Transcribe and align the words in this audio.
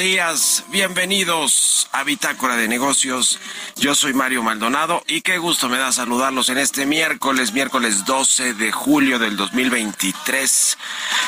Días. 0.00 0.64
Bienvenidos 0.68 1.86
a 1.92 2.04
Bitácora 2.04 2.56
de 2.56 2.68
Negocios. 2.68 3.38
Yo 3.76 3.94
soy 3.94 4.14
Mario 4.14 4.42
Maldonado 4.42 5.04
y 5.06 5.20
qué 5.20 5.36
gusto 5.36 5.68
me 5.68 5.76
da 5.76 5.92
saludarlos 5.92 6.48
en 6.48 6.56
este 6.56 6.86
miércoles, 6.86 7.52
miércoles 7.52 8.06
12 8.06 8.54
de 8.54 8.72
julio 8.72 9.18
del 9.18 9.36
2023. 9.36 10.78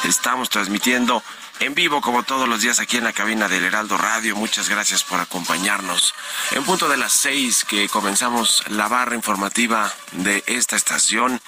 Estamos 0.04 0.48
transmitiendo 0.48 1.22
en 1.60 1.74
vivo 1.74 2.00
como 2.00 2.22
todos 2.22 2.48
los 2.48 2.62
días 2.62 2.80
aquí 2.80 2.96
en 2.96 3.04
la 3.04 3.12
cabina 3.12 3.46
del 3.46 3.62
Heraldo 3.64 3.98
Radio. 3.98 4.36
Muchas 4.36 4.70
gracias 4.70 5.04
por 5.04 5.20
acompañarnos. 5.20 6.14
En 6.52 6.64
punto 6.64 6.88
de 6.88 6.96
las 6.96 7.12
seis 7.12 7.66
que 7.66 7.90
comenzamos 7.90 8.64
la 8.70 8.88
barra 8.88 9.14
informativa 9.14 9.92
de 10.12 10.42
esta 10.46 10.76
estación 10.76 11.42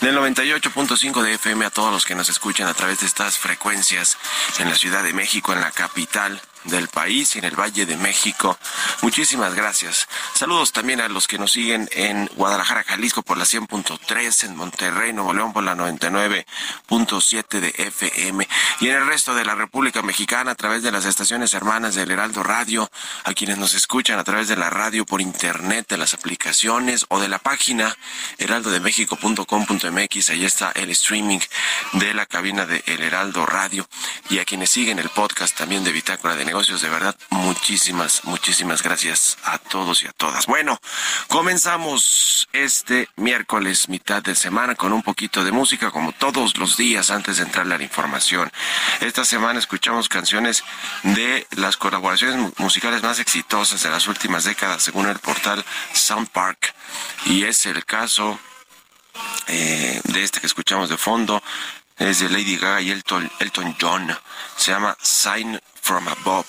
del 0.00 0.16
98.5 0.16 1.20
de 1.20 1.34
FM 1.34 1.66
a 1.66 1.70
todos 1.70 1.92
los 1.92 2.06
que 2.06 2.14
nos 2.14 2.30
escuchan 2.30 2.68
a 2.68 2.74
través 2.74 3.00
de 3.00 3.06
estas 3.06 3.36
frecuencias 3.36 4.16
en 4.58 4.70
la 4.70 4.76
Ciudad 4.76 5.02
de 5.02 5.12
México, 5.12 5.52
en 5.52 5.60
la 5.60 5.72
capital 5.72 6.40
del 6.64 6.88
país 6.88 7.34
y 7.34 7.38
en 7.38 7.44
el 7.44 7.58
Valle 7.58 7.86
de 7.86 7.96
México. 7.96 8.58
Muchísimas 9.02 9.54
gracias. 9.54 10.08
Saludos 10.34 10.72
también 10.72 11.00
a 11.00 11.08
los 11.08 11.26
que 11.26 11.38
nos 11.38 11.52
siguen 11.52 11.88
en 11.92 12.26
Guadalajara, 12.34 12.84
Jalisco 12.84 13.22
por 13.22 13.38
la 13.38 13.44
100.3, 13.44 14.44
en 14.44 14.56
Monterrey, 14.56 15.12
Nuevo 15.12 15.32
León 15.32 15.52
por 15.52 15.64
la 15.64 15.74
99.7 15.74 17.60
de 17.60 17.74
FM 17.76 18.48
y 18.80 18.88
en 18.88 18.96
el 18.96 19.06
resto 19.06 19.34
de 19.34 19.44
la 19.44 19.54
República 19.54 20.02
Mexicana 20.02 20.52
a 20.52 20.54
través 20.54 20.82
de 20.82 20.90
las 20.90 21.04
estaciones 21.04 21.54
hermanas 21.54 21.94
del 21.94 22.10
Heraldo 22.10 22.42
Radio, 22.42 22.90
a 23.24 23.32
quienes 23.34 23.58
nos 23.58 23.74
escuchan 23.74 24.18
a 24.18 24.24
través 24.24 24.48
de 24.48 24.56
la 24.56 24.70
radio 24.70 25.06
por 25.06 25.20
internet, 25.20 25.86
de 25.88 25.98
las 25.98 26.14
aplicaciones 26.14 27.06
o 27.08 27.20
de 27.20 27.28
la 27.28 27.38
página 27.38 27.96
heraldodemexico.com.mx. 28.38 30.30
Ahí 30.30 30.44
está 30.44 30.72
el 30.72 30.90
streaming 30.90 31.40
de 31.92 32.14
la 32.14 32.26
cabina 32.26 32.66
de 32.66 32.82
El 32.86 33.02
Heraldo 33.02 33.46
Radio. 33.46 33.88
y 34.28 34.38
a 34.38 34.44
quienes 34.44 34.70
siguen 34.70 34.98
el 34.98 35.08
podcast 35.10 35.56
también 35.56 35.84
de 35.84 35.92
Bitácora 35.92 36.36
de 36.36 36.44
Negocios. 36.50 36.82
De 36.82 36.88
verdad, 36.88 37.14
muchísimas, 37.30 38.24
muchísimas 38.24 38.82
gracias 38.82 39.38
a 39.44 39.58
todos 39.58 40.02
y 40.02 40.08
a 40.08 40.12
todas. 40.12 40.46
Bueno, 40.46 40.80
comenzamos 41.28 42.48
este 42.52 43.08
miércoles, 43.14 43.88
mitad 43.88 44.20
de 44.20 44.34
semana, 44.34 44.74
con 44.74 44.92
un 44.92 45.04
poquito 45.04 45.44
de 45.44 45.52
música, 45.52 45.92
como 45.92 46.10
todos 46.10 46.56
los 46.56 46.76
días 46.76 47.12
antes 47.12 47.36
de 47.36 47.44
entrar 47.44 47.66
a 47.66 47.78
la 47.78 47.80
información. 47.80 48.50
Esta 49.00 49.24
semana 49.24 49.60
escuchamos 49.60 50.08
canciones 50.08 50.64
de 51.04 51.46
las 51.52 51.76
colaboraciones 51.76 52.58
musicales 52.58 53.04
más 53.04 53.20
exitosas 53.20 53.84
de 53.84 53.90
las 53.90 54.08
últimas 54.08 54.42
décadas, 54.42 54.82
según 54.82 55.06
el 55.06 55.20
portal 55.20 55.64
Sound 55.92 56.30
Park. 56.30 56.74
Y 57.26 57.44
es 57.44 57.64
el 57.66 57.84
caso 57.84 58.40
eh, 59.46 60.00
de 60.02 60.24
este 60.24 60.40
que 60.40 60.48
escuchamos 60.48 60.88
de 60.88 60.96
fondo, 60.96 61.40
es 61.96 62.18
de 62.18 62.28
Lady 62.28 62.56
Gaga 62.56 62.80
y 62.80 62.90
Elton, 62.90 63.30
Elton 63.38 63.76
John. 63.80 64.18
Se 64.56 64.72
llama 64.72 64.96
Sign 65.00 65.60
from 65.80 66.08
Above. 66.08 66.46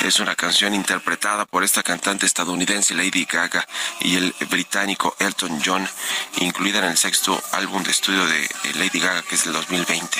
Es 0.00 0.18
una 0.18 0.34
canción 0.34 0.74
interpretada 0.74 1.44
por 1.44 1.62
esta 1.62 1.82
cantante 1.82 2.26
estadounidense 2.26 2.94
Lady 2.94 3.24
Gaga 3.24 3.66
y 4.00 4.16
el 4.16 4.34
británico 4.50 5.14
Elton 5.18 5.60
John, 5.64 5.88
incluida 6.38 6.78
en 6.78 6.86
el 6.86 6.96
sexto 6.96 7.40
álbum 7.52 7.82
de 7.84 7.92
estudio 7.92 8.26
de 8.26 8.48
Lady 8.74 8.98
Gaga, 8.98 9.22
que 9.22 9.36
es 9.36 9.44
del 9.44 9.52
2020. 9.52 10.18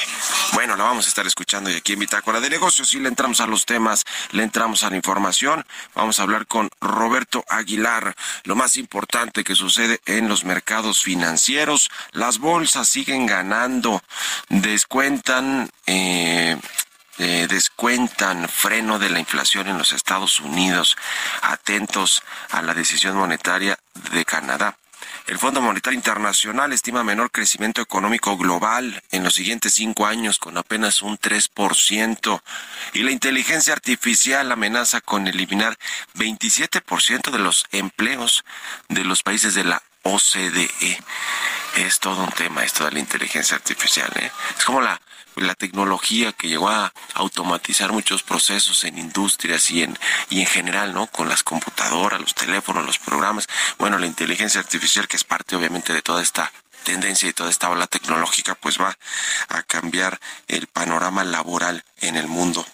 Bueno, 0.52 0.76
la 0.76 0.84
vamos 0.84 1.06
a 1.06 1.08
estar 1.08 1.26
escuchando 1.26 1.70
y 1.70 1.74
aquí 1.74 1.94
en 1.94 1.98
Bitácora 1.98 2.40
de 2.40 2.50
Negocios 2.50 2.94
y 2.94 3.00
le 3.00 3.08
entramos 3.08 3.40
a 3.40 3.46
los 3.46 3.66
temas, 3.66 4.04
le 4.30 4.44
entramos 4.44 4.84
a 4.84 4.90
la 4.90 4.96
información. 4.96 5.66
Vamos 5.94 6.20
a 6.20 6.22
hablar 6.22 6.46
con 6.46 6.70
Roberto 6.80 7.44
Aguilar, 7.48 8.14
lo 8.44 8.54
más 8.54 8.76
importante 8.76 9.42
que 9.42 9.56
sucede 9.56 10.00
en 10.06 10.28
los 10.28 10.44
mercados 10.44 11.02
financieros. 11.02 11.90
Las 12.12 12.38
bolsas 12.38 12.88
siguen 12.88 13.26
ganando, 13.26 14.02
descuentan 14.48 15.70
eh, 15.86 16.56
eh, 17.18 17.46
descuentan 17.48 18.48
freno 18.48 18.98
de 18.98 19.10
la 19.10 19.20
inflación 19.20 19.68
en 19.68 19.78
los 19.78 19.92
Estados 19.92 20.40
Unidos, 20.40 20.96
atentos 21.42 22.22
a 22.50 22.62
la 22.62 22.74
decisión 22.74 23.16
monetaria 23.16 23.78
de 24.12 24.24
Canadá. 24.24 24.76
El 25.26 25.38
Fondo 25.38 25.60
Monetario 25.60 25.96
Internacional 25.96 26.72
estima 26.72 27.04
menor 27.04 27.30
crecimiento 27.30 27.80
económico 27.80 28.36
global 28.36 29.02
en 29.10 29.22
los 29.22 29.34
siguientes 29.34 29.74
cinco 29.74 30.06
años 30.06 30.38
con 30.38 30.58
apenas 30.58 31.02
un 31.02 31.18
3%. 31.18 32.42
Y 32.94 33.02
la 33.02 33.10
inteligencia 33.12 33.72
artificial 33.72 34.50
amenaza 34.50 35.00
con 35.00 35.28
eliminar 35.28 35.76
27% 36.14 37.30
de 37.30 37.38
los 37.38 37.66
empleos 37.70 38.44
de 38.88 39.04
los 39.04 39.22
países 39.22 39.54
de 39.54 39.64
la 39.64 39.82
OCDE. 40.02 40.98
Es 41.76 42.00
todo 42.00 42.24
un 42.24 42.32
tema 42.32 42.64
esto 42.64 42.84
de 42.84 42.92
la 42.92 42.98
inteligencia 42.98 43.56
artificial. 43.56 44.10
¿eh? 44.16 44.30
Es 44.58 44.64
como 44.64 44.80
la 44.80 45.00
la 45.46 45.54
tecnología 45.54 46.32
que 46.32 46.48
llegó 46.48 46.68
a 46.68 46.92
automatizar 47.14 47.92
muchos 47.92 48.22
procesos 48.22 48.84
en 48.84 48.98
industrias 48.98 49.70
y 49.70 49.82
en, 49.82 49.98
y 50.30 50.40
en 50.40 50.46
general, 50.46 50.92
¿no? 50.94 51.06
Con 51.06 51.28
las 51.28 51.42
computadoras, 51.42 52.20
los 52.20 52.34
teléfonos, 52.34 52.86
los 52.86 52.98
programas. 52.98 53.46
Bueno, 53.78 53.98
la 53.98 54.06
inteligencia 54.06 54.60
artificial, 54.60 55.08
que 55.08 55.16
es 55.16 55.24
parte 55.24 55.56
obviamente 55.56 55.92
de 55.92 56.02
toda 56.02 56.22
esta 56.22 56.52
tendencia 56.84 57.28
y 57.28 57.32
toda 57.32 57.50
esta 57.50 57.70
ola 57.70 57.86
tecnológica, 57.86 58.54
pues 58.54 58.80
va 58.80 58.96
a 59.48 59.62
cambiar 59.62 60.18
el 60.48 60.66
panorama 60.66 61.24
laboral 61.24 61.84
en 62.00 62.16
el 62.16 62.26
mundo 62.26 62.66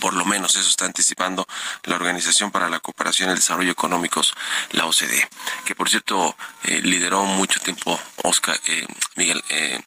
por 0.00 0.14
lo 0.14 0.24
menos 0.24 0.56
eso 0.56 0.68
está 0.68 0.86
anticipando 0.86 1.46
la 1.84 1.96
Organización 1.96 2.50
para 2.50 2.68
la 2.68 2.80
Cooperación 2.80 3.28
y 3.28 3.32
el 3.32 3.38
Desarrollo 3.38 3.72
Económicos, 3.72 4.34
la 4.72 4.86
OCDE, 4.86 5.28
que 5.64 5.74
por 5.74 5.88
cierto 5.88 6.36
eh, 6.64 6.80
lideró 6.82 7.24
mucho 7.24 7.60
tiempo 7.60 7.98
Oscar 8.22 8.58
eh, 8.66 8.86
Miguel 9.16 9.42
eh, 9.48 9.80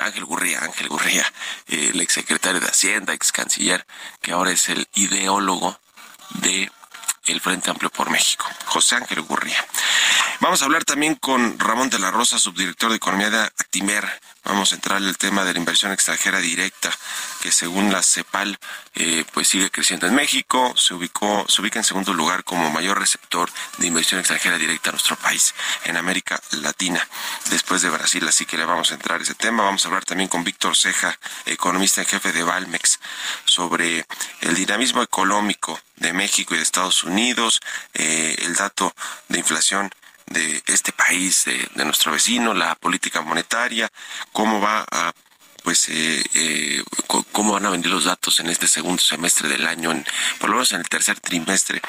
Ángel 0.00 0.24
Gurría, 0.24 0.60
Ángel 0.62 0.88
Gurría, 0.88 1.24
el 1.66 2.00
exsecretario 2.00 2.60
de 2.60 2.68
Hacienda, 2.68 3.12
ex 3.12 3.32
canciller, 3.32 3.86
que 4.20 4.32
ahora 4.32 4.50
es 4.50 4.68
el 4.68 4.86
ideólogo 4.94 5.78
de 6.40 6.70
el 7.26 7.40
Frente 7.40 7.70
Amplio 7.70 7.90
por 7.90 8.10
México, 8.10 8.46
José 8.66 8.96
Ángel 8.96 9.22
Gurría. 9.22 9.64
Vamos 10.40 10.62
a 10.62 10.64
hablar 10.64 10.84
también 10.84 11.16
con 11.16 11.58
Ramón 11.58 11.90
de 11.90 11.98
la 11.98 12.10
Rosa, 12.10 12.38
subdirector 12.38 12.90
de 12.90 12.96
Economía 12.96 13.30
de 13.30 13.40
Actimer. 13.40 14.20
Vamos 14.44 14.72
a 14.72 14.74
entrar 14.76 15.02
en 15.02 15.08
el 15.08 15.18
tema 15.18 15.44
de 15.44 15.52
la 15.52 15.58
inversión 15.58 15.92
extranjera 15.92 16.38
directa, 16.38 16.90
que 17.42 17.52
según 17.52 17.92
la 17.92 18.02
CEPAL, 18.02 18.58
eh, 18.94 19.24
pues 19.32 19.48
sigue 19.48 19.70
creciendo 19.70 20.06
en 20.06 20.14
México. 20.14 20.74
Se 20.76 20.94
ubicó, 20.94 21.44
se 21.48 21.60
ubica 21.60 21.78
en 21.78 21.84
segundo 21.84 22.14
lugar 22.14 22.42
como 22.44 22.70
mayor 22.70 22.98
receptor 22.98 23.50
de 23.78 23.86
inversión 23.86 24.18
extranjera 24.18 24.58
directa 24.58 24.90
a 24.90 24.92
nuestro 24.92 25.16
país, 25.16 25.54
en 25.84 25.96
América 25.96 26.40
Latina, 26.52 27.06
después 27.50 27.82
de 27.82 27.90
Brasil. 27.90 28.26
Así 28.26 28.46
que 28.46 28.56
le 28.56 28.64
vamos 28.64 28.90
a 28.90 28.94
entrar 28.94 29.20
ese 29.20 29.34
tema. 29.34 29.64
Vamos 29.64 29.84
a 29.84 29.88
hablar 29.88 30.04
también 30.04 30.28
con 30.28 30.42
Víctor 30.42 30.76
Ceja, 30.76 31.18
economista 31.46 32.00
en 32.00 32.06
jefe 32.06 32.32
de 32.32 32.42
Valmex, 32.42 32.98
sobre 33.44 34.06
el 34.40 34.54
dinamismo 34.54 35.02
económico 35.02 35.80
de 35.96 36.12
México 36.12 36.54
y 36.54 36.56
de 36.56 36.62
Estados 36.62 37.04
Unidos, 37.04 37.60
eh, 37.94 38.34
el 38.38 38.54
dato 38.54 38.92
de 39.28 39.38
inflación 39.38 39.90
de 40.30 40.62
este 40.66 40.92
país, 40.92 41.44
de, 41.44 41.84
nuestro 41.84 42.12
vecino, 42.12 42.54
la 42.54 42.74
política 42.76 43.20
monetaria, 43.20 43.90
cómo 44.32 44.60
va 44.60 44.84
a 44.90 45.12
pues 45.62 45.90
eh, 45.90 46.24
eh, 46.32 46.82
cómo 47.32 47.52
van 47.52 47.66
a 47.66 47.70
venir 47.70 47.88
los 47.88 48.04
datos 48.04 48.40
en 48.40 48.48
este 48.48 48.66
segundo 48.66 49.02
semestre 49.02 49.46
del 49.46 49.66
año, 49.66 49.90
en, 49.90 50.06
por 50.38 50.48
lo 50.48 50.56
menos 50.56 50.72
en 50.72 50.80
el 50.80 50.88
tercer 50.88 51.20
trimestre, 51.20 51.82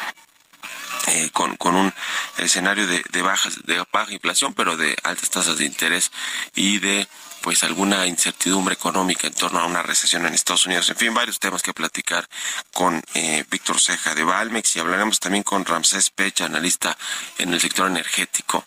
eh, 1.07 1.29
con, 1.31 1.55
con 1.55 1.75
un 1.75 1.93
escenario 2.37 2.85
de, 2.85 3.01
de 3.11 3.21
bajas, 3.21 3.63
de 3.63 3.81
baja 3.93 4.11
inflación, 4.11 4.53
pero 4.53 4.75
de 4.75 4.97
altas 5.03 5.29
tasas 5.29 5.57
de 5.57 5.65
interés 5.65 6.11
y 6.53 6.79
de 6.79 7.07
pues 7.41 7.63
alguna 7.63 8.05
incertidumbre 8.05 8.75
económica 8.75 9.27
en 9.27 9.33
torno 9.33 9.59
a 9.59 9.65
una 9.65 9.81
recesión 9.81 10.25
en 10.25 10.33
Estados 10.33 10.65
Unidos. 10.65 10.89
En 10.89 10.95
fin, 10.95 11.13
varios 11.13 11.39
temas 11.39 11.61
que 11.61 11.73
platicar 11.73 12.27
con 12.71 13.01
eh, 13.13 13.43
Víctor 13.49 13.79
Ceja 13.79 14.13
de 14.15 14.23
Valmex 14.23 14.75
y 14.75 14.79
hablaremos 14.79 15.19
también 15.19 15.43
con 15.43 15.65
Ramsés 15.65 16.11
Pecha, 16.11 16.45
analista 16.45 16.95
en 17.37 17.53
el 17.53 17.59
sector 17.59 17.87
energético, 17.87 18.65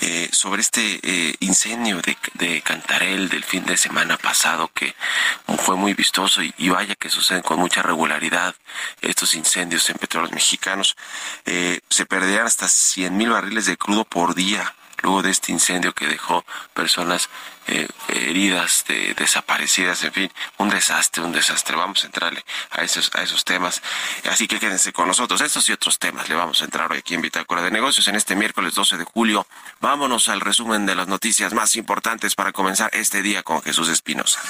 eh, 0.00 0.28
sobre 0.32 0.60
este 0.60 1.00
eh, 1.02 1.34
incendio 1.40 2.00
de, 2.02 2.16
de, 2.34 2.62
Cantarel 2.62 3.28
del 3.28 3.44
fin 3.44 3.64
de 3.64 3.76
semana 3.76 4.16
pasado 4.18 4.70
que 4.72 4.94
fue 5.58 5.76
muy 5.76 5.94
vistoso 5.94 6.42
y, 6.42 6.68
vaya 6.68 6.94
que 6.94 7.08
suceden 7.08 7.42
con 7.42 7.58
mucha 7.58 7.82
regularidad 7.82 8.54
estos 9.00 9.34
incendios 9.34 9.88
en 9.90 9.98
petróleos 9.98 10.32
mexicanos. 10.32 10.96
se 11.44 12.06
perderían 12.06 12.46
hasta 12.46 12.68
100 12.68 13.16
mil 13.16 13.30
barriles 13.30 13.66
de 13.66 13.76
crudo 13.76 14.04
por 14.04 14.34
día 14.34 14.74
luego 15.02 15.22
de 15.22 15.30
este 15.30 15.52
incendio 15.52 15.92
que 15.92 16.06
dejó 16.06 16.44
personas 16.74 17.28
eh, 17.68 17.88
heridas, 18.08 18.84
de, 18.88 19.14
desaparecidas, 19.14 20.02
en 20.04 20.12
fin, 20.12 20.32
un 20.58 20.68
desastre, 20.68 21.22
un 21.22 21.32
desastre. 21.32 21.76
Vamos 21.76 22.02
a 22.02 22.06
entrarle 22.06 22.44
a 22.70 22.82
esos, 22.82 23.10
a 23.14 23.22
esos 23.22 23.44
temas. 23.44 23.82
Así 24.30 24.48
que 24.48 24.58
quédense 24.58 24.92
con 24.92 25.06
nosotros. 25.06 25.40
Estos 25.40 25.68
y 25.68 25.72
otros 25.72 25.98
temas 25.98 26.28
le 26.28 26.34
vamos 26.34 26.60
a 26.62 26.64
entrar 26.64 26.90
hoy 26.90 26.98
aquí 26.98 27.14
en 27.14 27.22
Bitácora 27.22 27.62
de 27.62 27.70
Negocios 27.70 28.08
en 28.08 28.16
este 28.16 28.34
miércoles 28.34 28.74
12 28.74 28.98
de 28.98 29.04
julio. 29.04 29.46
Vámonos 29.80 30.28
al 30.28 30.40
resumen 30.40 30.86
de 30.86 30.94
las 30.94 31.08
noticias 31.08 31.52
más 31.52 31.76
importantes 31.76 32.34
para 32.34 32.52
comenzar 32.52 32.90
este 32.92 33.22
día 33.22 33.42
con 33.42 33.62
Jesús 33.62 33.88
Espinosa. 33.88 34.40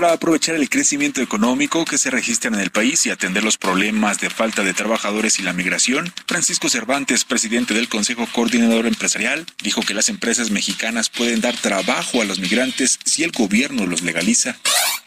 Para 0.00 0.12
aprovechar 0.12 0.54
el 0.54 0.70
crecimiento 0.70 1.20
económico 1.20 1.84
que 1.84 1.98
se 1.98 2.08
registra 2.08 2.54
en 2.54 2.60
el 2.60 2.70
país 2.70 3.04
y 3.04 3.10
atender 3.10 3.42
los 3.42 3.58
problemas 3.58 4.20
de 4.20 4.30
falta 4.30 4.62
de 4.62 4.72
trabajadores 4.72 5.40
y 5.40 5.42
la 5.42 5.52
migración, 5.52 6.14
Francisco 6.24 6.68
Cervantes, 6.68 7.24
presidente 7.24 7.74
del 7.74 7.88
Consejo 7.88 8.28
Coordinador 8.32 8.86
Empresarial, 8.86 9.44
dijo 9.60 9.82
que 9.82 9.94
las 9.94 10.08
empresas 10.08 10.52
mexicanas 10.52 11.10
pueden 11.10 11.40
dar 11.40 11.56
trabajo 11.56 12.22
a 12.22 12.24
los 12.24 12.38
migrantes 12.38 13.00
si 13.04 13.24
el 13.24 13.32
gobierno 13.32 13.86
los 13.86 14.02
legaliza. 14.02 14.56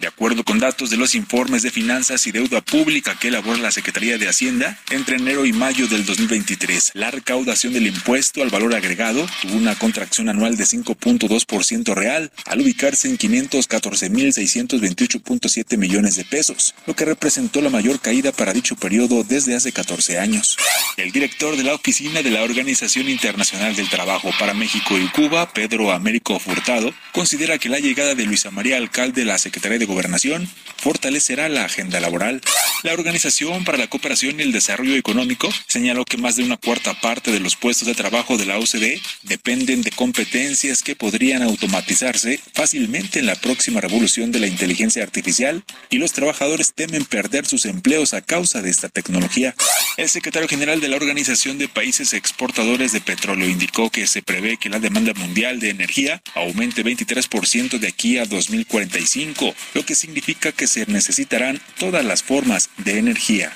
De 0.02 0.08
acuerdo 0.08 0.44
con 0.44 0.58
datos 0.58 0.90
de 0.90 0.98
los 0.98 1.14
informes 1.14 1.62
de 1.62 1.70
finanzas 1.70 2.26
y 2.26 2.32
deuda 2.32 2.62
pública 2.62 3.16
que 3.20 3.28
elabora 3.28 3.60
la 3.60 3.70
Secretaría 3.70 4.18
de 4.18 4.28
Hacienda, 4.28 4.80
entre 4.90 5.18
enero 5.18 5.46
y 5.46 5.54
mayo 5.54 5.88
del 5.88 6.08
2023, 6.08 6.94
la 6.96 7.12
recaudación 7.12 7.74
del 7.74 7.86
impuesto 7.86 8.42
al 8.42 8.50
valor 8.50 8.74
agregado 8.74 9.30
tuvo 9.44 9.56
una 9.56 9.76
contracción 9.76 10.28
anual 10.28 10.58
de 10.58 10.64
5.2% 10.64 11.94
real, 11.94 12.32
al 12.48 12.62
ubicarse 12.62 13.10
en 13.10 13.20
514.628.7 13.20 15.78
millones 15.78 16.16
de 16.16 16.26
pesos, 16.26 16.74
lo 16.88 16.96
que 16.96 17.06
representó 17.06 17.62
la 17.62 17.70
mayor 17.70 18.00
caída 18.00 18.32
para 18.32 18.54
dicho 18.54 18.76
periodo 18.76 19.24
desde 19.24 19.54
hace 19.54 19.72
14 19.72 20.18
años. 20.18 20.58
El 20.98 21.12
director 21.12 21.56
de 21.56 21.62
la 21.62 21.76
oficina 21.76 22.24
de 22.24 22.32
la 22.32 22.42
Organización 22.42 23.08
Internacional 23.08 23.76
del 23.76 23.88
Trabajo 23.88 24.32
para 24.40 24.56
México 24.56 24.98
y 24.98 25.08
Cuba, 25.10 25.54
Pedro 25.54 25.92
Américo 25.92 26.40
Furtado, 26.40 26.92
considera 27.12 27.60
que 27.60 27.70
la 27.70 27.78
llegada 27.78 28.16
de 28.16 28.26
Luisa 28.26 28.50
María 28.50 28.78
Alcalde, 28.78 29.26
la 29.26 29.38
Secretaría 29.38 29.78
de 29.78 29.91
Gobernación 29.92 30.48
fortalecerá 30.78 31.50
la 31.50 31.66
agenda 31.66 32.00
laboral. 32.00 32.42
La 32.84 32.94
Organización 32.94 33.66
para 33.66 33.78
la 33.78 33.88
Cooperación 33.88 34.40
y 34.40 34.44
el 34.44 34.52
Desarrollo 34.52 34.96
Económico 34.96 35.50
señaló 35.68 36.06
que 36.06 36.18
más 36.18 36.38
de 36.38 36.44
una 36.44 36.58
cuarta 36.58 37.00
parte 37.00 37.32
de 37.32 37.40
los 37.40 37.56
puestos 37.56 37.88
de 37.88 37.94
trabajo 37.94 38.38
de 38.38 38.46
la 38.46 38.58
OCDE 38.58 39.00
dependen 39.24 39.82
de 39.82 39.92
competencias 39.92 40.82
que 40.82 40.96
podrían 40.96 41.44
automatizarse 41.44 42.40
fácilmente 42.54 43.20
en 43.20 43.28
la 43.28 43.36
próxima 43.36 43.82
revolución 43.82 44.32
de 44.32 44.40
la 44.40 44.48
inteligencia 44.48 45.04
artificial 45.04 45.64
y 45.90 45.98
los 45.98 46.14
trabajadores 46.14 46.74
temen 46.74 47.06
perder 47.06 47.46
sus 47.46 47.66
empleos 47.66 48.14
a 48.14 48.22
causa 48.22 48.62
de 48.62 48.70
esta 48.70 48.90
tecnología. 48.90 49.54
El 49.98 50.10
secretario 50.10 50.48
general 50.48 50.80
de 50.80 50.88
la 50.88 50.96
Organización 50.96 51.58
de 51.58 51.68
Países 51.68 52.14
Exportadores 52.14 52.94
de 52.94 53.02
Petróleo 53.02 53.50
indicó 53.50 53.92
que 53.92 54.08
se 54.08 54.22
prevé 54.22 54.58
que 54.58 54.70
la 54.70 54.80
demanda 54.80 55.14
mundial 55.14 55.60
de 55.60 55.70
energía 55.70 56.22
aumente 56.34 56.84
23% 56.84 57.78
de 57.78 57.88
aquí 57.88 58.18
a 58.18 58.26
2045, 58.26 59.54
lo 59.74 59.86
que 59.86 59.96
significa 59.96 60.52
que 60.52 60.68
se 60.68 60.86
necesitarán 60.86 61.62
todas 61.80 62.04
las 62.04 62.24
formas 62.24 62.70
de 62.78 62.98
energía. 62.98 63.52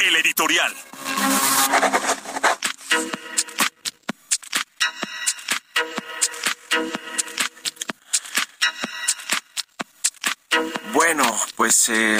El 0.00 0.16
editorial. 0.16 0.74
Bueno, 10.92 11.24
pues 11.56 11.88
eh, 11.90 12.18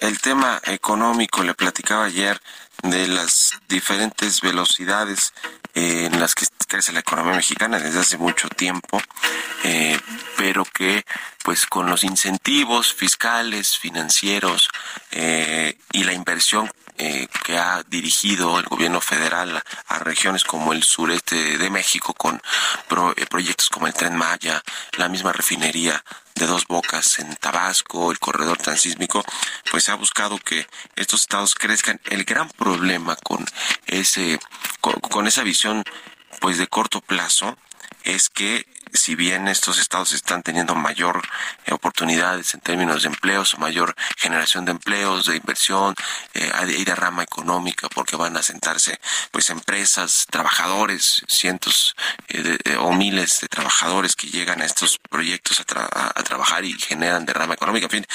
el 0.00 0.20
tema 0.20 0.60
económico, 0.64 1.42
le 1.42 1.54
platicaba 1.54 2.06
ayer 2.06 2.40
de 2.82 3.08
las 3.08 3.58
diferentes 3.68 4.40
velocidades 4.40 5.32
eh, 5.76 6.06
en 6.06 6.18
las 6.18 6.34
que 6.34 6.46
crece 6.66 6.90
la 6.90 7.00
economía 7.00 7.34
mexicana 7.34 7.78
desde 7.78 8.00
hace 8.00 8.16
mucho 8.16 8.48
tiempo, 8.48 8.98
eh, 9.62 10.00
pero 10.38 10.64
que 10.64 11.04
pues 11.44 11.66
con 11.66 11.90
los 11.90 12.02
incentivos 12.02 12.94
fiscales, 12.94 13.76
financieros 13.76 14.70
y 15.92 16.04
la 16.04 16.12
inversión 16.12 16.70
que 16.96 17.58
ha 17.58 17.82
dirigido 17.84 18.58
el 18.58 18.64
gobierno 18.64 19.00
federal 19.02 19.62
a, 19.88 19.98
regiones 19.98 20.44
como 20.44 20.72
el 20.72 20.82
sureste 20.82 21.58
de 21.58 21.70
México 21.70 22.14
con 22.14 22.40
proyectos 23.28 23.68
como 23.68 23.86
el 23.86 23.92
Tren 23.92 24.16
Maya, 24.16 24.62
la 24.96 25.08
misma 25.08 25.32
refinería 25.32 26.02
de 26.36 26.46
dos 26.46 26.66
bocas 26.66 27.18
en 27.18 27.34
Tabasco, 27.36 28.12
el 28.12 28.18
corredor 28.18 28.58
transísmico, 28.58 29.24
pues 29.70 29.88
ha 29.88 29.94
buscado 29.94 30.38
que 30.38 30.66
estos 30.94 31.22
estados 31.22 31.54
crezcan. 31.54 31.98
El 32.04 32.24
gran 32.24 32.48
problema 32.50 33.16
con 33.16 33.44
ese, 33.86 34.38
con 35.10 35.26
esa 35.26 35.42
visión 35.42 35.82
pues 36.40 36.58
de 36.58 36.66
corto 36.66 37.00
plazo 37.00 37.56
es 38.04 38.28
que 38.28 38.66
si 38.96 39.14
bien 39.14 39.48
estos 39.48 39.78
estados 39.78 40.12
están 40.12 40.42
teniendo 40.42 40.74
mayor 40.74 41.22
eh, 41.64 41.72
oportunidades 41.72 42.54
en 42.54 42.60
términos 42.60 43.02
de 43.02 43.08
empleos, 43.08 43.58
mayor 43.58 43.94
generación 44.16 44.64
de 44.64 44.72
empleos, 44.72 45.26
de 45.26 45.36
inversión 45.36 45.94
eh, 46.34 46.50
y 46.78 46.84
de 46.84 46.94
rama 46.94 47.22
económica, 47.22 47.88
porque 47.88 48.16
van 48.16 48.36
a 48.36 48.42
sentarse 48.42 48.98
pues 49.30 49.50
empresas, 49.50 50.26
trabajadores, 50.30 51.22
cientos 51.28 51.94
eh, 52.28 52.58
o 52.78 52.92
miles 52.92 53.40
de 53.40 53.48
trabajadores 53.48 54.16
que 54.16 54.28
llegan 54.28 54.60
a 54.62 54.64
estos 54.64 54.98
proyectos 55.10 55.60
a, 55.60 56.12
a 56.14 56.22
trabajar 56.22 56.64
y 56.64 56.72
generan 56.72 57.24
de 57.26 57.32
rama 57.32 57.54
económica. 57.54 57.86
En 57.86 57.90
fin, 57.90 58.06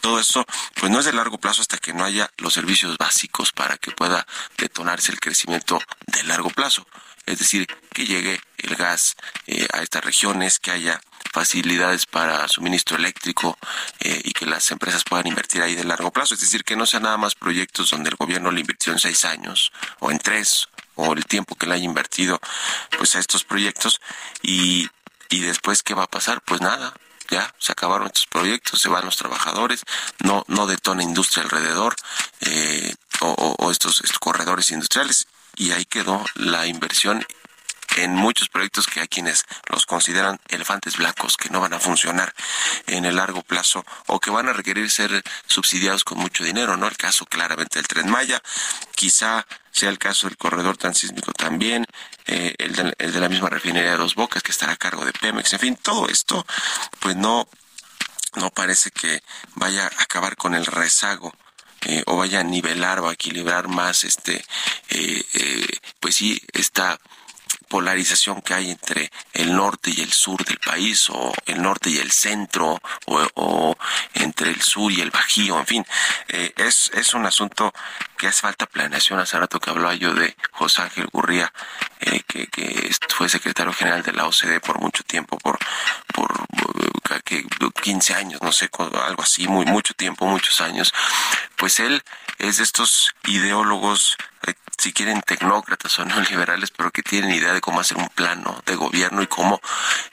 todo 0.00 0.18
eso 0.20 0.44
pues 0.74 0.90
no 0.90 1.00
es 1.00 1.04
de 1.04 1.12
largo 1.12 1.38
plazo 1.38 1.62
hasta 1.62 1.78
que 1.78 1.92
no 1.92 2.04
haya 2.04 2.30
los 2.38 2.54
servicios 2.54 2.96
básicos 2.96 3.52
para 3.52 3.76
que 3.78 3.90
pueda 3.90 4.26
detonarse 4.56 5.12
el 5.12 5.20
crecimiento 5.20 5.80
de 6.06 6.22
largo 6.24 6.50
plazo 6.50 6.86
es 7.26 7.38
decir, 7.38 7.66
que 7.92 8.06
llegue 8.06 8.40
el 8.58 8.76
gas 8.76 9.16
eh, 9.46 9.66
a 9.72 9.82
estas 9.82 10.04
regiones, 10.04 10.58
que 10.58 10.70
haya 10.70 11.00
facilidades 11.32 12.06
para 12.06 12.48
suministro 12.48 12.96
eléctrico 12.96 13.56
eh, 14.00 14.20
y 14.24 14.32
que 14.32 14.46
las 14.46 14.70
empresas 14.70 15.04
puedan 15.04 15.26
invertir 15.28 15.62
ahí 15.62 15.74
de 15.74 15.84
largo 15.84 16.10
plazo. 16.10 16.34
Es 16.34 16.40
decir, 16.40 16.64
que 16.64 16.76
no 16.76 16.86
sean 16.86 17.04
nada 17.04 17.16
más 17.16 17.34
proyectos 17.34 17.90
donde 17.90 18.10
el 18.10 18.16
gobierno 18.16 18.50
le 18.50 18.60
invirtió 18.60 18.92
en 18.92 18.98
seis 18.98 19.24
años 19.24 19.72
o 20.00 20.10
en 20.10 20.18
tres 20.18 20.68
o 20.96 21.12
el 21.12 21.24
tiempo 21.24 21.54
que 21.54 21.66
le 21.66 21.74
haya 21.74 21.84
invertido 21.84 22.40
pues 22.98 23.14
a 23.14 23.20
estos 23.20 23.44
proyectos 23.44 24.00
y, 24.42 24.88
y 25.28 25.40
después 25.40 25.82
qué 25.82 25.94
va 25.94 26.04
a 26.04 26.10
pasar 26.10 26.42
pues 26.42 26.60
nada 26.60 26.92
ya 27.30 27.54
se 27.58 27.72
acabaron 27.72 28.08
estos 28.08 28.26
proyectos 28.26 28.82
se 28.82 28.88
van 28.88 29.04
los 29.04 29.16
trabajadores 29.16 29.82
no 30.18 30.44
no 30.48 30.66
detona 30.66 31.02
industria 31.02 31.44
alrededor 31.44 31.94
eh, 32.40 32.94
o, 33.20 33.70
estos 33.70 34.02
corredores 34.18 34.70
industriales 34.70 35.26
y 35.60 35.72
ahí 35.72 35.84
quedó 35.84 36.24
la 36.36 36.66
inversión 36.66 37.24
en 37.96 38.14
muchos 38.14 38.48
proyectos 38.48 38.86
que 38.86 39.00
hay 39.00 39.08
quienes 39.08 39.44
los 39.68 39.84
consideran 39.84 40.40
elefantes 40.48 40.96
blancos 40.96 41.36
que 41.36 41.50
no 41.50 41.60
van 41.60 41.74
a 41.74 41.78
funcionar 41.78 42.32
en 42.86 43.04
el 43.04 43.16
largo 43.16 43.42
plazo 43.42 43.84
o 44.06 44.18
que 44.20 44.30
van 44.30 44.48
a 44.48 44.54
requerir 44.54 44.90
ser 44.90 45.22
subsidiados 45.46 46.02
con 46.02 46.16
mucho 46.16 46.44
dinero, 46.44 46.78
¿no? 46.78 46.88
El 46.88 46.96
caso 46.96 47.26
claramente 47.26 47.78
del 47.78 47.88
Tren 47.88 48.08
Maya, 48.08 48.40
quizá 48.94 49.46
sea 49.70 49.90
el 49.90 49.98
caso 49.98 50.28
del 50.28 50.38
corredor 50.38 50.78
transísmico 50.78 51.32
también, 51.32 51.84
eh, 52.26 52.54
el, 52.56 52.74
de, 52.74 52.94
el 52.96 53.12
de 53.12 53.20
la 53.20 53.28
misma 53.28 53.50
refinería 53.50 53.90
de 53.90 53.96
Dos 53.98 54.14
Bocas 54.14 54.42
que 54.42 54.52
estará 54.52 54.72
a 54.72 54.76
cargo 54.76 55.04
de 55.04 55.12
Pemex, 55.12 55.52
en 55.52 55.60
fin, 55.60 55.76
todo 55.76 56.08
esto 56.08 56.46
pues 57.00 57.16
no 57.16 57.46
no 58.36 58.50
parece 58.50 58.92
que 58.92 59.22
vaya 59.56 59.84
a 59.84 60.02
acabar 60.04 60.36
con 60.36 60.54
el 60.54 60.64
rezago 60.64 61.34
o 62.06 62.16
vaya 62.16 62.40
a 62.40 62.44
nivelar 62.44 63.00
o 63.00 63.08
a 63.08 63.12
equilibrar 63.12 63.68
más 63.68 64.04
este 64.04 64.44
eh, 64.90 65.24
eh, 65.34 65.66
pues 65.98 66.16
sí 66.16 66.40
esta 66.52 66.98
polarización 67.68 68.42
que 68.42 68.54
hay 68.54 68.70
entre 68.70 69.10
el 69.32 69.54
norte 69.54 69.90
y 69.96 70.00
el 70.00 70.12
sur 70.12 70.44
del 70.44 70.58
país 70.58 71.08
o 71.10 71.32
el 71.46 71.62
norte 71.62 71.90
y 71.90 71.98
el 71.98 72.10
centro 72.10 72.80
o, 73.06 73.76
entre 74.14 74.50
el 74.50 74.60
sur 74.60 74.90
y 74.90 75.00
el 75.00 75.10
bajío, 75.10 75.58
en 75.58 75.66
fin, 75.66 75.86
eh, 76.28 76.52
es, 76.56 76.90
es 76.94 77.14
un 77.14 77.26
asunto 77.26 77.72
que 78.18 78.26
hace 78.26 78.40
falta 78.40 78.66
planeación. 78.66 79.20
Hace 79.20 79.38
rato 79.38 79.60
que 79.60 79.70
hablaba 79.70 79.94
yo 79.94 80.12
de 80.14 80.34
José 80.50 80.82
Ángel 80.82 81.06
Gurría, 81.12 81.52
que, 82.26 82.48
que 82.48 82.90
fue 83.08 83.28
secretario 83.28 83.72
general 83.72 84.02
de 84.02 84.12
la 84.12 84.26
OCDE 84.26 84.60
por 84.60 84.80
mucho 84.80 85.04
tiempo, 85.04 85.38
por 85.38 85.58
que 87.18 87.44
15 87.82 88.14
años, 88.14 88.40
no 88.42 88.52
sé, 88.52 88.70
algo 88.78 89.22
así, 89.22 89.48
muy 89.48 89.66
mucho 89.66 89.94
tiempo, 89.94 90.26
muchos 90.26 90.60
años. 90.60 90.92
Pues 91.56 91.80
él 91.80 92.02
es 92.38 92.58
de 92.58 92.62
estos 92.62 93.14
ideólogos 93.26 94.16
eh, 94.46 94.54
si 94.78 94.94
quieren 94.94 95.20
tecnócratas 95.20 95.98
o 95.98 96.04
neoliberales, 96.06 96.70
pero 96.76 96.90
que 96.90 97.02
tienen 97.02 97.32
idea 97.32 97.52
de 97.52 97.60
cómo 97.60 97.80
hacer 97.80 97.98
un 97.98 98.08
plano 98.08 98.62
de 98.64 98.74
gobierno 98.74 99.22
y 99.22 99.26
cómo 99.26 99.60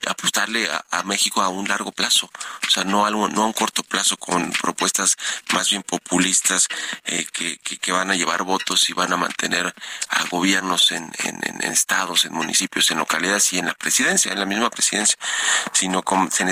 apostarle 0.05 0.69
a, 0.91 1.03
México 1.03 1.41
a 1.41 1.47
un 1.47 1.67
largo 1.67 1.93
plazo, 1.93 2.29
o 2.67 2.69
sea, 2.69 2.83
no 2.83 3.05
a, 3.05 3.11
no 3.11 3.23
a 3.23 3.45
un 3.45 3.53
corto 3.53 3.83
plazo 3.83 4.17
con 4.17 4.51
propuestas 4.51 5.15
más 5.53 5.69
bien 5.69 5.83
populistas 5.83 6.67
eh, 7.05 7.25
que, 7.31 7.57
que, 7.59 7.91
van 7.93 8.11
a 8.11 8.15
llevar 8.15 8.43
votos 8.43 8.89
y 8.89 8.93
van 8.93 9.13
a 9.13 9.17
mantener 9.17 9.73
a 10.09 10.23
gobiernos 10.25 10.91
en, 10.91 11.09
en, 11.23 11.63
estados, 11.71 12.25
en 12.25 12.33
municipios, 12.33 12.91
en 12.91 12.97
localidades 12.97 13.53
y 13.53 13.59
en 13.59 13.67
la 13.67 13.73
presidencia, 13.73 14.33
en 14.33 14.39
la 14.39 14.45
misma 14.45 14.69
presidencia, 14.69 15.17
sino 15.71 16.03
como 16.03 16.29
se 16.29 16.43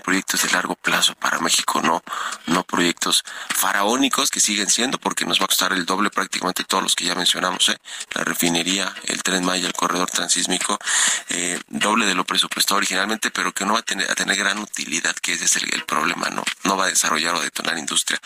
proyectos 0.00 0.42
de 0.42 0.50
largo 0.50 0.74
plazo 0.74 1.14
para 1.14 1.38
México, 1.38 1.80
no, 1.82 2.02
no 2.46 2.64
proyectos 2.64 3.24
faraónicos 3.54 4.30
que 4.30 4.40
siguen 4.40 4.70
siendo 4.70 4.98
porque 4.98 5.24
nos 5.24 5.40
va 5.40 5.44
a 5.44 5.48
costar 5.48 5.72
el 5.72 5.86
doble 5.86 6.10
prácticamente 6.10 6.64
todos 6.64 6.82
los 6.82 6.94
que 6.94 7.04
ya 7.04 7.14
mencionamos 7.14 7.72
la 8.14 8.24
refinería, 8.24 8.92
el 9.04 9.22
tren 9.22 9.44
Maya, 9.44 9.66
el 9.66 9.72
corredor 9.72 10.10
transísmico, 10.10 10.78
eh, 11.28 11.60
doble 11.68 12.06
de 12.06 12.14
lo 12.14 12.24
presupuestado 12.24 12.78
originalmente, 12.78 13.30
pero 13.30 13.52
que 13.52 13.64
no 13.64 13.74
va 13.74 13.80
a 13.80 13.82
tener, 13.82 14.10
a 14.10 14.14
tener 14.14 14.36
gran 14.36 14.58
utilidad, 14.58 15.14
que 15.16 15.34
ese 15.34 15.44
es 15.44 15.56
el, 15.56 15.84
problema, 15.84 16.30
¿no? 16.30 16.44
No 16.64 16.76
va 16.76 16.84
a 16.84 16.88
desarrollar 16.88 17.34
o 17.34 17.40
detonar 17.40 17.76
industria 17.76 18.18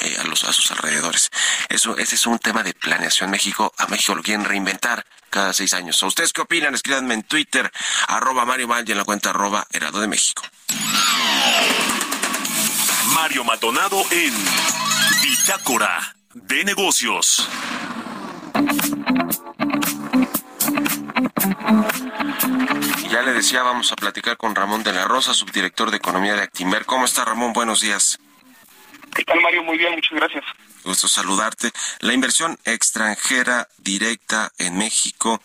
eh, 0.00 0.16
a, 0.20 0.24
los, 0.24 0.44
a 0.44 0.52
sus 0.52 0.70
alrededores. 0.72 1.30
Eso, 1.68 1.96
ese 1.96 2.16
es 2.16 2.26
un 2.26 2.38
tema 2.38 2.62
de 2.62 2.74
planeación. 2.74 3.30
México, 3.30 3.72
a 3.78 3.86
México 3.86 4.14
lo 4.14 4.22
quieren 4.22 4.44
reinventar 4.44 5.06
cada 5.30 5.52
seis 5.52 5.74
años. 5.74 6.02
¿A 6.02 6.06
ustedes 6.06 6.32
qué 6.32 6.42
opinan? 6.42 6.74
Escríbanme 6.74 7.14
en 7.14 7.22
Twitter, 7.22 7.70
arroba 8.08 8.44
Mario 8.44 8.68
y 8.86 8.92
en 8.92 8.98
la 8.98 9.04
cuenta 9.04 9.30
arroba 9.30 9.66
Herado 9.72 10.00
de 10.00 10.06
México. 10.06 10.42
Mario 13.14 13.44
Maldonado 13.44 14.02
en 14.10 14.34
Bitácora 15.22 16.14
de 16.34 16.64
Negocios. 16.64 17.48
Ya 23.10 23.22
le 23.22 23.32
decía, 23.32 23.62
vamos 23.62 23.92
a 23.92 23.96
platicar 23.96 24.36
con 24.36 24.54
Ramón 24.54 24.82
de 24.82 24.92
la 24.92 25.04
Rosa, 25.04 25.34
subdirector 25.34 25.90
de 25.90 25.98
Economía 25.98 26.34
de 26.34 26.42
Actimer. 26.42 26.84
¿Cómo 26.84 27.04
está 27.04 27.24
Ramón? 27.24 27.52
Buenos 27.52 27.80
días. 27.80 28.18
¿Qué 29.14 29.24
tal, 29.24 29.40
Mario? 29.40 29.62
Muy 29.62 29.78
bien, 29.78 29.94
muchas 29.94 30.12
gracias. 30.12 30.44
Gusto 30.84 31.08
saludarte. 31.08 31.70
La 32.00 32.12
inversión 32.12 32.58
extranjera 32.64 33.68
directa 33.78 34.52
en 34.58 34.76
México 34.76 35.40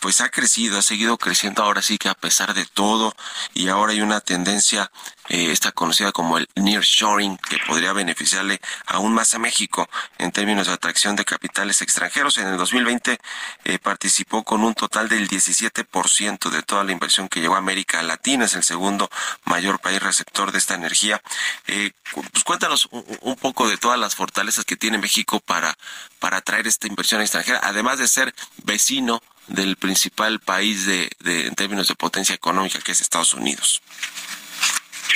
pues 0.00 0.20
ha 0.20 0.30
crecido, 0.30 0.78
ha 0.78 0.82
seguido 0.82 1.18
creciendo 1.18 1.62
ahora 1.62 1.82
sí 1.82 1.98
que 1.98 2.08
a 2.08 2.14
pesar 2.14 2.54
de 2.54 2.64
todo 2.64 3.14
y 3.54 3.68
ahora 3.68 3.92
hay 3.92 4.00
una 4.00 4.20
tendencia 4.20 4.90
eh, 5.28 5.52
esta 5.52 5.70
conocida 5.70 6.10
como 6.10 6.38
el 6.38 6.48
nearshoring 6.56 7.36
que 7.36 7.58
podría 7.66 7.92
beneficiarle 7.92 8.60
aún 8.86 9.14
más 9.14 9.32
a 9.34 9.38
México 9.38 9.88
en 10.18 10.32
términos 10.32 10.66
de 10.66 10.72
atracción 10.72 11.14
de 11.14 11.24
capitales 11.24 11.82
extranjeros. 11.82 12.38
En 12.38 12.48
el 12.48 12.56
2020 12.56 13.18
eh, 13.64 13.78
participó 13.78 14.42
con 14.42 14.64
un 14.64 14.74
total 14.74 15.08
del 15.08 15.28
17% 15.28 16.50
de 16.50 16.62
toda 16.62 16.82
la 16.82 16.90
inversión 16.90 17.28
que 17.28 17.40
llegó 17.40 17.54
a 17.54 17.58
América 17.58 18.02
Latina, 18.02 18.46
es 18.46 18.54
el 18.54 18.64
segundo 18.64 19.08
mayor 19.44 19.78
país 19.78 20.02
receptor 20.02 20.50
de 20.50 20.58
esta 20.58 20.74
energía. 20.74 21.22
Eh, 21.68 21.92
pues 22.32 22.42
cuéntanos 22.42 22.88
un, 22.90 23.36
poco 23.36 23.68
de 23.68 23.76
todas 23.76 23.98
las 24.00 24.16
fortalezas 24.16 24.64
que 24.64 24.76
tiene 24.76 24.98
México 24.98 25.38
para, 25.40 25.76
para 26.18 26.38
atraer 26.38 26.66
esta 26.66 26.88
inversión 26.88 27.20
extranjera, 27.20 27.60
además 27.62 27.98
de 27.98 28.08
ser 28.08 28.34
vecino 28.64 29.22
del 29.50 29.76
principal 29.76 30.40
país 30.40 30.86
de, 30.86 31.10
de, 31.20 31.46
en 31.46 31.54
términos 31.54 31.88
de 31.88 31.94
potencia 31.94 32.34
económica 32.34 32.80
que 32.80 32.92
es 32.92 33.00
Estados 33.00 33.34
Unidos. 33.34 33.82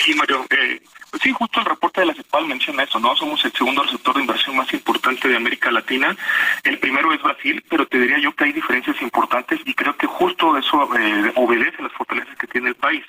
Sí, 0.05 0.15
Mario. 0.15 0.47
Eh, 0.51 0.83
sí, 1.23 1.33
justo 1.33 1.61
el 1.61 1.67
reporte 1.67 2.01
de 2.01 2.07
la 2.07 2.15
CEPAL 2.15 2.47
menciona 2.47 2.83
eso, 2.83 2.99
¿no? 2.99 3.15
Somos 3.17 3.45
el 3.45 3.53
segundo 3.53 3.83
receptor 3.83 4.15
de 4.15 4.21
inversión 4.23 4.57
más 4.57 4.73
importante 4.73 5.29
de 5.29 5.37
América 5.37 5.71
Latina. 5.71 6.17
El 6.63 6.79
primero 6.79 7.13
es 7.13 7.23
Brasil, 7.23 7.63
pero 7.69 7.87
te 7.87 7.99
diría 7.99 8.19
yo 8.19 8.35
que 8.35 8.45
hay 8.45 8.53
diferencias 8.53 9.01
importantes 9.03 9.61
y 9.65 9.75
creo 9.75 9.97
que 9.97 10.07
justo 10.07 10.57
eso 10.57 10.89
eh, 10.97 11.33
obedece 11.37 11.83
las 11.83 11.93
fortalezas 11.93 12.37
que 12.37 12.47
tiene 12.47 12.69
el 12.69 12.75
país. 12.75 13.05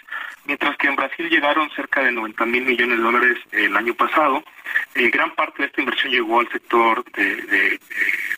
Mientras 0.45 0.77
que 0.77 0.87
en 0.87 0.95
Brasil 0.95 1.27
llegaron 1.29 1.69
cerca 1.71 2.01
de 2.01 2.11
90 2.11 2.45
mil 2.45 2.65
millones 2.65 2.97
de 2.97 3.03
dólares 3.03 3.37
el 3.51 3.75
año 3.75 3.95
pasado, 3.95 4.43
eh, 4.93 5.09
gran 5.09 5.33
parte 5.33 5.63
de 5.63 5.67
esta 5.67 5.81
inversión 5.81 6.11
llegó 6.11 6.39
al 6.39 6.49
sector 6.49 7.03
de, 7.11 7.79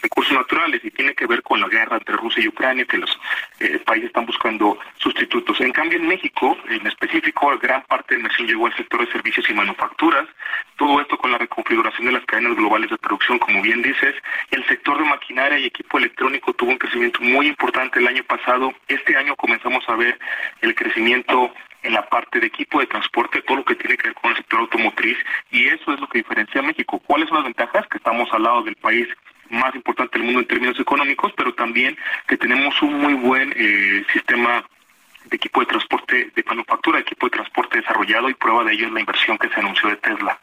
recursos 0.02 0.34
naturales 0.34 0.84
y 0.84 0.92
tiene 0.92 1.14
que 1.14 1.26
ver 1.26 1.44
con 1.44 1.60
la 1.60 1.68
guerra 1.68 1.98
entre 1.98 2.16
Rusia 2.16 2.44
y 2.44 2.48
Ucrania, 2.48 2.86
que 2.86 2.98
los 2.98 3.20
eh, 3.60 3.80
países 3.80 4.08
están 4.08 4.26
buscando 4.26 4.80
sustitutos. 4.98 5.60
En 5.60 5.72
cambio, 5.72 6.00
en 6.00 6.08
México, 6.08 6.58
en 6.70 6.86
específico, 6.88 7.58
gran 7.62 7.84
parte 7.84 8.16
de 8.16 8.22
la 8.22 8.28
inversión 8.28 8.48
llegó 8.48 8.68
al 8.68 8.76
sector 8.76 9.06
de 9.06 9.12
servicios 9.12 9.50
y 9.50 9.54
manufacturas. 9.58 10.28
Todo 10.78 11.02
esto 11.02 11.18
con 11.18 11.32
la 11.32 11.38
reconfiguración 11.38 12.08
de 12.08 12.14
las 12.14 12.26
cadenas 12.26 12.56
globales 12.56 12.90
de 12.90 12.98
producción, 12.98 13.40
como 13.40 13.62
bien 13.62 13.82
dices. 13.82 14.16
El 14.52 14.66
sector 14.68 14.98
de 14.98 15.06
maquinaria 15.06 15.58
y 15.60 15.66
equipo 15.66 15.98
electrónico 15.98 16.54
tuvo 16.54 16.72
un 16.72 16.78
crecimiento 16.78 17.20
muy 17.22 17.48
importante 17.48 18.00
el 18.00 18.08
año 18.08 18.24
pasado. 18.24 18.74
Este 18.88 19.18
año 19.18 19.36
comenzamos 19.36 19.84
a 19.90 19.96
ver 19.96 20.18
el 20.62 20.76
crecimiento 20.76 21.52
en 21.84 21.94
la 21.94 22.08
parte 22.08 22.40
de 22.40 22.48
equipo 22.48 22.80
de 22.80 22.88
transporte, 22.88 23.42
todo 23.42 23.58
lo 23.58 23.66
que 23.66 23.76
tiene 23.76 23.98
que 23.98 24.08
ver 24.10 24.16
con 24.16 24.32
el 24.32 24.38
sector 24.38 24.60
automotriz, 24.60 25.18
y 25.52 25.68
eso 25.68 25.94
es 25.94 26.00
lo 26.00 26.08
que 26.08 26.20
diferencia 26.20 26.60
a 26.60 26.64
México. 26.64 27.00
¿Cuáles 27.00 27.30
son 27.30 27.38
las 27.38 27.46
ventajas? 27.46 27.88
Que 27.88 27.98
estamos 27.98 28.28
al 28.34 28.44
lado 28.44 28.64
del 28.64 28.76
país 28.76 29.08
más 29.50 29.74
importante 29.76 30.18
del 30.18 30.26
mundo 30.26 30.42
en 30.42 30.48
términos 30.48 30.80
económicos, 30.80 31.32
pero 31.38 31.54
también 31.54 31.98
que 32.28 32.38
tenemos 32.38 32.82
un 32.82 33.00
muy 33.00 33.14
buen 33.14 33.54
eh, 33.56 34.06
sistema 34.12 34.66
de 35.30 35.36
equipo 35.38 35.60
de 35.60 35.66
transporte, 35.66 36.32
de 36.36 36.44
manufactura, 36.44 37.00
equipo 37.00 37.28
de 37.28 37.32
transporte 37.32 37.80
desarrollado 37.80 38.30
y 38.30 38.34
prueba 38.34 38.64
de 38.64 38.74
ello 38.74 38.88
es 38.88 38.94
la 38.94 39.00
inversión 39.00 39.38
que 39.38 39.50
se 39.50 39.60
anunció 39.60 39.90
de 39.90 39.96
Tesla. 39.98 40.40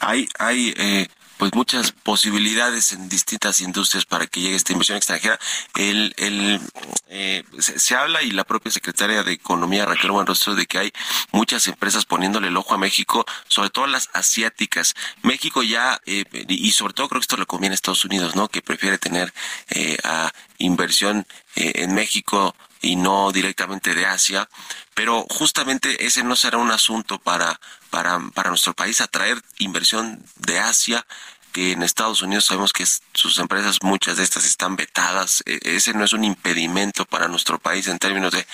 Hay, 0.00 0.28
hay 0.38 0.74
eh, 0.76 1.06
pues 1.36 1.52
muchas 1.54 1.92
posibilidades 1.92 2.92
en 2.92 3.08
distintas 3.08 3.60
industrias 3.60 4.06
para 4.06 4.26
que 4.26 4.40
llegue 4.40 4.56
esta 4.56 4.72
inversión 4.72 4.96
extranjera. 4.96 5.38
El, 5.74 6.14
el, 6.16 6.60
eh, 7.08 7.44
se, 7.58 7.94
habla 7.94 8.22
y 8.22 8.30
la 8.30 8.44
propia 8.44 8.72
secretaria 8.72 9.22
de 9.22 9.32
Economía, 9.32 9.84
Raquel 9.84 10.12
Buenrostro, 10.12 10.54
de 10.54 10.66
que 10.66 10.78
hay 10.78 10.92
muchas 11.32 11.66
empresas 11.66 12.06
poniéndole 12.06 12.48
el 12.48 12.56
ojo 12.56 12.74
a 12.74 12.78
México, 12.78 13.26
sobre 13.48 13.70
todo 13.70 13.86
las 13.86 14.08
asiáticas. 14.14 14.94
México 15.22 15.62
ya, 15.62 16.00
eh, 16.06 16.24
y 16.48 16.72
sobre 16.72 16.94
todo 16.94 17.08
creo 17.08 17.20
que 17.20 17.24
esto 17.24 17.36
le 17.36 17.46
conviene 17.46 17.74
a 17.74 17.76
Estados 17.76 18.04
Unidos, 18.04 18.34
¿no? 18.34 18.48
Que 18.48 18.62
prefiere 18.62 18.98
tener 18.98 19.32
eh, 19.70 19.98
a 20.04 20.32
inversión 20.58 21.26
en 21.54 21.94
México 21.94 22.54
y 22.82 22.96
no 22.96 23.32
directamente 23.32 23.94
de 23.94 24.06
Asia, 24.06 24.48
pero 24.94 25.26
justamente 25.28 26.06
ese 26.06 26.22
no 26.22 26.36
será 26.36 26.58
un 26.58 26.70
asunto 26.70 27.18
para 27.18 27.58
para, 27.90 28.20
para 28.34 28.50
nuestro 28.50 28.74
país 28.74 29.00
atraer 29.00 29.40
inversión 29.58 30.22
de 30.36 30.58
Asia, 30.58 31.06
que 31.52 31.72
en 31.72 31.82
Estados 31.82 32.20
Unidos 32.20 32.44
sabemos 32.44 32.74
que 32.74 32.84
sus 33.14 33.38
empresas, 33.38 33.78
muchas 33.82 34.18
de 34.18 34.24
estas 34.24 34.44
están 34.44 34.76
vetadas. 34.76 35.42
E, 35.46 35.58
ese 35.62 35.94
no 35.94 36.04
es 36.04 36.12
un 36.12 36.24
impedimento 36.24 37.06
para 37.06 37.28
nuestro 37.28 37.58
país 37.58 37.86
en 37.88 37.98
términos 37.98 38.32
de, 38.32 38.46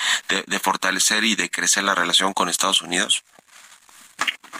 de 0.46 0.58
fortalecer 0.60 1.24
y 1.24 1.34
de 1.34 1.50
crecer 1.50 1.82
la 1.82 1.96
relación 1.96 2.32
con 2.32 2.48
Estados 2.48 2.82
Unidos. 2.82 3.24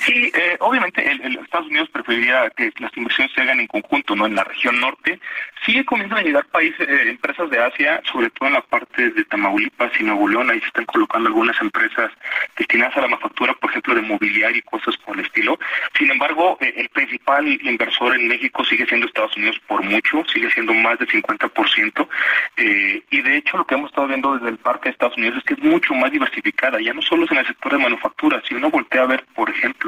Sí, 0.01 0.33
eh, 0.35 0.57
obviamente 0.61 1.09
el, 1.09 1.39
Estados 1.39 1.69
Unidos 1.69 1.89
preferiría 1.91 2.51
que 2.57 2.73
las 2.79 2.97
inversiones 2.97 3.33
se 3.35 3.43
hagan 3.43 3.61
en 3.61 3.67
conjunto, 3.67 4.17
no 4.17 4.27
en 4.27 4.35
la 4.35 4.45
región 4.45 4.81
norte. 4.81 5.21
Sí 5.65 5.85
comienzan 5.85 6.19
a 6.19 6.23
llegar 6.23 6.45
países, 6.47 6.89
eh, 6.89 7.11
empresas 7.11 7.49
de 7.51 7.63
Asia, 7.63 8.03
sobre 8.11 8.31
todo 8.31 8.49
en 8.49 8.55
la 8.55 8.63
parte 8.63 9.11
de 9.11 9.25
Tamaulipas 9.27 9.93
y 10.01 10.05
Nuevo 10.05 10.27
León, 10.27 10.51
ahí 10.51 10.61
se 10.61 10.67
están 10.67 10.87
colocando 10.87 11.29
algunas 11.29 11.61
empresas 11.61 12.11
destinadas 12.57 12.97
a 12.97 13.03
la 13.03 13.09
manufactura, 13.09 13.55
por 13.55 13.71
ejemplo, 13.71 13.95
de 13.95 14.03
mobiliario 14.03 14.59
y 14.59 14.63
cosas 14.63 14.97
por 14.97 15.19
el 15.19 15.25
estilo. 15.25 15.59
Sin 15.97 16.11
embargo, 16.11 16.59
eh, 16.61 16.73
el 16.77 16.89
principal 16.89 17.47
inversor 17.47 18.17
en 18.17 18.29
México 18.29 18.65
sigue 18.65 18.87
siendo 18.87 19.07
Estados 19.07 19.37
Unidos 19.37 19.61
por 19.67 19.83
mucho, 19.83 20.25
sigue 20.33 20.51
siendo 20.51 20.75
más 20.75 20.99
del 20.99 21.09
50%. 21.09 22.09
Eh, 22.57 23.03
y 23.11 23.21
de 23.21 23.37
hecho, 23.37 23.57
lo 23.57 23.67
que 23.67 23.75
hemos 23.75 23.91
estado 23.91 24.09
viendo 24.09 24.35
desde 24.35 24.49
el 24.49 24.59
parque 24.59 24.89
de 24.89 24.93
Estados 24.93 25.17
Unidos 25.17 25.39
es 25.39 25.45
que 25.45 25.55
es 25.55 25.61
mucho 25.61 25.95
más 25.95 26.11
diversificada, 26.11 26.81
ya 26.81 26.95
no 26.95 27.03
solo 27.03 27.25
es 27.25 27.31
en 27.31 27.39
el 27.39 27.47
sector 27.47 27.73
de 27.73 27.79
manufactura, 27.79 28.43
si 28.49 28.55
uno 28.55 28.71
voltea 28.71 29.03
a 29.03 29.07
ver, 29.07 29.25
por 29.35 29.51
ejemplo, 29.51 29.82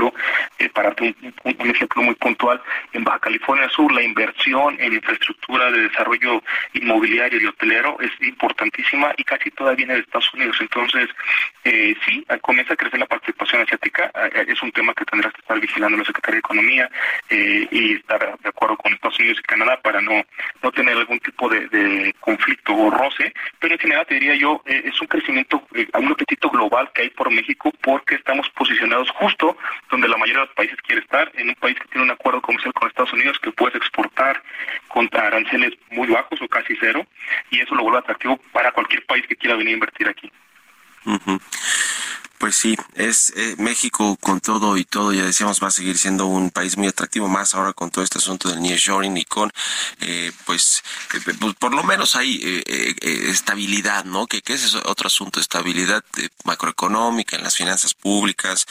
eh, 0.59 0.69
para 0.71 0.95
un, 1.01 1.71
ejemplo 1.71 2.03
muy 2.03 2.15
puntual, 2.15 2.61
en 2.93 3.05
Baja 3.05 3.19
California 3.21 3.69
Sur 3.69 3.93
la 3.93 4.03
inversión 4.03 4.77
en 4.81 4.93
infraestructura 4.93 5.71
de 5.71 5.89
desarrollo 5.89 6.43
inmobiliario 6.73 7.41
y 7.41 7.47
hotelero 7.47 7.97
es 8.01 8.11
importantísima 8.21 9.13
y 9.17 9.25
casi 9.25 9.51
toda 9.51 9.75
viene 9.75 9.95
de 9.95 10.01
Estados 10.01 10.33
Unidos. 10.35 10.57
Entonces, 10.61 11.09
eh, 11.65 11.95
sí, 12.07 12.25
comienza 12.43 12.75
a 12.75 12.77
crecer 12.77 13.01
la 13.01 13.07
participación 13.07 13.63
asiática, 13.63 14.11
eh, 14.35 14.45
es 14.49 14.63
un 14.63 14.71
tema 14.73 14.93
que 14.95 15.05
tendrás 15.05 15.33
que 15.33 15.41
estar 15.41 15.59
vigilando 15.59 15.97
la 15.97 16.05
Secretaría 16.05 16.37
de 16.37 16.41
Economía 16.41 16.91
eh, 17.31 17.67
y 17.71 17.95
estar 17.95 18.39
de 18.39 18.49
acuerdo 18.49 18.77
con 18.77 18.93
Estados 18.93 19.19
Unidos 19.19 19.39
y 19.41 19.43
Canadá 19.43 19.81
para 19.83 20.01
no, 20.01 20.23
no 20.63 20.73
tener 20.73 20.97
algún 20.97 21.19
tipo 21.21 21.49
de, 21.49 22.15
conflicto 22.21 22.75
o 22.75 22.91
roce, 22.91 23.33
pero 23.59 23.75
en 23.75 23.81
general 23.81 24.07
te 24.07 24.15
diría 24.15 24.35
yo, 24.35 24.63
es 24.67 24.99
un 25.01 25.07
crecimiento, 25.07 25.63
un 25.95 26.13
apetito 26.13 26.49
global 26.51 26.91
que 26.95 27.03
hay 27.03 27.11
por 27.11 27.31
México 27.31 27.73
porque 27.83 28.15
estamos 28.15 28.49
posicionados 28.51 29.11
justo 29.11 29.57
donde 29.91 30.09
la 30.09 30.17
mayoría 30.17 30.41
de 30.43 30.47
los 30.47 30.55
países 30.55 30.77
quiere 30.83 31.01
estar, 31.03 31.31
en 31.35 31.49
un 31.49 31.55
país 31.57 31.79
que 31.79 31.89
tiene 31.89 32.05
un 32.05 32.11
acuerdo 32.11 32.41
comercial 32.41 32.73
con 32.73 32.89
Estados 32.89 33.13
Unidos 33.13 33.39
que 33.41 33.53
puedes 33.53 33.77
exportar 33.77 34.43
contra 34.89 35.27
aranceles 35.27 35.75
muy 35.91 36.09
bajos 36.09 36.41
o 36.43 36.49
casi 36.49 36.75
cero, 36.81 37.07
y 37.51 37.61
eso 37.61 37.75
lo 37.75 37.83
vuelve 37.83 37.99
atractivo 37.99 38.37
para 38.53 38.73
cualquier 38.73 39.05
país 39.07 39.27
que 39.27 39.37
quiera 39.37 39.57
venir 39.57 39.71
a 39.71 39.75
invertir 39.75 40.09
aquí. 40.09 40.31
Pues 42.39 42.57
sí, 42.57 42.77
es 42.95 43.33
eh, 43.37 43.55
México 43.59 44.17
con 44.21 44.41
todo 44.41 44.77
y 44.77 44.85
todo, 44.85 45.13
ya 45.13 45.25
decíamos, 45.25 45.63
va 45.63 45.69
a 45.69 45.71
seguir 45.71 45.97
siendo 45.97 46.27
un 46.27 46.51
país 46.51 46.77
muy 46.77 46.89
atractivo, 46.89 47.29
más 47.29 47.55
ahora 47.55 47.73
con 47.73 47.91
todo 47.91 48.05
este 48.05 48.19
asunto 48.19 48.49
del 48.49 48.61
nearshoring 48.61 49.17
y 49.17 49.25
con, 49.25 49.51
eh, 50.01 50.33
pues, 50.45 50.83
eh, 51.15 51.21
pues, 51.39 51.55
por 51.55 51.73
lo 51.73 51.83
menos 51.85 52.17
hay 52.17 52.63
estabilidad, 53.01 54.05
¿no? 54.05 54.27
Que, 54.27 54.43
que 54.43 54.55
ese 54.55 54.67
es 54.67 54.75
otro 54.75 55.07
asunto, 55.07 55.41
estabilidad 55.41 56.05
macroeconómica 56.45 57.37
en 57.37 57.45
las 57.45 57.57
finanzas 57.57 57.95
públicas. 57.95 58.67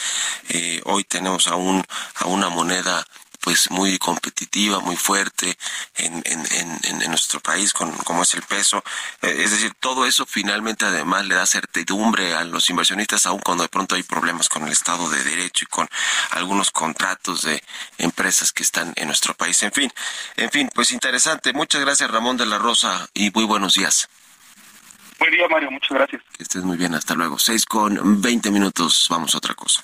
hoy 0.86 1.04
tenemos 1.06 1.47
aún 1.47 1.84
a 2.15 2.28
una 2.28 2.49
moneda 2.49 3.06
pues 3.43 3.69
muy 3.69 3.97
competitiva, 3.97 4.79
muy 4.79 4.95
fuerte 4.95 5.58
en, 5.95 6.21
en, 6.25 6.45
en, 6.51 7.01
en 7.01 7.10
nuestro 7.10 7.41
país, 7.41 7.73
con, 7.73 7.91
como 7.97 8.23
es 8.23 8.34
el 8.36 8.41
peso. 8.43 8.82
Eh, 9.21 9.41
es 9.43 9.51
decir, 9.51 9.73
todo 9.82 10.06
eso 10.06 10.25
finalmente 10.25 10.86
además 10.86 11.25
le 11.25 11.36
da 11.36 11.45
certidumbre 11.45 12.36
a 12.36 12.45
los 12.45 12.69
inversionistas, 12.69 13.25
aun 13.25 13.41
cuando 13.41 13.63
de 13.63 13.69
pronto 13.69 13.95
hay 13.95 14.03
problemas 14.03 14.47
con 14.47 14.63
el 14.63 14.71
Estado 14.71 15.10
de 15.10 15.21
Derecho 15.23 15.65
y 15.65 15.67
con 15.67 15.89
algunos 16.32 16.71
contratos 16.71 17.41
de 17.41 17.62
empresas 17.97 18.53
que 18.53 18.63
están 18.63 18.93
en 18.95 19.08
nuestro 19.08 19.34
país. 19.34 19.62
En 19.63 19.73
fin, 19.73 19.91
en 20.38 20.49
fin, 20.49 20.69
pues 20.73 20.91
interesante. 20.91 21.51
Muchas 21.51 21.82
gracias 21.82 22.10
Ramón 22.10 22.38
de 22.38 22.45
la 22.45 22.60
Rosa 22.60 23.10
y 23.13 23.29
muy 23.32 23.43
buenos 23.43 23.73
días. 23.73 24.08
Buen 25.19 25.32
día 25.32 25.47
Mario, 25.49 25.69
muchas 25.69 25.91
gracias. 25.91 26.21
Que 26.38 26.43
estés 26.43 26.63
muy 26.63 26.77
bien, 26.77 26.95
hasta 26.95 27.13
luego. 27.13 27.38
Seis 27.38 27.65
con 27.65 28.21
veinte 28.21 28.51
minutos, 28.51 29.08
vamos 29.10 29.36
a 29.36 29.38
otra 29.39 29.53
cosa. 29.53 29.84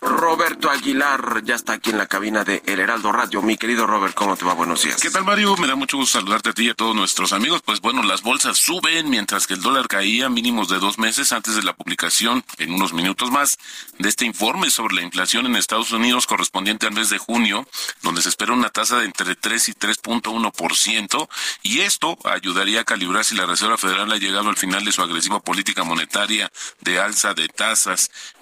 Roberto 0.00 0.70
Aguilar 0.70 1.42
ya 1.44 1.54
está 1.54 1.74
aquí 1.74 1.90
en 1.90 1.98
la 1.98 2.06
cabina 2.06 2.44
de 2.44 2.62
El 2.66 2.80
Heraldo 2.80 3.10
Radio. 3.10 3.42
Mi 3.42 3.56
querido 3.56 3.86
Robert, 3.86 4.14
¿cómo 4.14 4.36
te 4.36 4.44
va? 4.44 4.54
Buenos 4.54 4.82
días. 4.82 5.00
¿Qué 5.00 5.10
tal, 5.10 5.24
Mario? 5.24 5.56
Me 5.56 5.66
da 5.66 5.74
mucho 5.74 5.96
gusto 5.96 6.18
saludarte 6.18 6.50
a 6.50 6.52
ti 6.52 6.66
y 6.66 6.70
a 6.70 6.74
todos 6.74 6.94
nuestros 6.94 7.32
amigos. 7.32 7.62
Pues 7.62 7.80
bueno, 7.80 8.02
las 8.02 8.22
bolsas 8.22 8.58
suben 8.58 9.10
mientras 9.10 9.46
que 9.46 9.54
el 9.54 9.62
dólar 9.62 9.88
caía 9.88 10.28
mínimos 10.28 10.68
de 10.68 10.78
dos 10.78 10.98
meses 10.98 11.32
antes 11.32 11.56
de 11.56 11.62
la 11.62 11.74
publicación, 11.74 12.44
en 12.58 12.72
unos 12.72 12.92
minutos 12.92 13.30
más, 13.30 13.58
de 13.98 14.08
este 14.08 14.24
informe 14.24 14.70
sobre 14.70 14.94
la 14.94 15.02
inflación 15.02 15.46
en 15.46 15.56
Estados 15.56 15.92
Unidos 15.92 16.26
correspondiente 16.26 16.86
al 16.86 16.94
mes 16.94 17.10
de 17.10 17.18
junio, 17.18 17.66
donde 18.02 18.22
se 18.22 18.28
espera 18.28 18.52
una 18.52 18.70
tasa 18.70 18.98
de 18.98 19.06
entre 19.06 19.34
3 19.36 19.68
y 19.68 19.72
3.1%. 19.72 21.28
Y 21.62 21.80
esto 21.80 22.18
ayudaría 22.24 22.82
a 22.82 22.84
calibrar 22.84 23.24
si 23.24 23.34
la 23.34 23.46
Reserva 23.46 23.78
Federal 23.78 24.10
ha 24.12 24.16
llegado 24.16 24.48
al 24.48 24.56
final 24.56 24.84
de 24.84 24.92
su 24.92 25.02
agresiva 25.02 25.40
política 25.40 25.82
monetaria 25.82 26.50
de 26.80 27.00
alza 27.00 27.34
de 27.34 27.48
tasas 27.48 27.63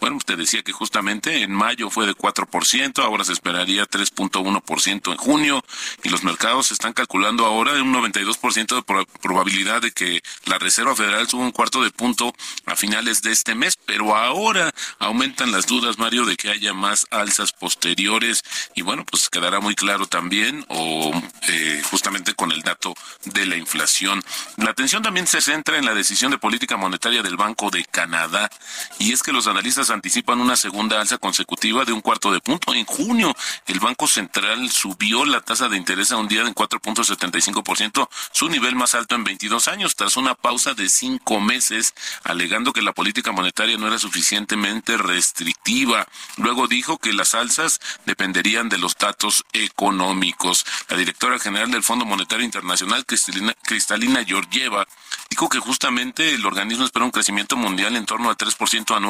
Bueno, 0.01 0.19
te 0.25 0.37
decía 0.37 0.63
que 0.63 0.73
justamente 0.73 1.43
en 1.43 1.53
mayo 1.53 1.91
fue 1.91 2.07
de 2.07 2.15
4%, 2.15 3.03
ahora 3.03 3.25
se 3.25 3.33
esperaría 3.33 3.85
3.1% 3.85 5.13
en 5.13 5.17
junio 5.17 5.65
y 6.03 6.09
los 6.09 6.25
mercados 6.25 6.73
están 6.73 6.93
calculando 6.93 7.47
ahora 7.47 7.73
un 7.75 7.95
92% 7.95 8.75
de 8.75 9.07
probabilidad 9.21 9.81
de 9.81 9.93
que 9.93 10.23
la 10.47 10.59
Reserva 10.59 10.97
Federal 10.97 11.29
suba 11.29 11.45
un 11.45 11.53
cuarto 11.53 11.83
de 11.83 11.91
punto 11.91 12.35
a 12.67 12.77
finales 12.77 13.23
de 13.23 13.33
este 13.33 13.55
mes, 13.55 13.79
pero 13.87 14.17
ahora 14.17 14.73
aumentan 14.99 15.53
las 15.53 15.67
dudas, 15.67 15.99
Mario, 15.99 16.27
de 16.27 16.37
que 16.37 16.51
haya 16.51 16.75
más 16.75 17.07
alzas 17.11 17.53
posteriores 17.53 18.43
y 18.75 18.83
bueno, 18.83 19.05
pues 19.05 19.29
quedará 19.29 19.61
muy 19.61 19.75
claro 19.75 20.07
también 20.07 20.65
o 20.69 21.13
eh, 21.49 21.83
justamente 21.91 22.35
con 22.35 22.51
el 22.51 22.63
dato 22.63 22.95
de 23.25 23.47
la 23.47 23.57
inflación. 23.57 24.23
La 24.57 24.71
atención 24.71 25.03
también 25.03 25.27
se 25.27 25.41
centra 25.41 25.79
en 25.79 25.85
la 25.85 25.95
decisión 25.95 26.31
de 26.31 26.39
política 26.39 26.77
monetaria 26.77 27.23
del 27.23 27.37
Banco 27.37 27.71
de 27.71 27.85
Canadá 27.85 28.51
y 28.99 29.12
es 29.13 29.23
que 29.23 29.33
los 29.33 29.47
analistas 29.47 29.91
anticipan 29.91 30.41
una 30.41 30.57
segunda 30.57 31.01
alza 31.01 31.19
consecutiva 31.19 31.85
de 31.85 31.93
un 31.93 32.01
cuarto 32.01 32.33
de 32.33 32.41
punto. 32.41 32.75
En 32.75 32.87
junio, 32.87 33.35
el 33.67 33.79
Banco 33.79 34.07
Central 34.07 34.71
subió 34.71 35.25
la 35.25 35.41
tasa 35.41 35.69
de 35.69 35.77
interés 35.77 36.13
a 36.13 36.17
un 36.17 36.29
día 36.29 36.43
en 36.43 36.55
4.75%, 36.55 38.09
su 38.33 38.49
nivel 38.49 38.75
más 38.75 38.95
alto 38.95 39.15
en 39.15 39.25
22 39.25 39.69
años, 39.69 39.97
tras 39.97 40.17
una 40.17 40.35
pausa 40.35 40.75
de 40.75 40.89
cinco 40.89 41.41
meses, 41.41 41.95
alegando 42.25 42.73
que 42.73 42.81
la 42.81 42.93
política 42.93 43.33
monetaria 43.33 43.77
no 43.77 43.87
era 43.87 43.99
suficientemente 43.99 44.97
restrictiva. 44.97 46.07
Luego 46.39 46.67
dijo 46.67 46.99
que 46.99 47.13
las 47.13 47.35
alzas 47.35 47.81
dependerían 48.07 48.69
de 48.69 48.79
los 48.79 48.97
datos 48.97 49.45
económicos. 49.53 50.65
La 50.89 50.97
directora 50.97 51.39
general 51.39 51.71
del 51.71 51.83
Fondo 51.83 52.05
Monetario 52.05 52.45
Internacional, 52.45 53.05
Cristalina, 53.05 53.55
Cristalina 53.63 54.25
Georgieva, 54.25 54.87
dijo 55.29 55.49
que 55.49 55.59
justamente 55.59 56.35
el 56.35 56.47
organismo 56.47 56.85
espera 56.85 57.05
un 57.05 57.11
crecimiento 57.11 57.57
mundial 57.57 57.97
en 57.97 58.07
torno 58.07 58.31
al 58.31 58.37
3% 58.37 58.97
anual 58.97 59.02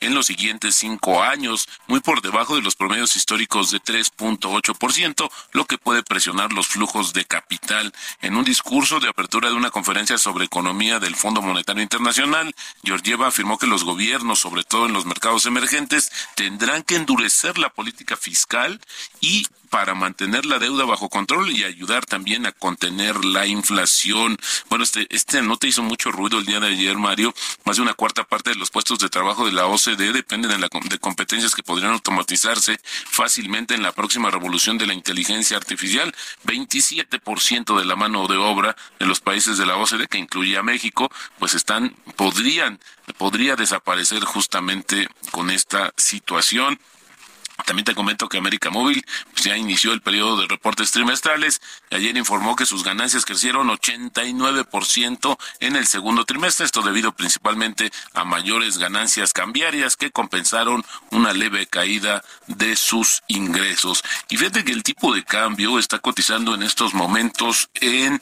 en 0.00 0.14
los 0.14 0.26
siguientes 0.26 0.76
cinco 0.76 1.22
años, 1.22 1.68
muy 1.88 2.00
por 2.00 2.22
debajo 2.22 2.54
de 2.54 2.62
los 2.62 2.76
promedios 2.76 3.16
históricos 3.16 3.70
de 3.70 3.80
3.8%, 3.80 5.30
lo 5.52 5.64
que 5.64 5.78
puede 5.78 6.02
presionar 6.02 6.52
los 6.52 6.68
flujos 6.68 7.12
de 7.12 7.24
capital. 7.24 7.92
En 8.20 8.36
un 8.36 8.44
discurso 8.44 9.00
de 9.00 9.08
apertura 9.08 9.48
de 9.48 9.56
una 9.56 9.70
conferencia 9.70 10.18
sobre 10.18 10.44
economía 10.44 11.00
del 11.00 11.16
Fondo 11.16 11.42
Monetario 11.42 11.82
Internacional, 11.82 12.54
Georgieva 12.84 13.28
afirmó 13.28 13.58
que 13.58 13.66
los 13.66 13.84
gobiernos, 13.84 14.38
sobre 14.38 14.64
todo 14.64 14.86
en 14.86 14.92
los 14.92 15.06
mercados 15.06 15.46
emergentes, 15.46 16.12
tendrán 16.36 16.82
que 16.82 16.96
endurecer 16.96 17.58
la 17.58 17.70
política 17.70 18.16
fiscal 18.16 18.80
y 19.20 19.46
para 19.72 19.94
mantener 19.94 20.44
la 20.44 20.58
deuda 20.58 20.84
bajo 20.84 21.08
control 21.08 21.50
y 21.50 21.64
ayudar 21.64 22.04
también 22.04 22.44
a 22.44 22.52
contener 22.52 23.24
la 23.24 23.46
inflación. 23.46 24.36
Bueno, 24.68 24.84
este, 24.84 25.06
este 25.08 25.40
nota 25.40 25.66
hizo 25.66 25.82
mucho 25.82 26.12
ruido 26.12 26.38
el 26.38 26.44
día 26.44 26.60
de 26.60 26.66
ayer, 26.66 26.98
Mario. 26.98 27.32
Más 27.64 27.76
de 27.76 27.82
una 27.82 27.94
cuarta 27.94 28.22
parte 28.24 28.50
de 28.50 28.56
los 28.56 28.70
puestos 28.70 28.98
de 28.98 29.08
trabajo 29.08 29.46
de 29.46 29.52
la 29.52 29.64
OCDE 29.64 30.12
dependen 30.12 30.50
de, 30.50 30.58
la, 30.58 30.68
de 30.68 30.98
competencias 30.98 31.54
que 31.54 31.62
podrían 31.62 31.92
automatizarse 31.92 32.78
fácilmente 32.84 33.74
en 33.74 33.82
la 33.82 33.92
próxima 33.92 34.30
revolución 34.30 34.76
de 34.76 34.86
la 34.86 34.92
inteligencia 34.92 35.56
artificial. 35.56 36.14
27% 36.44 37.78
de 37.78 37.84
la 37.86 37.96
mano 37.96 38.28
de 38.28 38.36
obra 38.36 38.76
de 39.00 39.06
los 39.06 39.20
países 39.20 39.56
de 39.56 39.64
la 39.64 39.78
OCDE, 39.78 40.06
que 40.06 40.18
incluye 40.18 40.58
a 40.58 40.62
México, 40.62 41.10
pues 41.38 41.54
están, 41.54 41.96
podrían, 42.16 42.78
podría 43.16 43.56
desaparecer 43.56 44.22
justamente 44.24 45.08
con 45.30 45.48
esta 45.48 45.94
situación. 45.96 46.78
También 47.64 47.84
te 47.84 47.94
comento 47.94 48.28
que 48.28 48.38
América 48.38 48.70
Móvil 48.70 49.04
pues, 49.32 49.44
ya 49.44 49.56
inició 49.56 49.92
el 49.92 50.00
periodo 50.00 50.40
de 50.40 50.48
reportes 50.48 50.90
trimestrales 50.90 51.60
ayer 51.90 52.16
informó 52.16 52.56
que 52.56 52.66
sus 52.66 52.84
ganancias 52.84 53.24
crecieron 53.24 53.68
89% 53.68 55.38
en 55.60 55.76
el 55.76 55.86
segundo 55.86 56.24
trimestre, 56.24 56.66
esto 56.66 56.82
debido 56.82 57.12
principalmente 57.12 57.90
a 58.14 58.24
mayores 58.24 58.78
ganancias 58.78 59.32
cambiarias 59.32 59.96
que 59.96 60.10
compensaron 60.10 60.84
una 61.10 61.32
leve 61.32 61.66
caída 61.66 62.24
de 62.46 62.76
sus 62.76 63.22
ingresos. 63.28 64.02
Y 64.28 64.36
fíjate 64.36 64.64
que 64.64 64.72
el 64.72 64.82
tipo 64.82 65.14
de 65.14 65.24
cambio 65.24 65.78
está 65.78 65.98
cotizando 65.98 66.54
en 66.54 66.62
estos 66.62 66.94
momentos 66.94 67.68
en 67.80 68.20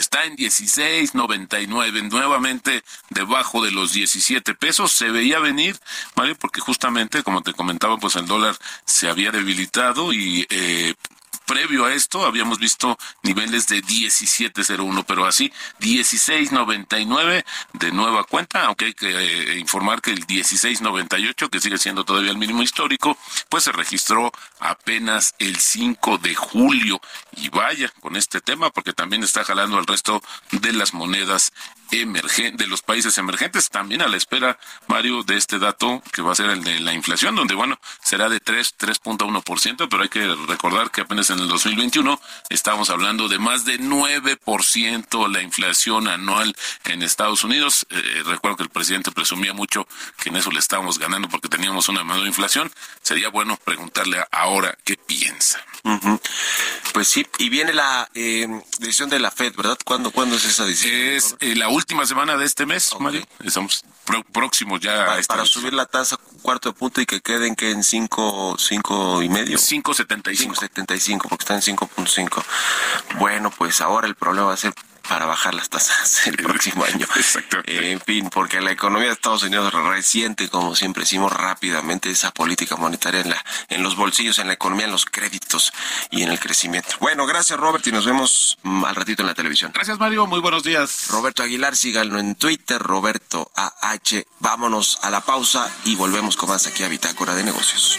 está 0.00 0.24
en 0.24 0.36
16.99, 0.36 2.10
nuevamente 2.10 2.82
debajo 3.10 3.62
de 3.62 3.70
los 3.70 3.92
17 3.92 4.54
pesos. 4.54 4.92
Se 4.92 5.10
veía 5.10 5.38
venir, 5.38 5.78
¿vale? 6.16 6.34
Porque 6.34 6.60
justamente, 6.60 7.22
como 7.22 7.42
te 7.42 7.52
comentaba, 7.52 7.96
pues 7.98 8.16
el 8.16 8.26
dólar 8.26 8.56
se 8.84 9.08
había 9.08 9.30
debilitado 9.30 10.12
y 10.12 10.46
eh, 10.50 10.94
previo 11.50 11.84
a 11.84 11.92
esto 11.92 12.24
habíamos 12.24 12.60
visto 12.60 12.96
niveles 13.24 13.66
de 13.66 13.82
17.01, 13.82 15.04
pero 15.04 15.26
así 15.26 15.52
16.99 15.80 17.44
de 17.72 17.90
nueva 17.90 18.22
cuenta, 18.22 18.66
aunque 18.66 18.84
hay 18.84 18.94
que 18.94 19.10
eh, 19.10 19.58
informar 19.58 20.00
que 20.00 20.12
el 20.12 20.26
16.98, 20.28 21.50
que 21.50 21.60
sigue 21.60 21.78
siendo 21.78 22.04
todavía 22.04 22.30
el 22.30 22.38
mínimo 22.38 22.62
histórico, 22.62 23.18
pues 23.48 23.64
se 23.64 23.72
registró 23.72 24.30
apenas 24.60 25.34
el 25.38 25.56
5 25.56 26.18
de 26.18 26.34
julio. 26.34 27.00
Y 27.36 27.48
vaya 27.48 27.88
con 28.00 28.16
este 28.16 28.40
tema, 28.40 28.70
porque 28.70 28.92
también 28.92 29.22
está 29.22 29.44
jalando 29.44 29.78
al 29.78 29.86
resto 29.86 30.22
de 30.52 30.72
las 30.72 30.94
monedas 30.94 31.52
de 31.90 32.66
los 32.68 32.82
países 32.82 33.18
emergentes, 33.18 33.68
también 33.68 34.00
a 34.00 34.06
la 34.06 34.16
espera, 34.16 34.58
Mario, 34.86 35.24
de 35.24 35.36
este 35.36 35.58
dato 35.58 36.00
que 36.12 36.22
va 36.22 36.32
a 36.32 36.36
ser 36.36 36.50
el 36.50 36.62
de 36.62 36.78
la 36.78 36.94
inflación, 36.94 37.34
donde, 37.34 37.54
bueno, 37.54 37.80
será 38.00 38.28
de 38.28 38.38
3, 38.38 38.76
3.1%, 38.78 39.88
pero 39.90 40.02
hay 40.02 40.08
que 40.08 40.24
recordar 40.46 40.92
que 40.92 41.00
apenas 41.00 41.30
en 41.30 41.40
el 41.40 41.48
2021 41.48 42.20
estamos 42.48 42.90
hablando 42.90 43.28
de 43.28 43.40
más 43.40 43.64
de 43.64 43.80
9% 43.80 45.28
la 45.28 45.42
inflación 45.42 46.06
anual 46.06 46.54
en 46.84 47.02
Estados 47.02 47.42
Unidos. 47.42 47.86
Eh, 47.90 48.22
recuerdo 48.24 48.58
que 48.58 48.62
el 48.64 48.70
presidente 48.70 49.10
presumía 49.10 49.52
mucho 49.52 49.88
que 50.22 50.28
en 50.28 50.36
eso 50.36 50.52
le 50.52 50.60
estábamos 50.60 50.98
ganando 50.98 51.28
porque 51.28 51.48
teníamos 51.48 51.88
una 51.88 52.04
menor 52.04 52.26
inflación. 52.26 52.70
Sería 53.02 53.30
bueno 53.30 53.56
preguntarle 53.64 54.24
ahora 54.50 54.76
qué 54.84 54.96
piensa. 54.96 55.64
Pues 56.92 57.08
sí, 57.08 57.26
y 57.38 57.48
viene 57.48 57.72
la 57.72 58.08
eh, 58.14 58.46
decisión 58.78 59.08
de 59.08 59.18
la 59.18 59.30
Fed, 59.30 59.54
¿verdad? 59.56 59.78
¿Cuándo, 59.84 60.10
¿cuándo 60.10 60.36
es 60.36 60.44
esa 60.44 60.66
decisión? 60.66 60.94
Es 60.94 61.36
eh, 61.40 61.54
la 61.54 61.68
última 61.68 62.04
semana 62.04 62.36
de 62.36 62.44
este 62.44 62.66
mes, 62.66 62.90
Mario. 62.98 63.24
Estamos 63.42 63.84
próximos 64.32 64.80
ya 64.80 65.06
para, 65.06 65.20
a 65.20 65.22
para 65.22 65.44
subir 65.46 65.72
la 65.72 65.86
tasa 65.86 66.18
cuarto 66.42 66.70
de 66.70 66.74
punto 66.74 67.00
y 67.00 67.06
que 67.06 67.20
queden 67.20 67.54
que 67.54 67.70
en 67.70 67.84
cinco, 67.84 68.56
cinco 68.58 69.22
y 69.22 69.28
medio. 69.28 69.56
5.75. 69.56 70.54
5.75, 70.54 71.28
porque 71.28 71.42
está 71.42 71.54
en 71.54 71.62
5.5. 71.62 72.44
Bueno, 73.18 73.50
pues 73.50 73.80
ahora 73.80 74.06
el 74.08 74.16
problema 74.16 74.48
va 74.48 74.54
a 74.54 74.58
ser 74.58 74.74
para 75.08 75.26
bajar 75.26 75.54
las 75.54 75.68
tasas 75.68 76.26
el 76.26 76.36
próximo 76.44 76.84
año. 76.84 77.06
Exactamente. 77.16 77.92
en 77.92 78.00
fin, 78.00 78.30
porque 78.30 78.60
la 78.60 78.72
economía 78.72 79.08
de 79.08 79.14
Estados 79.14 79.42
Unidos 79.42 79.72
reciente, 79.72 80.48
como 80.48 80.74
siempre 80.74 81.02
decimos 81.02 81.32
rápidamente, 81.32 82.10
esa 82.10 82.30
política 82.30 82.76
monetaria 82.76 83.20
en, 83.20 83.30
la, 83.30 83.44
en 83.68 83.82
los 83.82 83.96
bolsillos, 83.96 84.38
en 84.38 84.46
la 84.46 84.54
economía, 84.54 84.86
en 84.86 84.92
los 84.92 85.04
créditos 85.04 85.72
y 86.10 86.22
en 86.22 86.30
el 86.30 86.38
crecimiento. 86.38 86.96
Bueno, 87.00 87.26
gracias 87.26 87.58
Robert 87.58 87.86
y 87.86 87.92
nos 87.92 88.06
vemos 88.06 88.58
al 88.64 88.94
ratito 88.94 89.22
en 89.22 89.28
la 89.28 89.34
televisión. 89.34 89.72
Gracias 89.74 89.98
Mario, 89.98 90.26
muy 90.26 90.40
buenos 90.40 90.62
días. 90.62 91.08
Roberto 91.08 91.42
Aguilar, 91.42 91.76
síganlo 91.76 92.18
en 92.18 92.34
Twitter, 92.34 92.80
Roberto 92.80 93.50
AH. 93.54 94.24
Vámonos 94.38 94.98
a 95.02 95.10
la 95.10 95.20
pausa 95.20 95.70
y 95.84 95.96
volvemos 95.96 96.36
con 96.36 96.48
más 96.48 96.66
aquí 96.66 96.82
a 96.82 96.88
Bitácora 96.88 97.34
de 97.34 97.44
Negocios. 97.44 97.98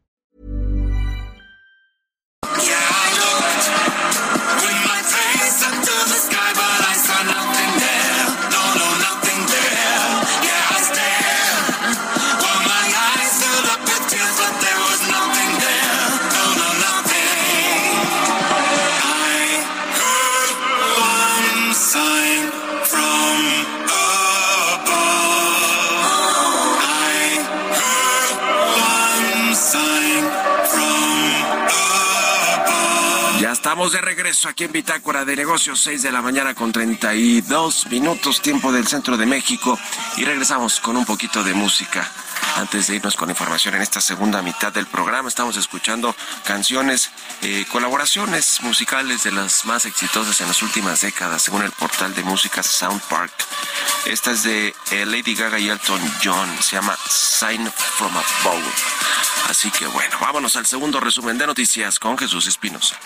Ya 2.43 2.80
estamos 33.91 34.07
de 34.07 34.15
regreso 34.15 34.47
aquí 34.47 34.63
en 34.63 34.71
Bitácora 34.71 35.25
de 35.25 35.35
Negocios, 35.35 35.81
6 35.81 36.03
de 36.03 36.11
la 36.11 36.21
mañana 36.21 36.53
con 36.53 36.71
32 36.71 37.87
minutos, 37.87 38.41
tiempo 38.41 38.71
del 38.71 38.87
centro 38.87 39.17
de 39.17 39.25
México. 39.25 39.77
Y 40.17 40.23
regresamos 40.23 40.79
con 40.79 40.97
un 40.97 41.05
poquito 41.05 41.43
de 41.43 41.53
música. 41.53 42.09
Antes 42.55 42.87
de 42.87 42.95
irnos 42.95 43.15
con 43.15 43.29
información 43.29 43.75
en 43.75 43.81
esta 43.81 43.99
segunda 43.99 44.41
mitad 44.41 44.71
del 44.71 44.85
programa, 44.85 45.29
estamos 45.29 45.57
escuchando 45.57 46.15
canciones, 46.45 47.11
eh, 47.41 47.65
colaboraciones 47.71 48.61
musicales 48.61 49.23
de 49.23 49.31
las 49.31 49.65
más 49.65 49.85
exitosas 49.85 50.39
en 50.41 50.47
las 50.47 50.61
últimas 50.61 51.01
décadas, 51.01 51.41
según 51.41 51.63
el 51.63 51.71
portal 51.71 52.13
de 52.13 52.23
música 52.23 52.63
Sound 52.63 53.01
Park. 53.03 53.33
Esta 54.05 54.31
es 54.31 54.43
de 54.43 54.73
eh, 54.91 55.05
Lady 55.05 55.35
Gaga 55.35 55.59
y 55.59 55.69
Elton 55.69 56.01
John, 56.23 56.49
se 56.61 56.75
llama 56.75 56.97
Sign 57.09 57.71
from 57.97 58.11
Above. 58.15 58.63
Así 59.49 59.69
que 59.71 59.85
bueno, 59.87 60.17
vámonos 60.19 60.55
al 60.55 60.65
segundo 60.65 60.99
resumen 60.99 61.37
de 61.37 61.47
noticias 61.47 61.99
con 61.99 62.17
Jesús 62.17 62.47
Espinosa. 62.47 62.97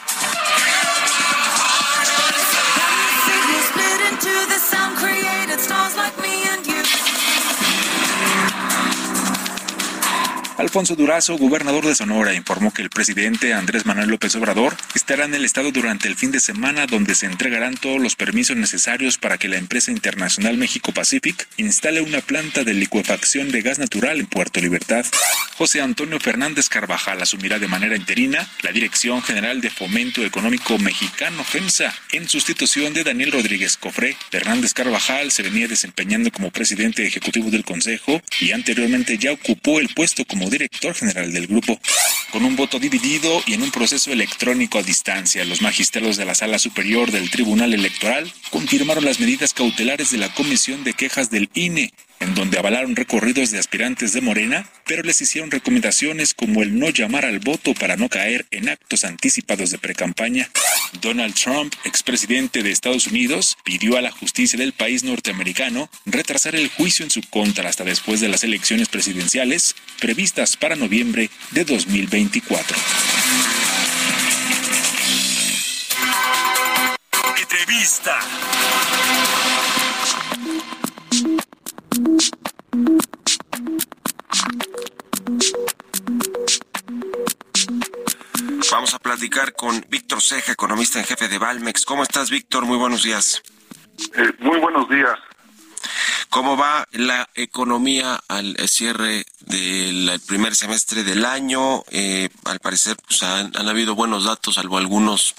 To 4.15 4.45
the 4.47 4.54
Alfonso 10.57 10.95
Durazo, 10.95 11.37
gobernador 11.37 11.85
de 11.85 11.95
Sonora, 11.95 12.33
informó 12.33 12.73
que 12.73 12.81
el 12.81 12.89
presidente 12.89 13.53
Andrés 13.53 13.85
Manuel 13.85 14.07
López 14.07 14.33
Obrador 14.35 14.73
estará 14.95 15.25
en 15.25 15.35
el 15.35 15.43
estado 15.43 15.73
durante 15.73 16.07
el 16.07 16.15
fin 16.15 16.31
de 16.31 16.39
semana 16.39 16.87
donde 16.87 17.13
se 17.13 17.25
entregarán 17.25 17.75
todos 17.75 17.99
los 18.01 18.15
permisos 18.15 18.55
necesarios 18.55 19.17
para 19.17 19.37
que 19.37 19.49
la 19.49 19.57
empresa 19.57 19.91
internacional 19.91 20.55
México 20.55 20.93
Pacific 20.93 21.45
instale 21.57 21.99
una 21.99 22.21
planta 22.21 22.63
de 22.63 22.73
licuefacción 22.73 23.51
de 23.51 23.63
gas 23.63 23.79
natural 23.79 24.17
en 24.17 24.27
Puerto 24.27 24.61
Libertad. 24.61 25.05
José 25.57 25.81
Antonio 25.81 26.21
Fernández 26.21 26.69
Carvajal 26.69 27.21
asumirá 27.21 27.59
de 27.59 27.67
manera 27.67 27.97
interina 27.97 28.47
la 28.61 28.71
Dirección 28.71 29.21
General 29.21 29.59
de 29.59 29.69
Fomento 29.69 30.23
Económico 30.23 30.77
Mexicano 30.77 31.43
FEMSA 31.43 31.93
en 32.13 32.29
sustitución 32.29 32.93
de 32.93 33.03
Daniel 33.03 33.33
Rodríguez 33.33 33.75
Cofré. 33.75 34.15
Fernández 34.31 34.73
Carvajal 34.73 35.31
se 35.31 35.43
venía 35.43 35.67
desempeñando 35.67 36.31
como 36.31 36.51
presidente 36.51 37.05
ejecutivo 37.05 37.51
del 37.51 37.65
Consejo 37.65 38.21
y 38.39 38.51
anteriormente 38.51 39.17
ya 39.17 39.33
ocupó 39.33 39.81
el 39.81 39.89
puesto 39.89 40.23
como 40.23 40.44
director 40.49 40.93
general 40.93 41.31
del 41.31 41.47
grupo. 41.47 41.79
Con 42.31 42.43
un 42.43 42.55
voto 42.55 42.79
dividido 42.79 43.41
y 43.45 43.53
en 43.53 43.61
un 43.61 43.71
proceso 43.71 44.11
electrónico 44.11 44.79
a 44.79 44.83
distancia, 44.83 45.45
los 45.45 45.61
magistrados 45.61 46.17
de 46.17 46.25
la 46.25 46.35
Sala 46.35 46.59
Superior 46.59 47.11
del 47.11 47.29
Tribunal 47.29 47.73
Electoral 47.73 48.31
confirmaron 48.49 49.05
las 49.05 49.19
medidas 49.19 49.53
cautelares 49.53 50.11
de 50.11 50.17
la 50.17 50.33
Comisión 50.33 50.83
de 50.83 50.93
Quejas 50.93 51.29
del 51.29 51.49
INE, 51.53 51.93
en 52.19 52.35
donde 52.35 52.57
avalaron 52.57 52.95
recorridos 52.95 53.51
de 53.51 53.59
aspirantes 53.59 54.13
de 54.13 54.21
Morena, 54.21 54.69
pero 54.85 55.03
les 55.03 55.21
hicieron 55.21 55.51
recomendaciones 55.51 56.33
como 56.33 56.63
el 56.63 56.77
no 56.77 56.89
llamar 56.89 57.25
al 57.25 57.39
voto 57.39 57.73
para 57.73 57.97
no 57.97 58.09
caer 58.09 58.45
en 58.51 58.69
actos 58.69 59.03
anticipados 59.03 59.71
de 59.71 59.77
precampaña. 59.77 60.49
Donald 61.01 61.35
Trump, 61.35 61.73
expresidente 61.83 62.63
de 62.63 62.71
Estados 62.71 63.07
Unidos, 63.07 63.57
pidió 63.63 63.97
a 63.97 64.01
la 64.01 64.11
justicia 64.11 64.57
del 64.57 64.73
país 64.73 65.03
norteamericano 65.03 65.89
retrasar 66.05 66.55
el 66.55 66.69
juicio 66.69 67.03
en 67.03 67.11
su 67.11 67.21
contra 67.29 67.69
hasta 67.69 67.83
después 67.83 68.21
de 68.21 68.29
las 68.29 68.43
elecciones 68.43 68.89
presidenciales 68.89 69.75
previstas 69.99 70.57
para 70.57 70.75
noviembre 70.75 71.29
de 71.51 71.65
2024. 71.65 72.77
Entrevista. 77.37 78.19
Vamos 88.71 88.93
a 88.93 88.99
platicar 88.99 89.53
con 89.53 89.85
Víctor 89.89 90.21
Ceja, 90.21 90.51
economista 90.51 90.99
en 90.99 91.05
jefe 91.05 91.27
de 91.27 91.37
Valmex. 91.37 91.85
¿Cómo 91.85 92.03
estás, 92.03 92.29
Víctor? 92.29 92.65
Muy 92.65 92.77
buenos 92.77 93.03
días. 93.03 93.41
Eh, 94.15 94.33
muy 94.39 94.59
buenos 94.59 94.89
días. 94.89 95.17
¿Cómo 96.29 96.57
va 96.57 96.85
la 96.91 97.29
economía 97.35 98.19
al 98.27 98.57
cierre 98.67 99.25
del 99.39 100.19
primer 100.27 100.55
semestre 100.55 101.03
del 101.03 101.23
año? 101.23 101.83
Eh, 101.91 102.29
al 102.43 102.59
parecer 102.59 102.97
pues, 103.07 103.23
han, 103.23 103.55
han, 103.55 103.69
habido 103.69 103.95
buenos 103.95 104.25
datos, 104.25 104.55
salvo 104.55 104.77
algunos 104.77 105.33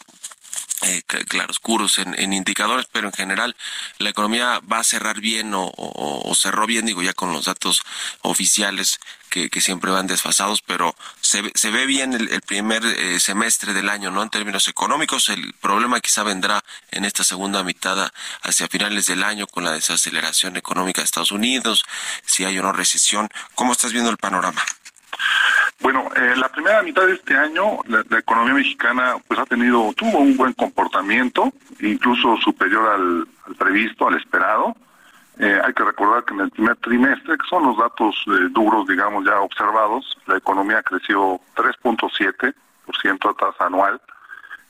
eh, 0.83 1.03
claroscuros 1.03 1.99
en, 1.99 2.15
en, 2.21 2.35
indicadores, 2.35 2.87
pero 2.93 3.09
en 3.09 3.15
general 3.15 3.57
la 3.99 4.11
economía 4.11 4.61
va 4.61 4.81
a 4.81 4.85
cerrar 4.85 5.21
bien 5.21 5.53
o, 5.55 6.33
cerró 6.35 6.67
bien, 6.67 6.85
digo 6.85 7.03
ya 7.03 7.15
con 7.15 7.33
los 7.33 7.47
datos 7.47 7.83
oficiales 8.21 9.01
que, 9.31 9.49
que 9.49 9.63
siempre 9.63 9.91
van 9.91 10.07
desfasados, 10.07 10.61
pero 10.61 10.95
se, 11.23 11.51
se 11.55 11.71
ve 11.71 11.87
bien 11.87 12.13
el, 12.13 12.29
el 12.29 12.43
primer 12.43 12.85
eh, 12.85 13.19
semestre 13.21 13.73
del 13.73 13.89
año, 13.89 14.11
¿no? 14.11 14.23
En 14.23 14.29
términos 14.29 14.69
económicos, 14.69 15.31
el 15.31 15.55
problema 15.55 16.01
quizá 16.01 16.23
vendrá 16.23 16.63
en 16.91 17.07
esta 17.07 17.25
segunda 17.25 17.65
mitad 17.65 18.13
hacia 18.43 18.69
finales 18.69 19.07
del 19.07 19.25
año 19.25 19.47
con 19.47 19.65
la 19.65 19.73
desaceleración 19.73 20.57
económica 20.57 21.01
de 21.01 21.07
Estados 21.07 21.33
Unidos, 21.33 21.85
si 22.27 22.45
hay 22.45 22.59
o 22.59 22.63
no 22.63 22.73
recesión. 22.73 23.29
¿Cómo 23.55 23.73
estás 23.73 23.93
viendo 23.93 24.11
el 24.11 24.19
panorama? 24.19 24.63
Bueno, 25.81 26.09
eh, 26.17 26.35
la 26.37 26.49
primera 26.49 26.83
mitad 26.83 27.07
de 27.07 27.15
este 27.15 27.37
año 27.37 27.79
la, 27.87 28.19
economía 28.19 28.55
mexicana 28.55 29.17
pues 29.29 29.39
ha 29.39 29.45
tenido 29.45 29.93
tuvo 29.95 30.19
un 30.19 30.37
buen 30.37 30.53
comportamiento, 30.55 31.53
incluso 31.81 32.37
superior 32.39 32.89
al, 32.89 33.29
previsto, 33.57 34.09
al 34.09 34.17
esperado. 34.17 34.75
Eh, 35.39 35.61
hay 35.63 35.73
que 35.75 35.85
recordar 35.85 36.25
que 36.25 36.33
en 36.33 36.41
el 36.41 36.51
primer 36.51 36.77
trimestre, 36.77 37.37
que 37.37 37.47
son 37.49 37.65
los 37.65 37.77
datos 37.77 38.17
eh, 38.27 38.49
duros, 38.51 38.87
digamos, 38.87 39.25
ya 39.27 39.39
observados, 39.41 40.17
la 40.27 40.39
economía 40.39 40.83
creció 40.83 41.39
3.7% 41.55 43.31
a 43.31 43.35
tasa 43.35 43.67
anual 43.67 44.01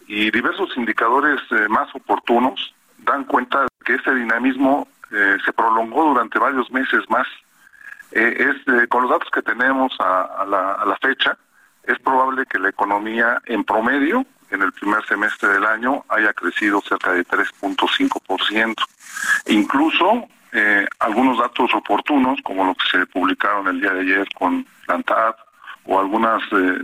y 0.08 0.30
diversos 0.32 0.76
indicadores 0.76 1.40
eh, 1.52 1.68
más 1.68 1.88
oportunos 1.94 2.74
dan 2.98 3.24
cuenta 3.24 3.66
que 3.84 3.94
ese 3.94 4.12
dinamismo 4.12 4.88
se 5.08 5.52
prolongó 5.52 6.04
durante 6.06 6.36
varios 6.36 6.68
meses 6.72 7.08
más. 7.08 7.28
Eh, 8.12 8.50
es 8.50 8.88
con 8.88 9.02
los 9.02 9.10
datos 9.10 9.30
que 9.30 9.42
tenemos 9.42 9.92
a, 10.00 10.22
a, 10.22 10.44
la, 10.46 10.72
a 10.72 10.86
la 10.86 10.96
fecha, 10.96 11.36
es 11.84 11.98
probable 12.00 12.46
que 12.46 12.58
la 12.58 12.68
economía 12.68 13.40
en 13.46 13.64
promedio 13.64 14.24
en 14.50 14.62
el 14.62 14.72
primer 14.72 15.04
semestre 15.06 15.48
del 15.50 15.64
año 15.64 16.04
haya 16.08 16.32
crecido 16.32 16.80
cerca 16.82 17.12
de 17.12 17.24
3.5%. 17.26 18.74
Incluso 19.46 20.28
eh, 20.52 20.86
algunos 21.00 21.38
datos 21.38 21.72
oportunos, 21.74 22.40
como 22.42 22.64
los 22.64 22.76
que 22.76 22.98
se 22.98 23.06
publicaron 23.06 23.68
el 23.68 23.80
día 23.80 23.92
de 23.92 24.00
ayer 24.00 24.28
con 24.38 24.66
Plantad, 24.86 25.34
o 25.84 26.00
algunos 26.00 26.42
eh, 26.52 26.78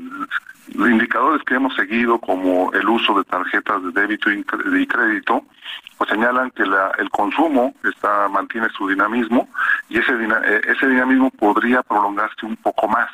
indicadores 0.68 1.42
que 1.44 1.54
hemos 1.54 1.74
seguido, 1.74 2.18
como 2.18 2.72
el 2.72 2.88
uso 2.88 3.18
de 3.18 3.24
tarjetas 3.24 3.82
de 3.82 3.92
débito 3.92 4.30
y 4.30 4.44
crédito, 4.86 5.44
pues 5.98 6.10
señalan 6.10 6.50
que 6.50 6.64
la, 6.64 6.92
el 6.98 7.10
consumo 7.10 7.74
está 7.84 8.28
mantiene 8.28 8.68
su 8.70 8.88
dinamismo 8.88 9.48
y 9.88 9.98
ese, 9.98 10.12
ese 10.66 10.88
dinamismo 10.88 11.30
podría 11.30 11.82
prolongarse 11.82 12.46
un 12.46 12.56
poco 12.56 12.88
más. 12.88 13.10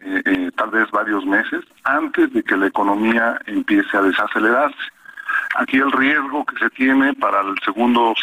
Eh, 0.00 0.22
eh, 0.26 0.50
tal 0.56 0.70
vez 0.70 0.88
varios 0.92 1.26
meses 1.26 1.64
antes 1.82 2.32
de 2.32 2.42
que 2.44 2.56
la 2.56 2.68
economía 2.68 3.40
empiece 3.46 3.96
a 3.96 4.02
desacelerarse. 4.02 4.78
Aquí 5.56 5.78
el 5.78 5.90
riesgo 5.90 6.44
que 6.44 6.56
se 6.58 6.70
tiene 6.70 7.14
para 7.14 7.40
el 7.40 7.54
segundo 7.64 8.14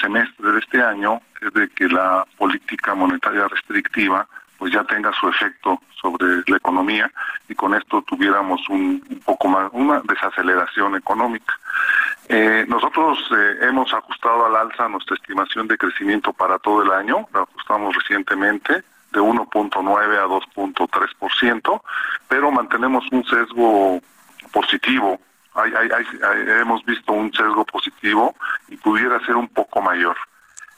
semestre 0.00 0.52
de 0.52 0.58
este 0.58 0.82
año 0.82 1.20
es 1.40 1.52
de 1.54 1.68
que 1.70 1.88
la 1.88 2.26
política 2.36 2.94
monetaria 2.94 3.48
restrictiva 3.48 4.26
pues 4.62 4.72
ya 4.72 4.84
tenga 4.84 5.12
su 5.14 5.28
efecto 5.28 5.82
sobre 6.00 6.24
la 6.46 6.56
economía 6.56 7.10
y 7.48 7.54
con 7.56 7.74
esto 7.74 8.00
tuviéramos 8.02 8.60
un, 8.68 9.00
poco 9.24 9.48
más, 9.48 9.68
una 9.72 10.00
desaceleración 10.04 10.94
económica. 10.94 11.58
Eh, 12.28 12.64
nosotros 12.68 13.18
eh, 13.36 13.56
hemos 13.62 13.92
ajustado 13.92 14.46
al 14.46 14.54
alza 14.54 14.88
nuestra 14.88 15.16
estimación 15.16 15.66
de 15.66 15.76
crecimiento 15.76 16.32
para 16.32 16.60
todo 16.60 16.84
el 16.84 16.92
año, 16.92 17.26
la 17.34 17.40
ajustamos 17.40 17.96
recientemente 17.96 18.84
de 19.10 19.20
1.9 19.20 20.16
a 20.16 20.26
2.3%, 20.26 21.82
pero 22.28 22.52
mantenemos 22.52 23.04
un 23.10 23.24
sesgo 23.24 24.00
positivo. 24.52 25.18
hemos 26.60 26.84
visto 26.84 27.12
un 27.12 27.32
sesgo 27.32 27.64
positivo 27.64 28.36
y 28.68 28.76
pudiera 28.76 29.18
ser 29.26 29.34
un 29.34 29.48
poco 29.48 29.82
mayor. 29.82 30.16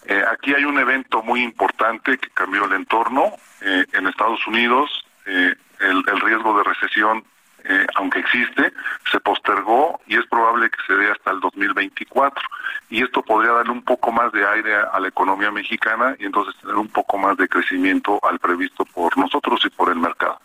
Eh, 0.07 0.23
aquí 0.31 0.55
hay 0.55 0.65
un 0.65 0.79
evento 0.79 1.23
muy 1.23 1.43
importante 1.43 2.19
que 2.19 2.29
cambió 2.31 2.65
el 2.67 2.73
entorno. 2.73 3.33
Eh, 3.63 3.87
en 3.93 4.07
Estados 4.07 4.47
Unidos 4.47 5.05
eh, 5.27 5.55
el, 5.81 6.21
riesgo 6.21 6.57
de 6.59 6.65
recesión, 6.65 7.25
aunque 7.95 8.19
existe, 8.19 8.75
se 9.11 9.21
postergó 9.21 9.99
y 10.07 10.17
es 10.17 10.27
probable 10.27 10.69
que 10.69 10.77
se 10.87 10.93
dé 10.95 11.11
hasta 11.11 11.31
el 11.31 11.41
2024. 11.41 12.43
Y 12.91 13.03
esto 13.03 13.23
podría 13.23 13.53
darle 13.53 13.73
un 13.73 13.83
poco 13.83 14.13
más 14.13 14.31
de 14.33 14.47
aire 14.47 14.75
a, 14.75 15.01
la 15.01 15.09
economía 15.09 15.51
mexicana 15.51 16.15
y 16.19 16.27
entonces 16.27 16.55
tener 16.61 16.77
un 16.77 16.89
poco 16.89 17.17
más 17.17 17.39
de 17.39 17.49
crecimiento 17.49 18.21
al 18.23 18.39
previsto 18.39 18.85
por 18.85 19.17
nosotros 19.17 19.61
y 19.65 19.71
por 19.71 19.89
el 19.89 19.97
mercado. 19.97 20.39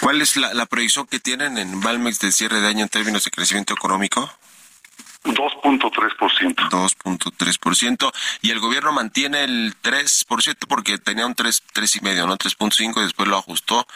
¿Cuál 0.00 0.22
es 0.22 0.36
la, 0.36 0.54
la 0.54 0.66
proyección 0.66 1.08
que 1.08 1.18
tienen 1.18 1.58
en 1.58 1.80
Valmex 1.80 2.20
de 2.20 2.30
cierre 2.30 2.60
de 2.60 2.68
año 2.68 2.84
en 2.84 2.88
términos 2.88 3.24
de 3.24 3.32
crecimiento 3.32 3.74
económico? 3.74 4.30
2.3%. 5.24 6.54
2.3%. 6.70 8.12
Y 8.40 8.50
el 8.50 8.60
gobierno 8.60 8.92
mantiene 8.92 9.44
el 9.44 9.74
3% 9.82 10.56
porque 10.68 10.98
tenía 10.98 11.26
un 11.26 11.34
3, 11.34 11.62
3,5, 11.74 12.26
¿no? 12.26 12.38
3.5 12.38 12.98
y 12.98 13.02
después 13.02 13.28
lo 13.28 13.36
ajustó. 13.36 13.86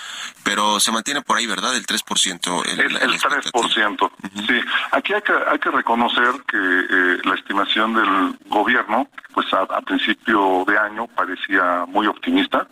Pero 0.43 0.81
se 0.81 0.93
mantiene 0.93 1.23
por 1.23 1.39
ahí, 1.39 1.47
¿verdad? 1.47 1.75
El 1.77 1.87
3%. 1.87 2.67
El, 2.67 2.81
el, 2.81 2.97
el 2.97 3.21
3%. 3.21 4.11
Sí. 4.47 4.61
Aquí 4.93 5.15
hay 5.15 5.23
que, 5.23 5.33
hay 5.33 5.59
que 5.59 5.71
reconocer 5.71 6.35
que 6.47 6.59
eh, 6.59 7.19
la 7.25 7.35
estimación 7.35 7.95
del 7.95 8.39
gobierno, 8.47 9.09
pues 9.33 9.47
a, 9.55 9.81
principio 9.81 10.65
de 10.67 10.79
año 10.79 11.07
parecía 11.09 11.85
muy 11.89 12.07
optimista. 12.07 12.67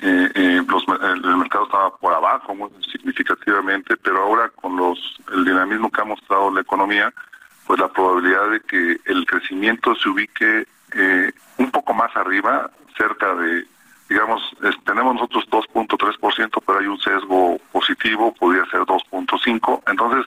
Eh, 0.00 0.30
eh, 0.34 0.62
los, 0.66 0.84
el, 1.00 1.36
mercado 1.36 1.64
estaba 1.64 1.96
por 1.96 2.12
abajo 2.12 2.54
muy 2.54 2.70
significativamente, 2.90 3.96
pero 3.96 4.22
ahora 4.22 4.50
con 4.50 4.76
los 4.76 4.98
el 5.32 5.44
dinamismo 5.44 5.90
que 5.90 6.00
ha 6.00 6.04
mostrado 6.04 6.50
la 6.50 6.60
economía, 6.60 7.12
pues 7.72 7.80
la 7.80 7.88
probabilidad 7.88 8.50
de 8.50 8.60
que 8.60 9.00
el 9.10 9.24
crecimiento 9.24 9.94
se 9.94 10.06
ubique 10.10 10.66
eh, 10.94 11.32
un 11.56 11.70
poco 11.70 11.94
más 11.94 12.14
arriba, 12.14 12.70
cerca 12.98 13.34
de, 13.34 13.66
digamos, 14.10 14.42
tenemos 14.84 15.14
nosotros 15.14 15.48
2.3%, 15.48 16.62
pero 16.66 16.78
hay 16.78 16.86
un 16.86 17.00
sesgo 17.00 17.58
positivo, 17.72 18.34
podría 18.34 18.66
ser 18.66 18.80
2.5%, 18.80 19.82
entonces 19.86 20.26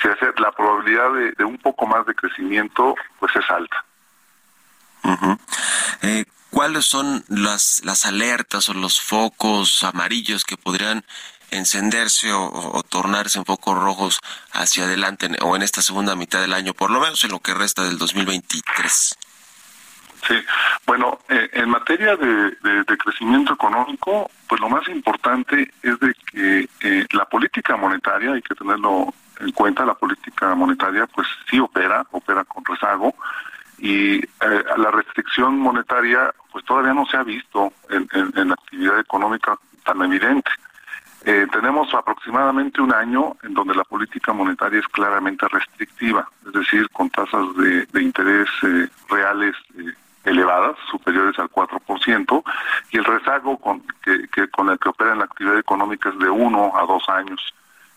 si 0.00 0.08
hace, 0.08 0.32
la 0.40 0.50
probabilidad 0.52 1.12
de, 1.36 1.44
un 1.44 1.58
poco 1.58 1.86
más 1.86 2.06
de 2.06 2.14
crecimiento, 2.14 2.94
pues 3.18 3.36
es 3.36 3.50
alta. 3.50 3.84
eh, 6.00 6.24
¿Cuáles 6.48 6.86
son 6.86 7.22
las, 7.28 7.82
las 7.84 8.06
alertas 8.06 8.70
o 8.70 8.72
los 8.72 9.02
focos 9.02 9.84
amarillos 9.84 10.44
que 10.46 10.56
podrían 10.56 11.04
encenderse 11.50 12.32
o, 12.32 12.82
tornarse 12.88 13.38
un 13.38 13.44
poco 13.44 13.74
rojos 13.74 14.20
hacia 14.52 14.84
adelante 14.84 15.28
o 15.42 15.56
en 15.56 15.62
esta 15.62 15.82
segunda 15.82 16.16
mitad 16.16 16.40
del 16.40 16.52
año, 16.52 16.74
por 16.74 16.90
lo 16.90 17.00
menos 17.00 17.22
en 17.24 17.30
lo 17.30 17.40
que 17.40 17.54
resta 17.54 17.84
del 17.84 17.98
2023? 17.98 19.16
Sí, 20.26 20.34
bueno, 20.86 21.18
eh, 21.28 21.48
en 21.52 21.70
materia 21.70 22.16
de, 22.16 22.56
crecimiento 22.98 23.54
económico, 23.54 24.30
pues 24.46 24.60
lo 24.60 24.68
más 24.68 24.86
importante 24.88 25.72
es 25.82 25.98
de 25.98 26.14
que 26.30 26.68
eh, 26.80 27.06
la 27.12 27.24
política 27.24 27.76
monetaria, 27.76 28.32
hay 28.32 28.42
que 28.42 28.54
tenerlo 28.54 29.12
en 29.40 29.52
cuenta, 29.52 29.86
la 29.86 29.94
política 29.94 30.54
monetaria 30.54 31.06
pues 31.06 31.26
sí 31.48 31.58
opera, 31.58 32.06
opera 32.10 32.44
con 32.44 32.64
rezago, 32.64 33.14
y 33.78 34.16
eh, 34.18 34.64
la 34.76 34.90
restricción 34.90 35.58
monetaria 35.58 36.34
pues 36.52 36.64
todavía 36.66 36.92
no 36.92 37.06
se 37.06 37.16
ha 37.16 37.22
visto 37.22 37.72
en, 37.88 38.06
en 38.12 38.48
la 38.48 38.54
actividad 38.54 38.98
económica 39.00 39.58
tan 39.84 40.02
evidente. 40.02 40.50
Eh, 41.24 41.46
tenemos 41.52 41.92
aproximadamente 41.92 42.80
un 42.80 42.94
año 42.94 43.36
en 43.42 43.52
donde 43.52 43.74
la 43.74 43.84
política 43.84 44.32
monetaria 44.32 44.80
es 44.80 44.88
claramente 44.88 45.46
restrictiva, 45.48 46.26
es 46.46 46.52
decir, 46.52 46.88
con 46.90 47.10
tasas 47.10 47.44
de, 47.56 48.02
interés 48.02 48.48
eh, 48.62 48.88
reales 49.10 49.54
eh, 49.76 49.92
elevadas, 50.24 50.76
superiores 50.90 51.38
al 51.38 51.50
4%, 51.50 52.42
y 52.92 52.96
el 52.96 53.04
rezago 53.04 53.58
con, 53.58 53.82
que, 54.02 54.48
con 54.48 54.70
el 54.70 54.78
que 54.78 54.88
opera 54.88 55.12
en 55.12 55.18
la 55.18 55.26
actividad 55.26 55.58
económica 55.58 56.08
es 56.08 56.18
de 56.18 56.30
uno 56.30 56.72
a 56.74 56.86
dos 56.86 57.06
años. 57.10 57.54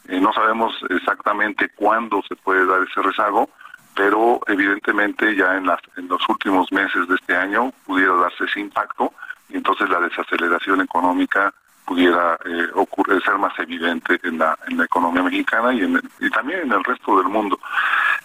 no 0.09 0.33
sabemos 0.33 0.73
exactamente 0.89 1.69
cuándo 1.75 2.21
se 2.27 2.35
puede 2.35 2.65
dar 2.65 2.81
ese 2.83 3.01
rezago, 3.01 3.49
pero 3.95 4.41
evidentemente 4.47 5.33
ya 5.35 5.55
en, 5.55 5.65
las, 5.65 5.79
en 5.95 6.09
los 6.09 6.27
últimos 6.27 6.69
meses 6.73 7.07
de 7.07 7.15
este 7.15 7.35
año 7.35 7.71
pudiera 7.85 8.15
darse 8.15 8.43
ese 8.45 8.59
impacto 8.59 9.13
y 9.49 9.57
entonces 9.57 9.89
la 9.89 9.99
desaceleración 10.01 10.81
económica 10.81 11.53
pudiera 11.85 12.37
eh, 12.45 12.67
ocurrir, 12.73 13.21
ser 13.23 13.37
más 13.37 13.57
evidente 13.59 14.19
en 14.23 14.37
la, 14.37 14.57
en 14.67 14.77
la 14.77 14.85
economía 14.85 15.23
mexicana 15.23 15.73
y, 15.73 15.81
en 15.81 16.01
y 16.19 16.29
también 16.29 16.61
en 16.61 16.71
el 16.71 16.83
resto 16.83 17.17
del 17.17 17.27
mundo. 17.27 17.59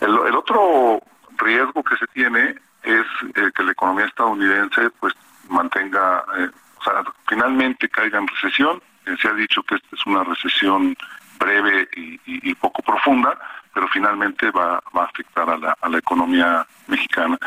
El, 0.01 0.15
otro 0.37 1.01
riesgo 1.39 1.83
que 1.83 1.97
se 1.97 2.07
tiene 2.09 2.57
es 2.83 3.05
eh, 3.35 3.51
que 3.55 3.63
la 3.63 3.73
economía 3.73 4.07
estadounidense 4.07 4.91
pues 5.01 5.15
mantenga, 5.49 6.25
eh, 6.39 6.51
o 6.79 6.85
sea, 6.85 7.03
finalmente 7.29 7.89
caiga 7.89 8.19
en 8.19 8.29
recesión. 8.29 8.81
Eh, 9.07 9.17
se 9.21 9.29
ha 9.29 9.33
dicho 9.33 9.63
que 9.63 9.77
esta 9.77 9.97
es 9.97 10.07
una 10.07 10.25
recesión 10.25 10.97
breve 11.39 11.89
y, 11.95 12.55
poco 12.57 12.83
profunda, 12.83 13.39
pero 13.73 13.87
finalmente 13.89 14.51
va, 14.51 14.83
va 14.97 15.03
a 15.03 15.07
afectar 15.07 15.49
a 15.49 15.57
la, 15.57 15.77
a 15.81 15.89
la 15.89 15.99
economía 15.99 16.67
mexicana. 16.89 17.39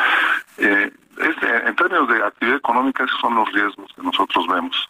Eh, 0.58 0.92
en 1.18 1.76
términos 1.76 2.08
de 2.08 2.24
actividad 2.24 2.58
económica, 2.58 3.04
esos 3.04 3.20
son 3.20 3.36
los 3.36 3.52
riesgos 3.52 3.92
que 3.96 4.02
nosotros 4.02 4.48
vemos. 4.48 4.90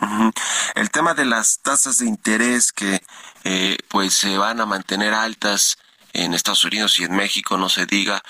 El 0.74 0.90
tema 0.90 1.14
de 1.14 1.24
las 1.24 1.60
tasas 1.60 1.98
de 1.98 2.06
interés 2.06 2.72
que 2.72 3.02
eh, 3.44 3.78
pues 3.88 4.14
se 4.14 4.38
van 4.38 4.60
a 4.60 4.66
mantener 4.66 5.14
altas 5.14 5.78
en 6.12 6.34
Estados 6.34 6.64
Unidos 6.64 6.98
y 6.98 7.04
en 7.04 7.14
México, 7.14 7.56
no 7.56 7.68
se 7.68 7.86
diga, 7.86 8.22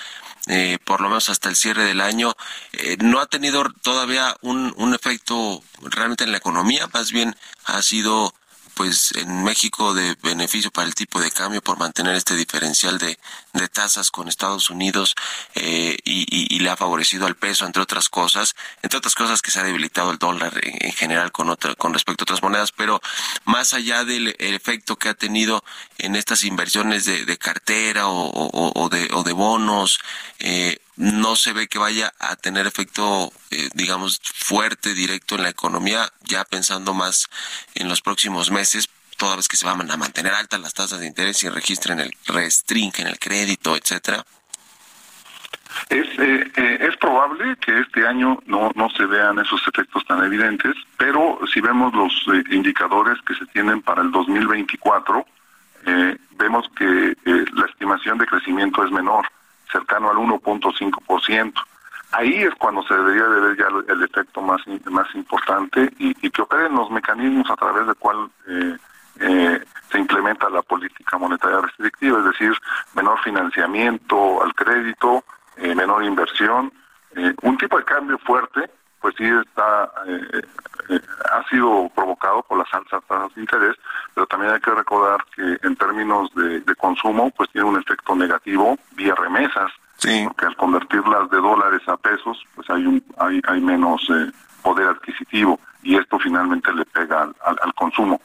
eh, 0.46 0.78
por 0.85 1.00
lo 1.00 1.09
menos 1.09 1.28
hasta 1.28 1.48
el 1.48 1.57
cierre 1.57 1.85
del 1.85 2.00
año, 2.00 2.35
eh, 2.72 2.96
no 3.00 3.20
ha 3.20 3.26
tenido 3.26 3.64
todavía 3.83 4.37
un, 4.40 4.74
un 4.76 4.94
efecto 4.94 5.62
realmente 5.83 6.24
en 6.24 6.33
la 6.33 6.38
economía, 6.38 6.88
más 6.92 7.12
bien 7.12 7.37
ha 7.64 7.83
sido 7.83 8.35
pues 8.79 9.11
en 9.17 9.43
México 9.43 9.93
de 9.93 10.14
beneficio 10.23 10.71
para 10.71 10.87
el 10.87 10.95
tipo 10.95 11.21
de 11.21 11.33
cambio 11.33 11.61
por 11.61 11.81
mantener 11.81 12.14
este 12.14 12.37
diferencial 12.37 12.97
de, 12.99 13.19
tasas 13.73 14.12
con 14.12 14.29
Estados 14.29 14.71
Unidos 14.71 15.17
eh, 15.57 15.97
y, 16.05 16.59
le 16.61 16.71
ha 16.71 16.77
favorecido 16.77 17.27
al 17.27 17.35
peso, 17.35 17.67
entre 17.67 17.83
otras 17.83 18.09
cosas, 18.09 18.55
entre 18.83 18.99
otras 18.99 19.17
cosas 19.17 19.43
que 19.43 19.51
se 19.51 19.59
ha 19.59 19.64
debilitado 19.64 20.12
el 20.12 20.19
dólar 20.19 20.53
en, 20.62 20.93
general 20.93 21.33
con 21.33 21.51
otra, 21.51 21.75
con 21.75 21.93
respecto 21.93 22.23
a 22.23 22.27
otras 22.27 22.43
monedas, 22.43 22.71
pero 22.71 23.01
más 23.45 23.75
allá 23.75 24.05
del 24.05 24.37
efecto 24.38 24.97
que 24.97 25.09
ha 25.09 25.14
tenido 25.14 25.64
en 25.98 26.16
estas 26.16 26.44
inversiones 26.44 27.04
de, 27.04 27.24
de 27.24 27.37
cartera 27.37 28.08
o, 28.08 28.30
o, 28.30 28.88
de, 28.88 29.08
o 29.12 29.22
de 29.24 29.32
bonos, 29.32 30.00
eh, 30.38 30.78
no 30.96 31.37
se 31.37 31.52
ve 31.52 31.68
que 31.68 31.78
vaya 31.78 32.12
a 32.18 32.37
tener 32.37 32.66
efecto, 32.66 33.32
eh, 33.50 33.68
digamos, 33.74 34.20
fuerte, 34.22 34.94
directo 34.94 35.34
en 35.34 35.42
la 35.42 35.48
economía, 35.48 36.08
ya 36.22 36.44
pensando 36.44 36.94
más 36.94 37.28
en 37.74 37.88
los 37.88 38.00
próximos 38.00 38.50
meses, 38.50 38.88
toda 39.16 39.37
vez 39.37 39.48
que 39.48 39.56
se 39.56 39.66
van 39.66 39.90
a 39.90 39.96
mantener 39.96 40.32
altas 40.32 40.61
las 40.61 40.74
tasas 40.74 41.00
de 41.00 41.06
interés 41.06 41.42
y 41.42 41.48
registren 41.48 42.00
el 42.00 42.12
restringen 42.26 43.08
el 43.08 43.18
crédito, 43.18 43.76
etcétera. 43.76 44.24
Es, 45.88 46.06
eh, 46.18 46.52
eh, 46.56 46.78
es 46.80 46.96
probable 46.96 47.56
que 47.56 47.80
este 47.80 48.06
año 48.06 48.40
no, 48.46 48.70
no 48.74 48.88
se 48.90 49.04
vean 49.06 49.38
esos 49.38 49.61
efectos 49.66 50.04
tan 50.06 50.24
evidentes, 50.24 50.74
pero 50.96 51.38
si 51.52 51.61
vemos 51.61 51.92
los 51.94 52.12
indicadores 52.50 53.18
que 53.26 53.34
se 53.34 53.46
tienen 53.46 53.82
para 53.82 54.02
el 54.02 54.11
2024, 54.11 55.26
vemos 56.37 56.68
que 56.77 57.16
la 57.24 57.66
estimación 57.66 58.18
de 58.18 58.27
crecimiento 58.27 58.85
es 58.85 58.90
menor 58.90 59.27
cercano 59.70 60.11
al 60.11 60.16
1.5%. 60.16 61.55
Ahí 62.12 62.42
es 62.42 62.55
cuando 62.55 62.83
se 62.85 62.95
debería 62.95 63.24
de 63.24 63.41
ver 63.41 63.57
ya 63.59 63.66
el 63.93 64.03
efecto 64.03 64.41
más, 64.41 64.62
más 64.86 65.14
importante 65.14 65.93
y, 65.99 66.14
que 66.30 66.43
operen 66.43 66.74
los 66.74 66.91
mecanismos 66.91 67.51
a 67.51 67.57
través 67.57 67.86
de 67.86 67.95
cual 67.95 68.30
eh, 68.47 68.76
eh, 69.20 69.64
se 69.91 69.99
implementa 69.99 70.49
la 70.49 70.62
política 70.62 71.18
monetaria 71.18 71.61
restrictiva, 71.61 72.18
es 72.18 72.24
decir, 72.24 72.53
menor 72.95 73.18
financiamiento 73.22 74.43
al 74.43 74.55
crédito, 74.55 75.22
eh, 75.57 75.74
menor 75.74 76.05
inversión, 76.05 76.72
un 77.43 77.59
tipo 77.59 77.78
de 77.78 77.84
cambio 77.84 78.16
fuerte, 78.18 78.70
pues 79.01 79.14
sí 79.16 79.24
está 79.24 79.90
ha 81.32 81.49
sido 81.49 81.90
provocado 81.94 82.42
por 82.42 82.59
las 82.59 82.72
altas 82.72 83.03
tasas 83.07 83.34
de 83.34 83.40
interés, 83.42 83.76
pero 84.14 84.26
también 84.26 84.53
hay 84.53 84.61
que 84.61 84.70
recordar 84.70 85.24
que 85.34 85.59
en 85.62 85.76
términos 85.76 86.30
de, 86.34 86.62
consumo, 86.76 87.30
pues 87.36 87.51
tiene 87.51 87.68
un 87.68 87.78
efecto 87.78 88.14
negativo 88.14 88.78
vía 88.92 89.14
remesas, 89.14 89.70
porque 90.24 90.46
al 90.46 90.57
convertirlas 90.57 91.28
de 91.30 91.38
dólares 91.38 91.82
a 91.88 91.96
pesos, 91.96 92.42
pues 92.55 92.70
hay 92.70 92.86
un 92.86 93.05
hay, 93.18 93.40
hay 93.49 93.61
menos 93.61 94.01
eh, 94.11 94.30
poder 94.62 94.88
adquisitivo 94.88 95.59
y 95.82 95.96
esto 95.96 96.18
finalmente 96.18 96.72
le 96.72 96.84
pega 96.86 97.22
al, 97.44 97.74
consumo. 97.74 98.20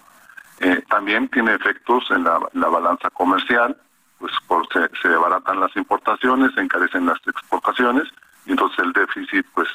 Eh, 0.59 0.83
también 0.89 1.27
tiene 1.29 1.55
efectos 1.55 2.03
en 2.11 2.23
la, 2.23 2.39
balanza 2.67 3.09
comercial, 3.09 3.75
pues 4.19 4.31
por, 4.47 4.67
se, 4.71 4.89
se 5.01 5.09
baratan 5.09 5.59
las 5.59 5.75
importaciones, 5.75 6.53
se 6.53 6.61
encarecen 6.61 7.05
las 7.05 7.19
exportaciones 7.25 8.07
entonces 8.51 8.79
el 8.79 8.93
déficit 8.93 9.45
pues 9.53 9.67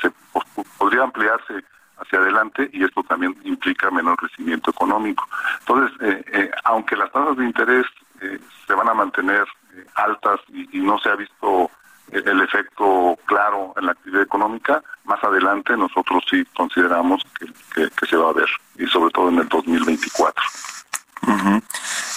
se 0.00 0.10
podría 0.78 1.02
ampliarse 1.02 1.64
hacia 1.98 2.18
adelante 2.18 2.68
y 2.72 2.84
esto 2.84 3.02
también 3.04 3.36
implica 3.44 3.90
menor 3.90 4.16
crecimiento 4.16 4.70
económico. 4.70 5.26
Entonces, 5.60 5.96
eh, 6.00 6.24
eh, 6.32 6.50
aunque 6.64 6.96
las 6.96 7.10
tasas 7.12 7.36
de 7.36 7.44
interés 7.44 7.86
eh, 8.20 8.38
se 8.66 8.74
van 8.74 8.88
a 8.88 8.94
mantener 8.94 9.46
altas 9.94 10.40
y, 10.48 10.78
no 10.80 10.98
se 10.98 11.08
ha 11.08 11.16
visto 11.16 11.70
el 12.12 12.40
efecto 12.42 13.18
claro 13.24 13.72
en 13.76 13.86
la 13.86 13.92
actividad 13.92 14.22
económica, 14.22 14.82
más 15.04 15.22
adelante 15.24 15.76
nosotros 15.76 16.22
sí 16.30 16.44
consideramos 16.56 17.22
que, 17.38 17.90
que 17.90 18.06
se 18.06 18.16
va 18.16 18.30
a 18.30 18.34
ver 18.34 18.48
y 18.76 18.86
sobre 18.86 19.10
todo 19.10 19.30
en 19.30 19.38
el 19.38 19.48
2024 19.48 20.44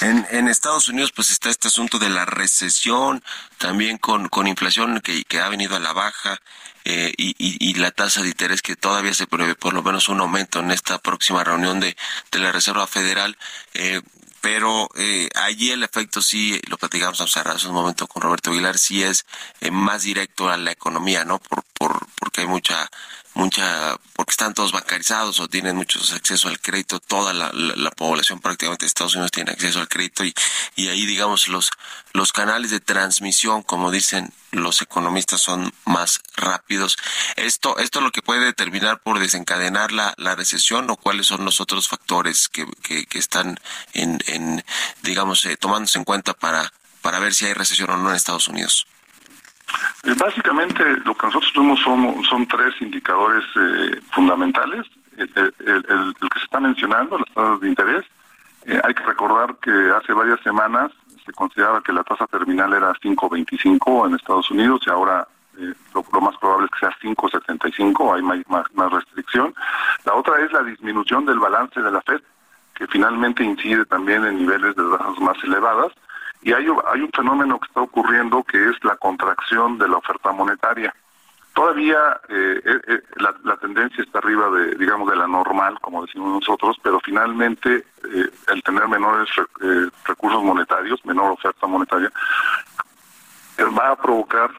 en, 0.01 0.27
en 0.31 0.47
Estados 0.47 0.87
Unidos 0.87 1.11
pues 1.11 1.29
está 1.31 1.49
este 1.49 1.67
asunto 1.69 1.99
de 1.99 2.09
la 2.09 2.25
recesión, 2.25 3.23
también 3.57 3.97
con, 3.97 4.29
con 4.29 4.47
inflación 4.47 5.01
que, 5.01 5.23
que 5.23 5.39
ha 5.39 5.49
venido 5.49 5.75
a 5.75 5.79
la 5.79 5.93
baja 5.93 6.39
eh, 6.85 7.13
y, 7.17 7.35
y, 7.37 7.73
la 7.73 7.91
tasa 7.91 8.21
de 8.21 8.29
interés 8.29 8.61
que 8.61 8.75
todavía 8.75 9.13
se 9.13 9.27
prevé 9.27 9.55
por 9.55 9.73
lo 9.73 9.83
menos 9.83 10.07
un 10.07 10.21
aumento 10.21 10.59
en 10.59 10.71
esta 10.71 10.99
próxima 10.99 11.43
reunión 11.43 11.79
de, 11.79 11.97
de 12.31 12.39
la 12.39 12.51
Reserva 12.51 12.87
Federal. 12.87 13.37
Eh, 13.73 14.01
pero 14.41 14.87
eh, 14.95 15.29
allí 15.35 15.71
el 15.71 15.83
efecto 15.83 16.21
sí, 16.21 16.61
lo 16.69 16.77
platicamos 16.77 17.19
hace 17.19 17.67
un 17.67 17.73
momento 17.73 18.07
con 18.07 18.21
Roberto 18.21 18.51
Aguilar, 18.51 18.77
sí 18.77 19.03
es 19.03 19.25
eh, 19.59 19.71
más 19.71 20.03
directo 20.03 20.49
a 20.49 20.57
la 20.57 20.71
economía, 20.71 21.25
¿no? 21.25 21.39
Por, 21.39 21.63
por, 21.73 22.07
porque 22.15 22.41
hay 22.41 22.47
mucha 22.47 22.89
mucha, 23.37 23.95
porque 24.13 24.31
están 24.31 24.55
todos 24.55 24.71
bancarizados 24.71 25.39
o 25.39 25.47
tienen 25.47 25.75
mucho 25.75 25.99
acceso 26.13 26.49
al 26.49 26.59
crédito, 26.59 26.99
toda 26.99 27.33
la, 27.33 27.51
la, 27.53 27.91
población 27.91 28.39
prácticamente 28.39 28.85
de 28.85 28.87
Estados 28.87 29.13
Unidos 29.13 29.31
tiene 29.31 29.51
acceso 29.51 29.79
al 29.79 29.87
crédito 29.87 30.25
y, 30.25 30.33
y 30.75 30.87
ahí 30.87 31.05
digamos 31.05 31.47
los, 31.47 31.69
los 32.13 32.33
canales 32.33 32.71
de 32.71 32.79
transmisión, 32.79 33.61
como 33.61 33.91
dicen 33.91 34.33
los 34.51 34.81
economistas, 34.81 35.41
son 35.41 35.71
más 35.85 36.21
rápidos. 36.35 36.97
Esto, 37.35 37.77
esto 37.77 37.99
es 37.99 38.03
lo 38.05 38.11
que 38.11 38.23
puede 38.23 38.43
determinar 38.43 39.01
por 39.01 39.19
desencadenar 39.19 39.91
la, 39.91 40.15
la 40.17 40.35
recesión 40.35 40.89
o 40.89 40.97
cuáles 40.97 41.27
son 41.27 41.45
los 41.45 41.61
otros 41.61 41.87
factores 41.87 42.49
que, 42.49 42.65
que, 42.81 43.05
que 43.05 43.19
están 43.19 43.59
en, 43.93 44.19
en 44.25 44.65
digamos, 45.03 45.45
eh, 45.45 45.57
tomándose 45.57 45.99
en 45.99 46.05
cuenta 46.05 46.33
para, 46.33 46.73
para 47.01 47.19
ver 47.19 47.35
si 47.35 47.45
hay 47.45 47.53
recesión 47.53 47.91
o 47.91 47.97
no 47.97 48.09
en 48.09 48.15
Estados 48.15 48.47
Unidos. 48.47 48.87
Eh, 50.07 50.13
básicamente 50.17 50.83
lo 51.03 51.13
que 51.15 51.27
nosotros 51.27 51.51
tenemos 51.53 51.81
son, 51.81 52.23
son 52.23 52.47
tres 52.47 52.73
indicadores 52.81 53.43
eh, 53.55 53.99
fundamentales. 54.11 54.85
El, 55.17 55.27
que 55.27 56.39
se 56.39 56.45
está 56.45 56.59
mencionando, 56.61 57.17
las 57.17 57.33
tasas 57.33 57.59
de 57.59 57.67
interés. 57.67 58.05
Eh, 58.65 58.79
hay 58.83 58.93
que 58.93 59.03
recordar 59.03 59.55
que 59.57 59.71
hace 59.71 60.13
varias 60.13 60.39
semanas 60.41 60.91
se 61.25 61.33
consideraba 61.33 61.81
que 61.81 61.91
la 61.91 62.03
tasa 62.03 62.25
terminal 62.27 62.71
era 62.73 62.93
5.25 62.93 64.07
en 64.07 64.15
Estados 64.15 64.49
Unidos 64.49 64.81
y 64.85 64.89
ahora 64.89 65.27
lo, 65.93 66.21
más 66.21 66.37
probable 66.37 66.67
es 66.67 66.71
que 66.71 66.85
sea 66.85 66.97
5.75, 67.01 68.15
hay 68.15 68.21
más, 68.21 68.63
más 68.75 68.91
restricción. 68.91 69.53
La 70.05 70.13
otra 70.13 70.39
es 70.39 70.53
la 70.53 70.63
disminución 70.63 71.25
del 71.25 71.39
balance 71.39 71.81
de 71.81 71.91
la 71.91 72.01
FED, 72.01 72.21
que 72.75 72.87
finalmente 72.87 73.43
incide 73.43 73.83
también 73.85 74.23
en 74.23 74.37
niveles 74.37 74.75
de 74.75 74.83
tasas 74.97 75.19
más 75.19 75.43
elevadas 75.43 75.91
y 76.47 76.53
hay, 76.53 76.69
un 76.69 77.11
fenómeno 77.13 77.59
que 77.59 77.67
está 77.67 77.81
ocurriendo 77.81 78.41
que 78.41 78.69
es 78.69 78.81
la 78.81 78.95
contracción 78.95 79.77
de 79.77 79.89
la 79.89 79.97
oferta 79.97 80.31
monetaria. 80.31 80.95
Todavía 81.53 82.21
eh, 82.29 82.61
eh, 82.63 82.81
eh, 82.87 83.01
la, 83.17 83.57
tendencia 83.57 84.01
está 84.01 84.19
arriba 84.19 84.49
de, 84.51 84.75
digamos, 84.75 85.09
de 85.09 85.17
la 85.17 85.27
normal, 85.27 85.77
como 85.81 86.05
decimos 86.05 86.35
nosotros, 86.35 86.77
pero 86.81 87.01
finalmente 87.01 87.83
el 88.47 88.63
tener 88.63 88.87
menores 88.87 89.27
recursos 90.05 90.41
monetarios, 90.41 91.05
menor 91.05 91.31
oferta 91.31 91.67
monetaria, 91.67 92.09
va 93.77 93.91
a 93.91 93.95
provocar 93.97 94.49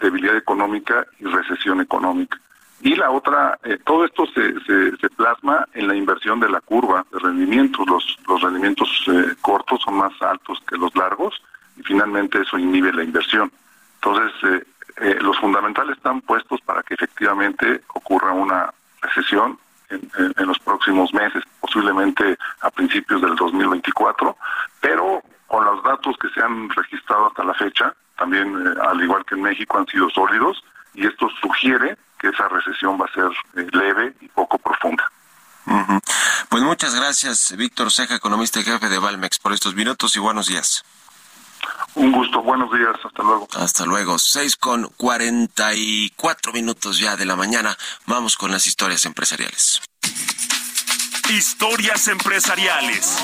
debilidad 0.00 0.36
económica 0.36 1.06
y 1.18 1.24
recesión 1.24 1.80
económica. 1.80 2.38
Y 2.80 2.94
la 2.94 3.10
otra, 3.10 3.58
eh, 3.64 3.78
todo 3.84 4.04
esto 4.04 4.24
se, 4.26 4.54
se, 4.64 5.10
plasma 5.10 5.66
en 5.74 5.88
la 5.88 5.96
inversión 5.96 6.38
de 6.38 6.48
la 6.48 6.60
curva 6.60 7.04
de 7.10 7.18
rendimientos. 7.18 7.86
Los, 7.88 8.16
los 8.28 8.40
rendimientos 8.40 8.88
eh, 9.08 9.34
cortos 9.40 9.82
son 9.82 9.96
más 9.96 10.12
altos 10.22 10.60
que 10.68 10.76
los 10.76 10.94
largos 10.94 11.42
y 11.76 11.82
finalmente 11.82 12.40
eso 12.40 12.56
inhibe 12.56 12.92
la 12.92 13.02
inversión. 13.02 13.50
Entonces, 13.96 14.64
eh, 15.00 15.18
los 15.20 15.36
fundamentales 15.38 15.96
están 15.96 16.20
puestos 16.20 16.60
para 16.60 16.82
que 16.84 16.94
efectivamente 16.94 17.82
ocurra 17.94 18.32
una 18.32 18.72
recesión 19.02 19.58
en, 19.90 20.08
en, 20.36 20.46
los 20.46 20.58
próximos 20.60 21.12
meses, 21.12 21.42
posiblemente 21.60 22.38
a 22.60 22.70
principios 22.70 23.20
del 23.22 23.34
2024, 23.34 24.36
pero 24.80 25.22
con 25.48 25.64
los 25.64 25.82
datos 25.82 26.16
que 26.18 26.28
se 26.28 26.40
han 26.40 26.68
registrado 26.70 27.26
hasta 27.26 27.42
la 27.42 27.54
fecha, 27.54 27.92
también 28.16 28.54
al 28.82 29.02
igual 29.02 29.24
que 29.24 29.34
en 29.34 29.42
México 29.42 29.78
han 29.78 29.86
sido 29.86 30.10
sólidos 30.10 30.62
y 30.94 31.06
esto 31.06 31.28
sugiere 31.40 31.96
que 32.18 32.28
esa 32.28 32.48
recesión 32.48 33.00
va 33.00 33.06
a 33.06 33.12
ser 33.12 33.30
eh, 33.56 33.68
leve 33.72 34.14
y 34.20 34.28
poco 34.28 34.58
profunda. 34.58 35.10
Pues 36.48 36.62
muchas 36.62 36.94
gracias, 36.94 37.54
Víctor 37.56 37.92
Ceja, 37.92 38.14
economista 38.14 38.58
y 38.58 38.64
jefe 38.64 38.88
de 38.88 38.98
Valmex, 38.98 39.38
por 39.38 39.52
estos 39.52 39.74
minutos 39.74 40.16
y 40.16 40.18
buenos 40.18 40.46
días. 40.46 40.82
Un 41.94 42.12
gusto, 42.12 42.40
buenos 42.42 42.72
días, 42.72 42.96
hasta 43.04 43.22
luego. 43.22 43.48
Hasta 43.54 43.84
luego, 43.84 44.18
seis 44.18 44.56
con 44.56 44.88
cuarenta 44.96 45.74
y 45.74 46.10
cuatro 46.16 46.52
minutos 46.52 46.98
ya 46.98 47.16
de 47.16 47.26
la 47.26 47.36
mañana. 47.36 47.76
Vamos 48.06 48.36
con 48.36 48.50
las 48.50 48.66
historias 48.66 49.04
empresariales. 49.04 49.82
Historias 51.28 52.08
empresariales. 52.08 53.18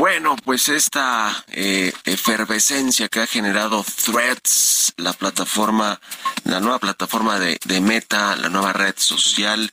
Bueno, 0.00 0.34
pues 0.46 0.70
esta 0.70 1.44
eh, 1.48 1.92
efervescencia 2.06 3.08
que 3.08 3.20
ha 3.20 3.26
generado 3.26 3.84
Threads, 3.84 4.94
la 4.96 5.12
plataforma, 5.12 6.00
la 6.44 6.58
nueva 6.58 6.78
plataforma 6.78 7.38
de, 7.38 7.80
Meta, 7.82 8.34
la 8.36 8.48
nueva 8.48 8.72
red 8.72 8.94
social, 8.96 9.70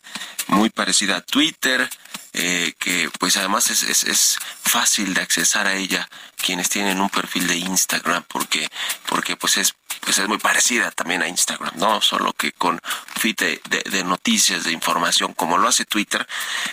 muy 0.47 0.69
parecida 0.69 1.15
a 1.15 1.21
Twitter, 1.21 1.89
eh, 2.33 2.73
que 2.77 3.09
pues 3.17 3.37
además 3.37 3.69
es, 3.69 3.83
es, 3.83 4.03
es, 4.03 4.37
fácil 4.61 5.13
de 5.13 5.21
accesar 5.21 5.65
a 5.65 5.75
ella 5.75 6.09
quienes 6.35 6.67
tienen 6.67 6.99
un 6.99 7.09
perfil 7.09 7.47
de 7.47 7.55
Instagram 7.55 8.25
porque 8.27 8.67
porque 9.05 9.37
pues 9.37 9.55
es 9.55 9.75
pues 10.07 10.19
es 10.19 10.27
muy 10.29 10.37
parecida 10.37 10.89
también 10.91 11.21
a 11.21 11.27
Instagram, 11.27 11.73
¿no? 11.75 11.99
Solo 11.99 12.31
que 12.31 12.53
con 12.53 12.79
feed 13.17 13.35
de, 13.35 14.03
noticias, 14.05 14.63
de 14.63 14.71
información, 14.71 15.33
como 15.33 15.57
lo 15.57 15.67
hace 15.67 15.83
Twitter. 15.83 16.25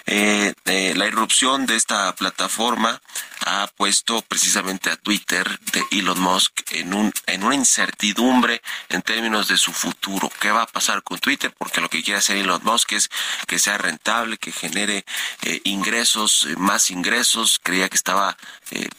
Eh, 0.07 0.55
eh, 0.67 0.95
la 0.97 1.09
irrupción 1.09 1.67
de 1.67 1.75
esta 1.75 2.15
plataforma 2.15 3.03
ha 3.45 3.67
puesto 3.77 4.23
precisamente 4.23 4.89
a 4.89 4.95
Twitter 4.95 5.59
de 5.73 5.83
Elon 5.91 6.21
Musk 6.21 6.61
en, 6.71 6.95
un, 6.95 7.13
en 7.27 7.43
una 7.43 7.57
incertidumbre 7.57 8.63
en 8.89 9.03
términos 9.03 9.49
de 9.49 9.57
su 9.57 9.73
futuro. 9.73 10.31
¿Qué 10.39 10.53
va 10.53 10.63
a 10.63 10.67
pasar 10.67 11.03
con 11.03 11.19
Twitter? 11.19 11.53
Porque 11.59 11.81
lo 11.81 11.91
que 11.91 12.05
quiere 12.05 12.21
hacer 12.21 12.37
Elon 12.37 12.63
Musk 12.63 12.93
es 12.93 13.11
que 13.49 13.59
sea 13.59 13.79
rentable, 13.79 14.39
que 14.39 14.53
genere 14.53 15.05
eh, 15.43 15.61
ingresos, 15.65 16.47
más 16.57 16.93
ingresos. 16.93 17.59
Creía 17.61 17.89
que 17.89 17.97
estaba 17.97 18.37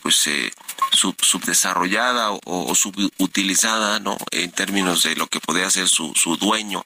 pues 0.02 0.28
subdesarrollada 0.92 2.32
o, 2.32 2.76
subutilizada, 2.76 4.00
¿no? 4.00 4.18
en 4.32 4.52
términos 4.52 5.04
de 5.04 5.16
lo 5.16 5.28
que 5.28 5.40
podía 5.40 5.68
hacer 5.68 5.88
su, 5.90 6.14
su 6.16 6.38
dueño. 6.38 6.86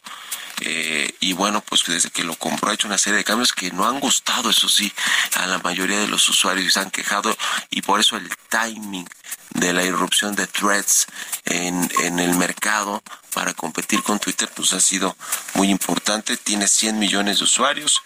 Eh, 0.62 1.16
y 1.22 1.34
bueno, 1.34 1.62
pues 1.62 1.84
desde 1.88 2.10
que 2.10 2.24
lo 2.24 2.36
compró 2.36 2.70
ha 2.70 2.74
hecho 2.74 2.88
una 2.88 2.98
serie 2.98 3.18
de 3.18 3.24
cambios 3.24 3.54
que 3.54 3.72
no 3.72 3.88
han 3.88 4.00
gustado, 4.00 4.50
eso 4.50 4.68
sí, 4.68 4.92
a 5.36 5.48
la 5.48 5.60
mayoría 5.60 6.00
de 6.00 6.08
los 6.08 6.28
usuarios 6.28 6.66
y 6.66 6.72
se 6.72 6.82
han 6.82 6.92
quejado 6.92 7.36
y 7.70 7.82
por 7.82 8.00
eso 8.00 8.18
el 8.18 8.30
timing 8.50 9.08
de 9.52 9.74
la 9.74 9.84
irrupción 9.84 10.36
de 10.36 10.48
threads 10.48 11.08
en, 11.46 11.90
en 12.02 12.20
el 12.20 12.36
mercado 12.36 13.02
para 13.34 13.54
competir 13.54 14.04
con 14.04 14.20
Twitter 14.20 14.50
pues 14.54 14.74
ha 14.74 14.82
sido 14.82 15.16
muy 15.54 15.70
importante, 15.70 16.36
tiene 16.36 16.68
100 16.68 17.00
millones 17.00 17.40
de 17.40 17.46
usuarios. 17.46 18.02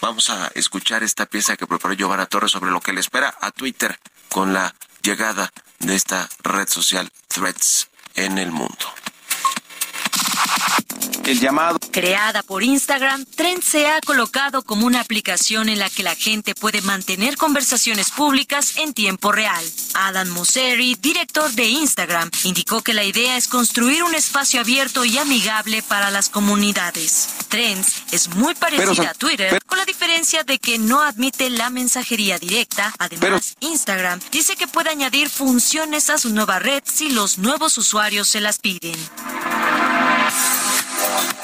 Vamos 0.00 0.30
a 0.30 0.50
escuchar 0.54 1.02
esta 1.02 1.26
pieza 1.26 1.56
que 1.56 1.66
preparó 1.66 1.92
Giovanna 1.94 2.26
Torres 2.26 2.52
sobre 2.52 2.70
lo 2.70 2.80
que 2.80 2.92
le 2.92 3.00
espera 3.00 3.36
a 3.40 3.50
Twitter 3.50 3.98
con 4.28 4.52
la 4.52 4.74
llegada 5.02 5.52
de 5.78 5.94
esta 5.94 6.28
red 6.42 6.68
social 6.68 7.10
Threads 7.28 7.88
en 8.14 8.38
el 8.38 8.50
mundo. 8.50 8.97
El 11.24 11.40
llamado. 11.40 11.78
Creada 11.90 12.42
por 12.42 12.62
Instagram, 12.62 13.26
Trend 13.26 13.62
se 13.62 13.86
ha 13.86 14.00
colocado 14.00 14.62
como 14.62 14.86
una 14.86 15.00
aplicación 15.00 15.68
en 15.68 15.78
la 15.78 15.90
que 15.90 16.02
la 16.02 16.14
gente 16.14 16.54
puede 16.54 16.80
mantener 16.80 17.36
conversaciones 17.36 18.10
públicas 18.10 18.78
en 18.78 18.94
tiempo 18.94 19.30
real. 19.30 19.62
Adam 19.92 20.28
Mosseri, 20.28 20.94
director 20.94 21.50
de 21.52 21.66
Instagram, 21.66 22.30
indicó 22.44 22.82
que 22.82 22.94
la 22.94 23.04
idea 23.04 23.36
es 23.36 23.46
construir 23.46 24.02
un 24.04 24.14
espacio 24.14 24.60
abierto 24.60 25.04
y 25.04 25.18
amigable 25.18 25.82
para 25.82 26.10
las 26.10 26.30
comunidades. 26.30 27.28
Trends 27.48 28.04
es 28.10 28.34
muy 28.34 28.54
parecida 28.54 29.10
a 29.10 29.14
Twitter, 29.14 29.58
con 29.66 29.76
la 29.76 29.84
diferencia 29.84 30.44
de 30.44 30.58
que 30.58 30.78
no 30.78 31.02
admite 31.02 31.50
la 31.50 31.68
mensajería 31.68 32.38
directa. 32.38 32.94
Además, 32.98 33.54
Instagram 33.60 34.20
dice 34.30 34.56
que 34.56 34.66
puede 34.66 34.90
añadir 34.90 35.28
funciones 35.28 36.08
a 36.08 36.16
su 36.16 36.30
nueva 36.30 36.58
red 36.58 36.82
si 36.86 37.10
los 37.10 37.36
nuevos 37.36 37.76
usuarios 37.76 38.28
se 38.28 38.40
las 38.40 38.58
piden. 38.58 38.96
Thank 41.00 41.32
you. 41.32 41.37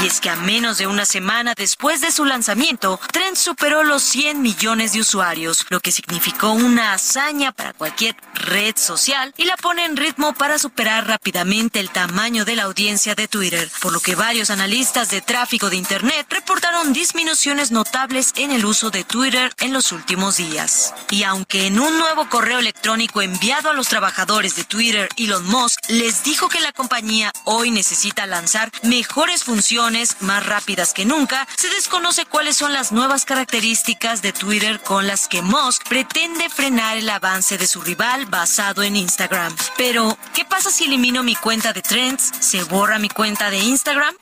Y 0.00 0.06
es 0.06 0.20
que 0.20 0.30
a 0.30 0.36
menos 0.36 0.78
de 0.78 0.86
una 0.86 1.04
semana 1.04 1.54
después 1.56 2.00
de 2.00 2.12
su 2.12 2.24
lanzamiento, 2.24 3.00
Trend 3.12 3.36
superó 3.36 3.82
los 3.82 4.00
100 4.04 4.40
millones 4.40 4.92
de 4.92 5.00
usuarios, 5.00 5.66
lo 5.70 5.80
que 5.80 5.90
significó 5.90 6.52
una 6.52 6.92
hazaña 6.92 7.50
para 7.50 7.72
cualquier 7.72 8.14
red 8.34 8.76
social 8.76 9.34
y 9.36 9.44
la 9.44 9.56
pone 9.56 9.84
en 9.84 9.96
ritmo 9.96 10.34
para 10.34 10.60
superar 10.60 11.08
rápidamente 11.08 11.80
el 11.80 11.90
tamaño 11.90 12.44
de 12.44 12.54
la 12.54 12.64
audiencia 12.64 13.16
de 13.16 13.26
Twitter, 13.26 13.68
por 13.82 13.92
lo 13.92 13.98
que 13.98 14.14
varios 14.14 14.50
analistas 14.50 15.10
de 15.10 15.20
tráfico 15.20 15.68
de 15.68 15.76
Internet 15.76 16.26
reportaron 16.30 16.92
disminuciones 16.92 17.72
notables 17.72 18.32
en 18.36 18.52
el 18.52 18.64
uso 18.64 18.90
de 18.90 19.02
Twitter 19.02 19.52
en 19.58 19.72
los 19.72 19.90
últimos 19.90 20.36
días. 20.36 20.94
Y 21.10 21.24
aunque 21.24 21.66
en 21.66 21.80
un 21.80 21.98
nuevo 21.98 22.28
correo 22.28 22.60
electrónico 22.60 23.20
enviado 23.20 23.70
a 23.70 23.74
los 23.74 23.88
trabajadores 23.88 24.54
de 24.54 24.62
Twitter, 24.62 25.08
Elon 25.16 25.44
Musk 25.46 25.80
les 25.88 26.22
dijo 26.22 26.48
que 26.48 26.60
la 26.60 26.70
compañía 26.70 27.32
hoy 27.44 27.72
necesita 27.72 28.26
lanzar 28.26 28.70
mejores 28.84 29.42
funciones 29.42 29.87
más 30.20 30.44
rápidas 30.44 30.92
que 30.92 31.06
nunca, 31.06 31.48
se 31.56 31.70
desconoce 31.70 32.26
cuáles 32.26 32.56
son 32.56 32.74
las 32.74 32.92
nuevas 32.92 33.24
características 33.24 34.20
de 34.20 34.34
Twitter 34.34 34.80
con 34.80 35.06
las 35.06 35.28
que 35.28 35.40
Musk 35.40 35.88
pretende 35.88 36.50
frenar 36.50 36.98
el 36.98 37.08
avance 37.08 37.56
de 37.56 37.66
su 37.66 37.80
rival 37.80 38.26
basado 38.26 38.82
en 38.82 38.96
Instagram. 38.96 39.54
Pero, 39.78 40.18
¿qué 40.34 40.44
pasa 40.44 40.70
si 40.70 40.84
elimino 40.84 41.22
mi 41.22 41.36
cuenta 41.36 41.72
de 41.72 41.80
Trends? 41.80 42.32
¿Se 42.40 42.64
borra 42.64 42.98
mi 42.98 43.08
cuenta 43.08 43.50
de 43.50 43.58
Instagram? 43.58 44.14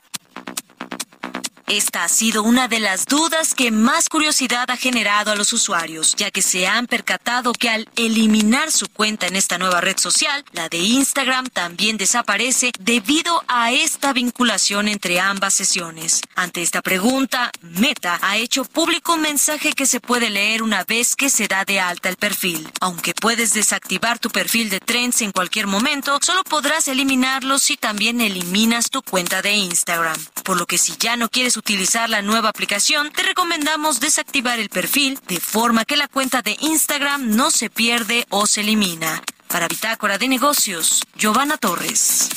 Esta 1.69 2.05
ha 2.05 2.07
sido 2.07 2.43
una 2.43 2.69
de 2.69 2.79
las 2.79 3.05
dudas 3.07 3.53
que 3.53 3.71
más 3.71 4.07
curiosidad 4.07 4.71
ha 4.71 4.77
generado 4.77 5.33
a 5.33 5.35
los 5.35 5.51
usuarios, 5.51 6.15
ya 6.15 6.31
que 6.31 6.41
se 6.41 6.65
han 6.65 6.87
percatado 6.87 7.51
que 7.51 7.69
al 7.69 7.89
eliminar 7.97 8.71
su 8.71 8.87
cuenta 8.87 9.27
en 9.27 9.35
esta 9.35 9.57
nueva 9.57 9.81
red 9.81 9.97
social, 9.97 10.45
la 10.53 10.69
de 10.69 10.77
Instagram 10.77 11.47
también 11.47 11.97
desaparece 11.97 12.71
debido 12.79 13.43
a 13.49 13.73
esta 13.73 14.13
vinculación 14.13 14.87
entre 14.87 15.19
ambas 15.19 15.55
sesiones. 15.55 16.21
Ante 16.35 16.61
esta 16.61 16.81
pregunta, 16.81 17.51
Meta 17.59 18.17
ha 18.21 18.37
hecho 18.37 18.63
público 18.63 19.15
un 19.15 19.21
mensaje 19.23 19.73
que 19.73 19.85
se 19.85 19.99
puede 19.99 20.29
leer 20.29 20.63
una 20.63 20.85
vez 20.85 21.17
que 21.17 21.29
se 21.29 21.49
da 21.49 21.65
de 21.65 21.81
alta 21.81 22.07
el 22.07 22.15
perfil. 22.15 22.65
Aunque 22.79 23.13
puedes 23.13 23.53
desactivar 23.53 24.19
tu 24.19 24.29
perfil 24.29 24.69
de 24.69 24.79
Trends 24.79 25.21
en 25.21 25.33
cualquier 25.33 25.67
momento, 25.67 26.17
solo 26.21 26.45
podrás 26.45 26.87
eliminarlo 26.87 27.59
si 27.59 27.75
también 27.75 28.21
eliminas 28.21 28.89
tu 28.89 29.01
cuenta 29.01 29.41
de 29.41 29.51
Instagram. 29.51 30.17
Por 30.45 30.55
lo 30.55 30.65
que 30.65 30.77
si 30.77 30.95
ya 30.97 31.17
no 31.17 31.27
quieres 31.27 31.56
utilizar 31.57 32.09
la 32.09 32.21
nueva 32.21 32.49
aplicación, 32.49 33.11
te 33.11 33.23
recomendamos 33.23 33.99
desactivar 33.99 34.59
el 34.59 34.69
perfil 34.69 35.19
de 35.27 35.39
forma 35.39 35.83
que 35.83 35.97
la 35.97 36.07
cuenta 36.07 36.41
de 36.41 36.55
Instagram 36.59 37.35
no 37.35 37.51
se 37.51 37.69
pierde 37.69 38.25
o 38.29 38.47
se 38.47 38.61
elimina. 38.61 39.21
Para 39.47 39.67
Bitácora 39.67 40.17
de 40.17 40.27
Negocios, 40.27 41.03
Giovanna 41.15 41.57
Torres. 41.57 42.29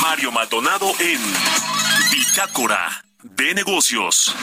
Mario 0.00 0.32
Maldonado 0.32 0.92
en 1.00 1.20
Bitácora 2.10 3.04
de 3.22 3.54
Negocios. 3.54 4.34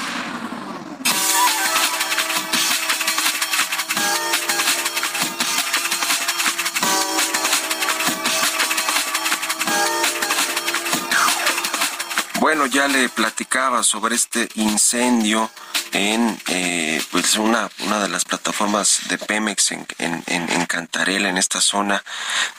Bueno, 12.55 12.67
ya 12.67 12.87
le 12.87 13.09
platicaba 13.09 13.81
sobre 13.81 14.13
este 14.13 14.47
incendio 14.53 15.49
en 15.91 16.39
eh, 16.49 17.01
pues 17.09 17.35
una, 17.37 17.67
una 17.79 17.99
de 17.99 18.09
las 18.09 18.25
plataformas 18.25 19.07
de 19.09 19.17
Pemex 19.17 19.71
en, 19.71 19.87
en, 19.97 20.23
en, 20.27 20.65
Cantarela, 20.67 21.29
en 21.29 21.39
esta 21.39 21.59
zona 21.59 22.03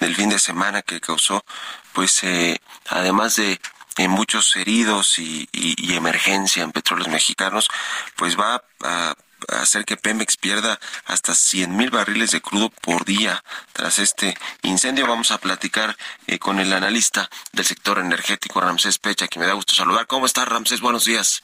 del 0.01 0.17
fin 0.17 0.31
de 0.31 0.41
semana 0.41 0.83
que 0.83 1.01
causó, 1.01 1.45
pues 1.93 2.25
eh, 2.25 2.59
además 2.89 3.37
de 3.37 3.61
muchos 4.09 4.57
heridos 4.57 5.21
y, 5.21 5.49
y, 5.53 5.95
emergencia 5.95 6.65
en 6.65 6.73
petróleos 6.73 7.07
mexicanos, 7.07 7.69
pues 8.17 8.37
va 8.37 8.65
a 8.83 9.15
hacer 9.49 9.85
que 9.85 9.97
Pemex 9.97 10.37
pierda 10.37 10.79
hasta 11.05 11.35
100 11.35 11.77
mil 11.77 11.91
barriles 11.91 12.31
de 12.33 12.41
crudo 12.41 12.71
por 12.71 13.05
día 13.05 13.43
tras 13.73 13.99
este 13.99 14.37
incendio. 14.63 15.07
Vamos 15.07 15.31
a 15.31 15.39
platicar 15.39 15.97
eh, 16.27 16.39
con 16.39 16.61
el 16.61 16.73
analista 16.73 17.29
del 17.53 17.65
sector 17.65 17.99
energético, 17.99 18.61
Ramsés 18.61 18.99
Pecha, 18.99 19.29
que 19.29 19.39
me 19.39 19.47
da 19.47 19.55
gusto 19.55 19.75
saludar. 19.75 20.07
¿Cómo 20.07 20.27
estás, 20.27 20.49
Ramsés? 20.49 20.81
Buenos 20.81 21.05
días. 21.05 21.43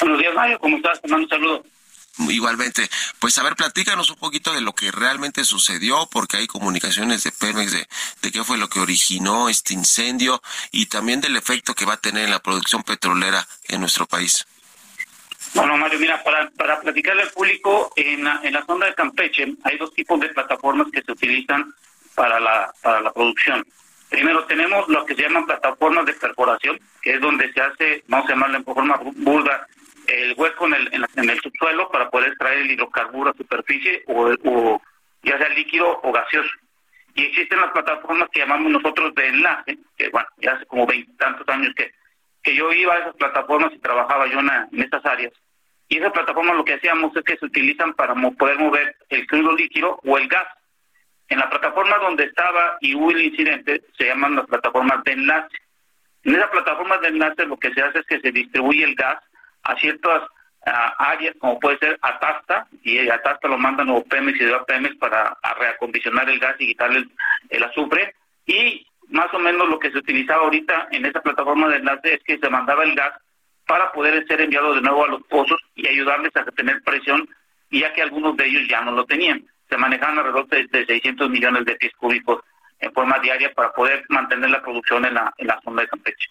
Buenos 0.00 0.18
días, 0.18 0.34
Mario. 0.34 0.58
¿Cómo 0.58 0.76
estás? 0.76 1.00
Te 1.00 1.08
mando 1.08 1.24
un 1.24 1.30
saludo. 1.30 1.64
Igualmente, 2.16 2.88
pues 3.18 3.36
a 3.38 3.42
ver, 3.42 3.56
platícanos 3.56 4.08
un 4.08 4.16
poquito 4.16 4.52
de 4.52 4.60
lo 4.60 4.72
que 4.72 4.92
realmente 4.92 5.44
sucedió, 5.44 6.08
porque 6.12 6.36
hay 6.36 6.46
comunicaciones 6.46 7.24
de 7.24 7.32
Pemex 7.32 7.72
de, 7.72 7.88
de 8.22 8.30
qué 8.30 8.44
fue 8.44 8.56
lo 8.56 8.68
que 8.68 8.78
originó 8.78 9.48
este 9.48 9.74
incendio 9.74 10.40
y 10.70 10.86
también 10.86 11.20
del 11.20 11.36
efecto 11.36 11.74
que 11.74 11.84
va 11.84 11.94
a 11.94 12.00
tener 12.00 12.24
en 12.24 12.30
la 12.30 12.40
producción 12.40 12.84
petrolera 12.84 13.46
en 13.64 13.80
nuestro 13.80 14.06
país. 14.06 14.46
Bueno, 15.54 15.76
Mario, 15.76 16.00
mira, 16.00 16.22
para, 16.24 16.50
para 16.50 16.80
platicarle 16.80 17.22
al 17.22 17.30
público, 17.30 17.92
en 17.94 18.24
la, 18.24 18.40
en 18.42 18.54
la 18.54 18.64
zona 18.64 18.86
de 18.86 18.94
Campeche 18.94 19.54
hay 19.62 19.78
dos 19.78 19.94
tipos 19.94 20.18
de 20.18 20.28
plataformas 20.30 20.88
que 20.92 21.00
se 21.02 21.12
utilizan 21.12 21.72
para 22.16 22.40
la, 22.40 22.72
para 22.82 23.00
la 23.00 23.12
producción. 23.12 23.64
Primero 24.10 24.44
tenemos 24.46 24.88
lo 24.88 25.04
que 25.06 25.14
se 25.14 25.22
llaman 25.22 25.46
plataformas 25.46 26.06
de 26.06 26.14
perforación, 26.14 26.78
que 27.00 27.14
es 27.14 27.20
donde 27.20 27.52
se 27.52 27.60
hace, 27.60 28.04
vamos 28.08 28.26
a 28.26 28.32
llamarlo 28.32 28.56
en 28.56 28.64
forma 28.64 29.00
burda, 29.16 29.66
el 30.08 30.34
hueco 30.36 30.66
en 30.66 30.74
el, 30.74 30.90
en, 30.92 31.30
el 31.30 31.40
subsuelo 31.40 31.88
para 31.88 32.10
poder 32.10 32.28
extraer 32.28 32.58
el 32.58 32.70
hidrocarburo 32.72 33.30
a 33.30 33.34
superficie 33.34 34.02
o, 34.08 34.80
ya 35.22 35.38
sea 35.38 35.48
líquido 35.50 36.00
o 36.02 36.12
gaseoso. 36.12 36.50
Y 37.14 37.26
existen 37.26 37.60
las 37.60 37.70
plataformas 37.70 38.28
que 38.30 38.40
llamamos 38.40 38.72
nosotros 38.72 39.14
de 39.14 39.28
enlace, 39.28 39.78
que 39.96 40.08
bueno, 40.08 40.28
ya 40.38 40.52
hace 40.52 40.66
como 40.66 40.84
veintitantos 40.84 41.48
años 41.48 41.72
que, 41.76 41.92
que 42.42 42.54
yo 42.56 42.72
iba 42.72 42.94
a 42.94 42.98
esas 42.98 43.14
plataformas 43.14 43.72
y 43.72 43.78
trabajaba 43.78 44.26
yo 44.26 44.40
en, 44.40 44.50
en 44.50 44.82
estas 44.82 45.04
áreas. 45.06 45.32
Y 45.88 45.98
esa 45.98 46.12
plataforma 46.12 46.54
lo 46.54 46.64
que 46.64 46.74
hacíamos 46.74 47.14
es 47.16 47.22
que 47.24 47.36
se 47.36 47.46
utilizan 47.46 47.94
para 47.94 48.14
poder 48.14 48.58
mover 48.58 48.96
el 49.10 49.26
crudo 49.26 49.54
líquido 49.54 50.00
o 50.04 50.18
el 50.18 50.28
gas. 50.28 50.46
En 51.28 51.38
la 51.38 51.48
plataforma 51.48 51.98
donde 51.98 52.24
estaba 52.24 52.78
y 52.80 52.94
hubo 52.94 53.10
el 53.10 53.22
incidente 53.22 53.82
se 53.96 54.06
llaman 54.06 54.36
las 54.36 54.46
plataformas 54.46 55.02
de 55.04 55.12
enlace. 55.12 55.56
En 56.24 56.34
esa 56.34 56.50
plataforma 56.50 56.98
de 56.98 57.08
enlace 57.08 57.46
lo 57.46 57.58
que 57.58 57.72
se 57.72 57.82
hace 57.82 58.00
es 58.00 58.06
que 58.06 58.20
se 58.20 58.32
distribuye 58.32 58.84
el 58.84 58.94
gas 58.94 59.18
a 59.62 59.76
ciertas 59.76 60.22
ah, 60.66 60.94
áreas, 60.98 61.34
como 61.38 61.60
puede 61.60 61.78
ser 61.78 61.98
Atasta, 62.02 62.66
y 62.82 63.08
Atasta 63.08 63.48
lo 63.48 63.58
mandan 63.58 63.90
a 63.90 64.00
Pemex 64.00 64.40
y 64.40 64.44
de 64.44 64.58
Pemex 64.66 64.96
para 64.96 65.36
reacondicionar 65.58 66.28
el 66.28 66.38
gas 66.38 66.56
y 66.58 66.68
quitarle 66.68 66.98
el, 66.98 67.10
el 67.50 67.62
azufre. 67.64 68.14
Y 68.46 68.86
más 69.08 69.32
o 69.34 69.38
menos 69.38 69.68
lo 69.68 69.78
que 69.78 69.90
se 69.90 69.98
utilizaba 69.98 70.44
ahorita 70.44 70.88
en 70.90 71.06
esa 71.06 71.20
plataforma 71.20 71.68
de 71.68 71.76
enlace 71.76 72.14
es 72.14 72.24
que 72.24 72.38
se 72.38 72.50
mandaba 72.50 72.84
el 72.84 72.94
gas 72.94 73.12
para 73.66 73.92
poder 73.92 74.26
ser 74.26 74.40
enviado 74.40 74.74
de 74.74 74.80
nuevo 74.80 75.04
a 75.04 75.08
los 75.08 75.22
pozos 75.24 75.60
y 75.74 75.86
ayudarles 75.86 76.36
a 76.36 76.44
tener 76.44 76.82
presión, 76.82 77.28
ya 77.70 77.92
que 77.92 78.02
algunos 78.02 78.36
de 78.36 78.46
ellos 78.46 78.68
ya 78.68 78.82
no 78.82 78.92
lo 78.92 79.04
tenían. 79.06 79.44
Se 79.68 79.76
manejaban 79.76 80.18
alrededor 80.18 80.46
de, 80.48 80.86
600 80.86 81.30
millones 81.30 81.64
de 81.64 81.76
pies 81.76 81.92
cúbicos 81.96 82.42
en 82.80 82.92
forma 82.92 83.18
diaria 83.20 83.52
para 83.54 83.72
poder 83.72 84.04
mantener 84.08 84.50
la 84.50 84.62
producción 84.62 85.04
en 85.06 85.14
la, 85.14 85.32
en 85.38 85.46
la 85.46 85.60
zona 85.62 85.82
de 85.82 85.88
Campeche. 85.88 86.28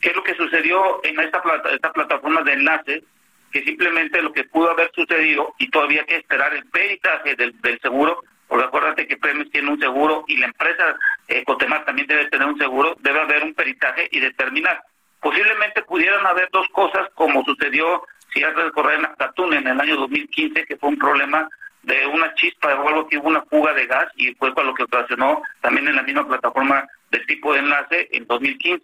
¿Qué 0.00 0.10
es 0.10 0.16
lo 0.16 0.22
que 0.22 0.34
sucedió 0.34 1.00
en 1.04 1.18
esta, 1.20 1.40
plata, 1.40 1.70
esta 1.70 1.92
plataforma 1.92 2.42
de 2.42 2.52
enlace? 2.52 3.04
Que 3.52 3.62
simplemente 3.62 4.20
lo 4.20 4.32
que 4.32 4.44
pudo 4.44 4.72
haber 4.72 4.90
sucedido, 4.92 5.54
y 5.58 5.70
todavía 5.70 6.00
hay 6.00 6.06
que 6.06 6.16
esperar 6.16 6.52
el 6.52 6.66
peritaje 6.66 7.36
del, 7.36 7.54
seguro, 7.80 8.20
porque 8.48 8.64
acuérdate 8.64 9.06
que 9.06 9.16
Pemex 9.16 9.50
tiene 9.50 9.70
un 9.70 9.78
seguro 9.78 10.24
y 10.26 10.36
la 10.36 10.46
empresa 10.46 10.96
eh, 11.28 11.44
Cotemar 11.44 11.84
también 11.84 12.08
debe 12.08 12.26
tener 12.26 12.46
un 12.46 12.58
seguro, 12.58 12.96
debe 13.00 13.20
haber 13.20 13.44
un 13.44 13.54
peritaje 13.54 14.08
y 14.10 14.20
determinar 14.20 14.82
Posiblemente 15.24 15.82
pudieran 15.84 16.26
haber 16.26 16.50
dos 16.52 16.68
cosas, 16.68 17.08
como 17.14 17.42
sucedió, 17.44 18.02
si 18.34 18.44
has 18.44 18.54
recorrer 18.54 18.98
en 18.98 19.06
Acatún 19.06 19.54
en 19.54 19.66
el 19.66 19.80
año 19.80 19.96
2015, 19.96 20.66
que 20.66 20.76
fue 20.76 20.90
un 20.90 20.98
problema 20.98 21.48
de 21.82 22.06
una 22.08 22.34
chispa 22.34 22.74
o 22.74 22.88
algo 22.88 23.08
que 23.08 23.16
hubo 23.16 23.28
una 23.28 23.40
fuga 23.46 23.72
de 23.72 23.86
gas 23.86 24.06
y 24.16 24.34
fue 24.34 24.52
con 24.52 24.66
lo 24.66 24.74
que 24.74 24.82
ocasionó 24.82 25.40
también 25.62 25.88
en 25.88 25.96
la 25.96 26.02
misma 26.02 26.28
plataforma 26.28 26.86
del 27.10 27.24
tipo 27.24 27.54
de 27.54 27.60
enlace 27.60 28.08
en 28.12 28.26
2015. 28.26 28.82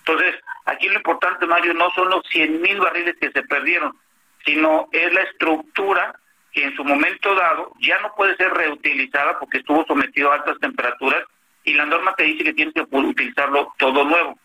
Entonces, 0.00 0.34
aquí 0.66 0.90
lo 0.90 0.96
importante, 0.96 1.46
Mario, 1.46 1.72
no 1.72 1.90
son 1.92 2.10
los 2.10 2.22
100 2.32 2.60
mil 2.60 2.78
barriles 2.80 3.16
que 3.18 3.30
se 3.30 3.42
perdieron, 3.44 3.96
sino 4.44 4.90
es 4.92 5.10
la 5.14 5.22
estructura 5.22 6.14
que 6.52 6.64
en 6.64 6.76
su 6.76 6.84
momento 6.84 7.34
dado 7.34 7.72
ya 7.80 7.98
no 8.00 8.14
puede 8.14 8.36
ser 8.36 8.52
reutilizada 8.52 9.38
porque 9.38 9.58
estuvo 9.58 9.86
sometido 9.86 10.30
a 10.30 10.34
altas 10.34 10.58
temperaturas 10.60 11.24
y 11.64 11.72
la 11.72 11.86
norma 11.86 12.14
te 12.14 12.24
dice 12.24 12.44
que 12.44 12.52
tienes 12.52 12.74
que 12.74 12.84
utilizarlo 12.90 13.72
todo 13.78 14.04
nuevo. 14.04 14.38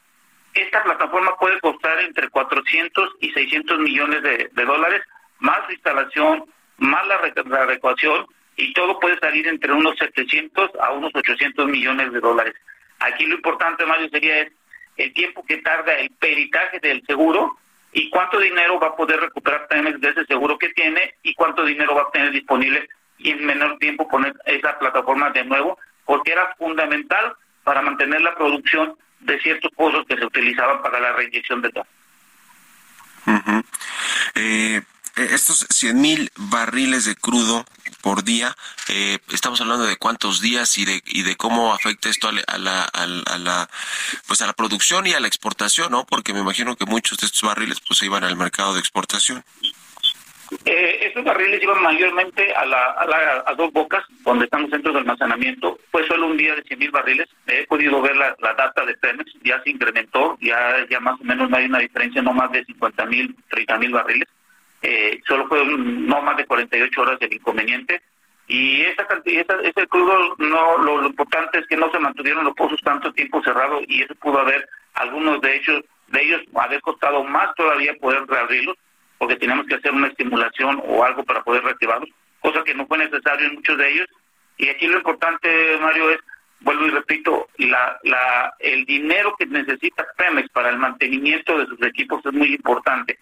Esta 0.54 0.84
plataforma 0.84 1.36
puede 1.38 1.60
costar 1.60 2.00
entre 2.00 2.30
400 2.30 3.16
y 3.22 3.32
600 3.32 3.80
millones 3.80 4.22
de, 4.22 4.66
dólares, 4.66 5.02
más 5.40 5.60
la 5.68 5.74
instalación, 5.74 6.46
más 6.78 7.08
la, 7.08 7.20
la 7.46 7.68
y 8.56 8.74
todo 8.74 9.00
puede 9.00 9.18
salir 9.20 9.48
entre 9.48 9.74
unos 9.74 9.98
700 9.98 10.72
a 10.80 10.92
unos 10.92 11.12
800 11.16 11.68
millones 11.68 12.12
de 12.14 12.20
dólares. 12.20 12.54
Aquí 13.00 13.26
lo 13.26 13.36
importante, 13.36 13.86
Mario, 13.86 14.10
sería 14.10 14.42
es 14.42 14.54
el 14.98 15.14
tiempo 15.14 15.44
que 15.46 15.58
tarda 15.58 15.94
el 15.96 16.12
peritaje 16.12 16.80
del 16.80 17.04
seguro 17.08 17.58
y 17.92 18.10
cuánto 18.10 18.40
dinero 18.40 18.80
va 18.80 18.88
a 18.88 18.96
poder 18.96 19.20
recuperar 19.20 19.68
Pemex 19.68 20.00
de 20.02 20.10
ese 20.10 20.26
seguro 20.26 20.58
que 20.58 20.70
tiene 20.70 21.16
y 21.24 21.34
cuánto 21.34 21.66
dinero 21.66 21.96
va 21.96 22.04
a 22.04 22.12
tener 22.12 22.32
disponible 22.32 22.88
y 23.18 23.32
en 23.32 23.46
menor 23.46 23.78
tiempo 23.80 24.08
poner 24.08 24.34
esa 24.46 24.78
plataforma 24.78 25.32
de 25.32 25.46
nuevo 25.46 25.78
porque 26.06 26.32
era 26.32 26.54
fundamental 26.58 27.36
para 27.64 27.82
mantener 27.82 28.22
la 28.22 28.36
producción 28.36 28.96
de 29.24 29.40
ciertos 29.40 29.72
pozos 29.76 30.06
que 30.08 30.18
se 30.18 30.26
utilizaban 30.26 30.82
para 30.82 31.00
la 31.00 31.14
reinyección 31.14 31.62
de 31.62 31.70
gas. 31.70 31.88
Eh, 34.36 34.82
eh, 35.16 35.28
estos 35.32 35.66
100 35.70 36.02
mil 36.02 36.32
barriles 36.36 37.06
de 37.06 37.16
crudo 37.16 37.66
por 38.02 38.24
día, 38.24 38.56
eh, 38.90 39.20
estamos 39.32 39.62
hablando 39.62 39.86
de 39.86 39.96
cuántos 39.96 40.42
días 40.42 40.78
y 40.78 40.86
de, 40.86 41.02
y 41.06 41.22
de 41.22 41.38
cómo 41.38 41.74
afecta 41.74 42.10
esto 42.10 42.28
a 42.28 42.32
la, 42.32 42.84
a, 42.84 43.38
la, 43.38 43.70
pues 44.28 44.42
a 44.42 44.48
la 44.48 44.54
producción 44.54 45.08
y 45.08 45.14
a 45.14 45.20
la 45.20 45.28
exportación, 45.28 45.92
¿no? 45.92 46.06
Porque 46.06 46.34
me 46.34 46.40
imagino 46.40 46.76
que 46.76 46.86
muchos 46.86 47.20
de 47.20 47.28
estos 47.28 47.44
barriles 47.44 47.80
pues 47.80 48.00
se 48.00 48.06
iban 48.06 48.24
al 48.24 48.36
mercado 48.36 48.74
de 48.74 48.80
exportación. 48.80 49.46
Eh, 50.66 51.00
estos 51.02 51.24
barriles 51.24 51.62
iban 51.62 51.82
mayormente 51.82 52.54
a, 52.54 52.66
la, 52.66 53.44
a, 53.46 53.54
dos 53.56 53.72
bocas, 53.72 54.04
donde 54.24 54.46
están 54.46 54.64
los 54.64 54.72
centros 54.72 54.94
de 54.94 55.02
almacenamiento. 55.02 55.80
Fue 55.92 56.06
solo 56.08 56.28
un 56.28 56.38
día 56.38 56.56
de 56.56 56.64
100 56.64 56.80
mil 56.80 56.92
barriles. 56.92 57.28
He 57.48 57.66
podido 57.68 58.02
ver 58.02 58.16
la, 58.16 58.36
data 58.40 58.86
de 58.86 58.96
Pemex, 58.96 59.32
ya 59.44 59.62
se 59.64 59.72
incrementó, 59.72 60.38
ya, 60.42 60.86
ya 60.90 61.00
más 61.00 61.20
o 61.20 61.24
menos 61.24 61.50
no 61.50 61.58
hay 61.58 61.66
una 61.66 61.80
diferencia, 61.80 62.22
no 62.22 62.34
más 62.34 62.52
de 62.52 62.66
50 62.66 63.06
mil, 63.06 63.36
30 63.50 63.78
mil 63.78 63.92
barriles. 63.92 64.28
Eh, 64.82 65.22
solo 65.28 65.48
fue 65.48 65.66
no 65.66 66.22
más 66.22 66.38
de 66.38 66.46
48 66.46 67.02
horas 67.02 67.20
del 67.20 67.34
inconveniente. 67.34 68.02
Y 68.48 68.82
esa 68.82 69.08
cantidad, 69.08 69.46
ese 69.64 69.88
crudo, 69.88 70.36
no, 70.38 70.78
lo, 70.78 71.06
importante 71.06 71.60
es 71.60 71.68
que 71.68 71.78
no 71.78 71.90
se 71.92 72.00
mantuvieron 72.00 72.44
los 72.44 72.54
pozos 72.56 72.80
tanto 72.82 73.14
tiempo 73.14 73.42
cerrados 73.42 73.84
y 73.88 74.04
eso 74.04 74.14
pudo 74.16 74.40
haber, 74.40 74.68
algunos 74.96 75.42
de 75.42 75.56
ellos, 75.56 75.82
de 76.08 76.22
ellos 76.22 76.42
haber 76.56 76.82
costado 76.82 77.24
más 77.24 77.56
todavía 77.56 77.94
poder 78.00 78.26
reabrirlos 78.28 78.78
porque 79.24 79.38
teníamos 79.38 79.66
que 79.68 79.76
hacer 79.76 79.94
una 79.94 80.08
estimulación 80.08 80.84
o 80.86 81.02
algo 81.02 81.24
para 81.24 81.42
poder 81.46 81.64
reactivarlos, 81.64 82.10
cosa 82.42 82.62
que 82.66 82.74
no 82.74 82.86
fue 82.88 82.98
necesario 82.98 83.48
en 83.48 83.56
muchos 83.56 83.78
de 83.78 83.90
ellos. 83.90 84.08
Y 84.58 84.68
aquí 84.68 84.86
lo 84.86 84.98
importante, 84.98 85.78
Mario, 85.80 86.10
es, 86.10 86.20
vuelvo 86.60 86.88
y 86.88 86.90
repito, 86.90 87.48
el 87.58 88.86
dinero 88.86 89.34
que 89.40 89.46
necesita 89.46 90.06
Pemex 90.18 90.50
para 90.50 90.72
el 90.72 90.78
mantenimiento 90.78 91.58
de 91.58 91.68
sus 91.68 91.82
equipos 91.84 92.20
es 92.26 92.34
muy 92.34 92.54
importante. 92.54 93.18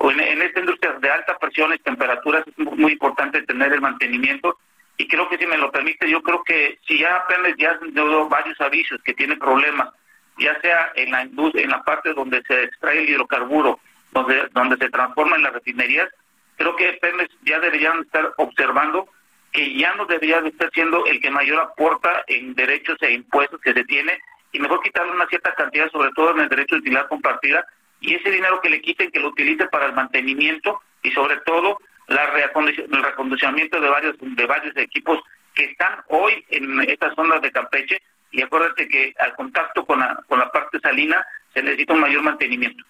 En, 0.00 0.18
en 0.18 0.42
esta 0.42 0.58
industria 0.58 0.94
de 0.94 1.08
alta 1.08 1.38
presión 1.38 1.72
y 1.72 1.78
temperaturas 1.78 2.42
es 2.48 2.58
muy 2.58 2.90
importante 2.90 3.40
tener 3.42 3.74
el 3.74 3.80
mantenimiento 3.80 4.58
y 4.96 5.06
creo 5.06 5.28
que 5.28 5.38
si 5.38 5.46
me 5.46 5.56
lo 5.56 5.70
permite, 5.70 6.10
yo 6.10 6.20
creo 6.20 6.42
que 6.42 6.80
si 6.84 6.98
ya 6.98 7.24
Pemex 7.28 7.56
ya 7.58 7.70
ha 7.70 7.78
dado 7.92 8.28
varios 8.28 8.60
avisos 8.60 9.00
que 9.04 9.14
tiene 9.14 9.36
problemas, 9.36 9.90
ya 10.36 10.60
sea 10.62 10.90
en 10.96 11.12
la 11.12 11.22
en 11.22 11.70
la 11.70 11.82
parte 11.84 12.12
donde 12.12 12.42
se 12.42 12.64
extrae 12.64 12.98
el 12.98 13.10
hidrocarburo 13.10 13.78
donde, 14.14 14.48
donde 14.52 14.76
se 14.76 14.90
transforma 14.90 15.36
en 15.36 15.42
las 15.42 15.52
refinerías, 15.52 16.08
creo 16.56 16.74
que 16.76 16.94
Pemex 16.94 17.34
ya 17.42 17.58
deberían 17.58 18.00
estar 18.00 18.32
observando 18.38 19.08
que 19.52 19.76
ya 19.76 19.94
no 19.94 20.06
debería 20.06 20.40
de 20.40 20.48
estar 20.48 20.70
siendo 20.72 21.04
el 21.06 21.20
que 21.20 21.30
mayor 21.30 21.60
aporta 21.60 22.24
en 22.28 22.54
derechos 22.54 22.96
e 23.00 23.12
impuestos 23.12 23.60
que 23.60 23.72
se 23.72 23.84
tiene 23.84 24.18
y 24.52 24.60
mejor 24.60 24.80
quitarle 24.82 25.12
una 25.12 25.26
cierta 25.26 25.52
cantidad, 25.54 25.90
sobre 25.90 26.10
todo 26.12 26.30
en 26.30 26.40
el 26.40 26.48
derecho 26.48 26.76
de 26.76 26.80
utilidad 26.80 27.08
compartida, 27.08 27.66
y 28.00 28.14
ese 28.14 28.30
dinero 28.30 28.60
que 28.60 28.70
le 28.70 28.80
quiten, 28.80 29.10
que 29.10 29.20
lo 29.20 29.28
utilice 29.28 29.66
para 29.66 29.86
el 29.86 29.92
mantenimiento 29.94 30.80
y 31.02 31.10
sobre 31.10 31.36
todo 31.38 31.78
la 32.06 32.24
el 32.24 33.02
recondicionamiento 33.02 33.80
de 33.80 33.88
varios, 33.88 34.16
de 34.20 34.46
varios 34.46 34.76
equipos 34.76 35.20
que 35.54 35.64
están 35.64 36.02
hoy 36.08 36.44
en 36.50 36.80
estas 36.82 37.14
zonas 37.14 37.40
de 37.42 37.50
Campeche, 37.50 38.00
y 38.30 38.42
acuérdate 38.42 38.88
que 38.88 39.14
al 39.18 39.34
contacto 39.34 39.84
con 39.86 40.00
la, 40.00 40.20
con 40.28 40.38
la 40.38 40.50
parte 40.50 40.78
salina 40.80 41.24
se 41.52 41.62
necesita 41.62 41.94
un 41.94 42.00
mayor 42.00 42.22
mantenimiento. 42.22 42.84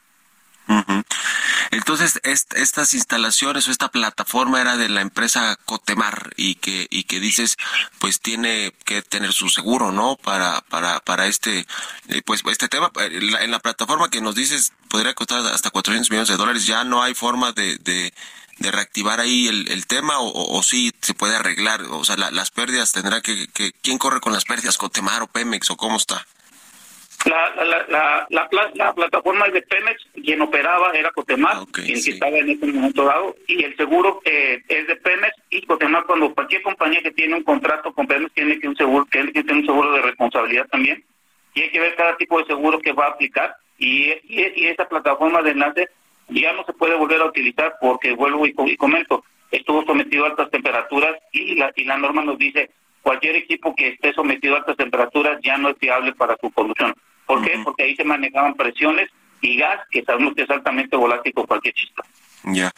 Entonces, 1.71 2.21
estas 2.23 2.95
instalaciones 2.95 3.67
o 3.67 3.71
esta 3.71 3.89
plataforma 3.89 4.61
era 4.61 4.77
de 4.77 4.89
la 4.89 5.01
empresa 5.01 5.57
Cotemar 5.65 6.33
y 6.37 6.55
que 6.57 6.87
y 6.91 7.05
que 7.05 7.21
dices, 7.21 7.57
pues 7.99 8.21
tiene 8.21 8.73
que 8.85 9.03
tener 9.03 9.33
su 9.33 9.49
seguro, 9.49 9.93
¿no? 9.93 10.17
Para 10.17 10.61
para 10.63 11.01
para 11.01 11.27
este 11.27 11.67
eh, 12.09 12.23
pues 12.25 12.43
este 12.47 12.69
tema 12.69 12.91
en 12.97 13.51
la, 13.51 13.59
plataforma 13.59 14.11
que 14.11 14.21
nos 14.21 14.35
dices 14.35 14.73
podría 14.89 15.15
costar 15.15 15.45
hasta 15.47 15.71
400 15.71 16.11
millones 16.11 16.29
de 16.29 16.37
dólares. 16.37 16.67
Ya 16.67 16.85
no 16.85 17.03
hay 17.03 17.15
forma 17.15 17.53
de, 17.53 17.79
de 18.59 18.71
reactivar 18.71 19.21
ahí 19.21 19.49
el, 19.49 19.87
tema 19.87 20.19
o, 20.19 20.57
o, 20.57 20.63
sí 20.63 20.93
se 21.01 21.15
puede 21.15 21.37
arreglar, 21.37 21.83
o 21.83 22.05
sea, 22.05 22.17
las 22.17 22.51
pérdidas 22.51 22.93
tendrá 22.93 23.21
que, 23.21 23.49
que, 23.49 23.73
¿quién 23.73 23.99
corre 23.99 24.21
con 24.21 24.33
las 24.33 24.45
pérdidas? 24.45 24.79
¿Cotemar 24.79 25.23
o 25.23 25.27
Pemex 25.27 25.71
o 25.71 25.77
cómo 25.77 25.97
está? 25.97 26.27
La, 27.25 27.55
la, 27.65 28.27
la, 28.29 28.49
la, 28.75 28.95
plataforma 28.95 29.49
de 29.49 29.63
Pemex, 29.63 30.07
quien 30.13 30.43
operaba 30.43 30.93
era 30.93 31.11
Cotemar, 31.11 31.57
ah, 31.57 31.65
quien 31.73 31.97
estaba 31.97 32.37
en 32.37 32.51
ese 32.51 32.67
momento 32.67 33.05
dado, 33.05 33.35
y 33.47 33.65
el 33.65 33.75
seguro 33.77 34.21
eh, 34.25 34.63
es 34.69 34.87
de 34.87 34.97
Pemex 34.97 35.35
y 35.49 35.63
Cotemar, 35.63 36.05
cuando 36.05 36.35
cualquier 36.35 36.61
compañía 36.63 37.01
que 37.01 37.13
tiene 37.13 37.37
un 37.37 37.43
contrato 37.43 37.95
con 37.95 38.07
Pemex 38.07 38.35
tiene 38.35 38.61
que 38.61 38.69
un 38.69 38.77
seguro, 38.77 39.07
tiene 39.11 39.33
que 39.33 39.43
tener 39.43 39.63
un 39.63 39.67
seguro 39.67 39.93
de 39.93 40.03
responsabilidad 40.03 40.67
también, 40.69 41.03
y 41.55 41.63
hay 41.63 41.71
que 41.71 41.81
ver 41.81 41.95
cada 41.95 42.17
tipo 42.19 42.39
de 42.39 42.45
seguro 42.45 42.79
que 42.81 42.93
va 42.93 43.07
a 43.07 43.11
aplicar, 43.11 43.57
y, 43.79 44.13
y, 44.29 44.67
esa 44.67 44.87
plataforma 44.87 45.41
de 45.43 45.51
enlace 45.53 45.89
ya 46.29 46.53
no 46.53 46.65
se 46.65 46.75
puede 46.75 46.95
volver 46.95 47.21
a 47.23 47.27
utilizar 47.27 47.75
porque 47.81 48.13
vuelvo 48.13 48.47
y, 48.47 48.55
y 48.67 48.77
comento, 48.77 49.25
estuvo 49.51 49.85
sometido 49.85 50.25
a 50.25 50.29
altas 50.29 50.51
temperaturas 50.51 51.17
y 51.33 51.55
la, 51.55 51.73
y 51.75 51.85
la 51.85 51.97
norma 51.97 52.23
nos 52.23 52.39
dice 52.39 52.71
cualquier 53.03 53.37
equipo 53.37 53.75
que 53.75 53.89
esté 53.89 54.13
sometido 54.13 54.55
a 54.55 54.59
altas 54.59 54.77
temperaturas 54.77 55.39
ya 55.43 55.57
no 55.59 55.71
es 55.71 55.77
fiable 55.79 56.13
para 56.15 56.37
su 56.41 56.51
conducción. 56.51 56.95
¿Por 57.27 57.43
qué? 57.43 57.61
Porque 57.65 57.85
ahí 57.85 57.97
se 57.97 58.05
manejaban 58.05 58.55
presiones 58.55 59.11
y 59.41 59.59
gas 59.59 59.81
que 59.91 60.03
sabemos 60.03 60.35
que 60.35 60.43
es 60.43 60.51
altamente 60.51 60.97
volátil 60.97 61.33
con 61.33 61.47
cualquier 61.47 61.75
chispa. 61.75 62.05
Ya. 62.45 62.73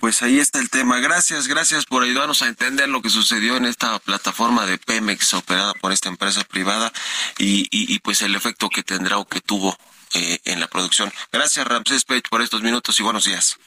Pues 0.00 0.22
ahí 0.22 0.40
está 0.40 0.58
el 0.58 0.68
tema. 0.68 0.98
Gracias, 0.98 1.46
gracias 1.46 1.86
por 1.86 2.02
ayudarnos 2.02 2.42
a 2.42 2.48
entender 2.48 2.88
lo 2.88 3.00
que 3.00 3.08
sucedió 3.08 3.56
en 3.56 3.66
esta 3.66 3.98
plataforma 4.00 4.66
de 4.66 4.78
Pemex 4.78 5.34
operada 5.34 5.74
por 5.74 5.92
esta 5.92 6.08
empresa 6.08 6.42
privada 6.44 6.92
y, 7.38 7.68
y, 7.70 7.98
pues 8.00 8.22
el 8.22 8.34
efecto 8.34 8.68
que 8.68 8.82
tendrá 8.82 9.18
o 9.18 9.26
que 9.26 9.40
tuvo 9.40 9.76
eh, 10.14 10.38
en 10.44 10.58
la 10.58 10.66
producción. 10.66 11.12
Gracias, 11.32 11.66
Ramsés 11.66 12.04
Pech, 12.04 12.28
por 12.28 12.42
estos 12.42 12.62
minutos 12.62 12.98
y 12.98 13.02
buenos 13.04 13.26
días. 13.26 13.58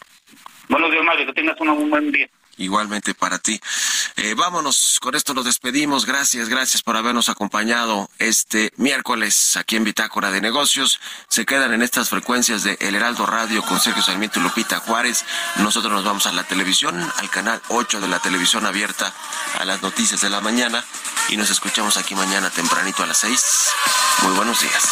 Buenos 0.68 0.91
días, 0.91 1.03
Mario. 1.06 1.26
Que 1.28 1.34
tengas 1.34 1.60
un 1.62 1.89
buen 1.89 2.12
día. 2.12 2.30
Igualmente 2.58 3.14
para 3.14 3.39
ti. 3.39 3.60
Eh, 4.16 4.34
vámonos, 4.36 4.99
con 5.01 5.16
esto 5.16 5.34
nos 5.34 5.45
despedimos. 5.45 6.06
Gracias, 6.06 6.47
gracias 6.47 6.82
por 6.82 6.95
habernos 6.95 7.28
acompañado 7.28 8.10
este 8.18 8.72
miércoles 8.78 9.58
aquí 9.58 9.76
en 9.76 9.84
Bitácora 9.84 10.32
de 10.32 10.41
Negocios. 10.41 10.99
Se 11.28 11.45
quedan 11.45 11.74
en 11.74 11.82
estas 11.82 12.10
frecuencias 12.10 12.64
de 12.64 12.78
El 12.80 12.95
Heraldo 12.95 13.26
Radio 13.26 13.62
con 13.64 13.80
Sergio 13.80 14.01
Sarmiento 14.01 14.39
y 14.39 14.43
Lupita 14.43 14.80
Juárez. 14.80 15.26
Nosotros 15.58 15.91
nos 15.91 16.06
vamos 16.06 16.26
a 16.28 16.32
la 16.32 16.43
televisión, 16.43 17.12
al 17.18 17.30
canal 17.30 17.62
8 17.68 17.99
de 17.99 18.08
la 18.08 18.20
televisión 18.20 18.66
abierta, 18.66 19.14
a 19.60 19.66
las 19.66 19.82
noticias 19.82 20.22
de 20.22 20.30
la 20.30 20.41
mañana 20.41 20.84
y 21.30 21.38
nos 21.38 21.49
escuchamos 21.49 21.97
aquí 21.97 22.16
mañana 22.16 22.49
tempranito 22.49 23.03
a 23.03 23.08
las 23.08 23.18
6. 23.18 23.43
Muy 24.24 24.36
buenos 24.36 24.62
días. 24.62 24.84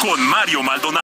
Con 0.00 0.20
Mario 0.20 0.60
Maldonado. 0.64 1.03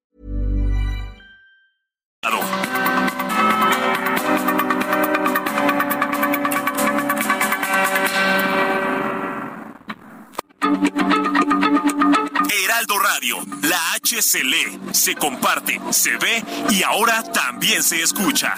Heraldo 12.63 12.99
Radio, 12.99 13.37
la 13.63 13.93
H 13.93 14.21
se 14.21 14.43
lee, 14.43 14.79
se 14.91 15.15
comparte, 15.15 15.81
se 15.89 16.15
ve 16.17 16.43
y 16.69 16.83
ahora 16.83 17.23
también 17.23 17.81
se 17.81 18.03
escucha. 18.03 18.55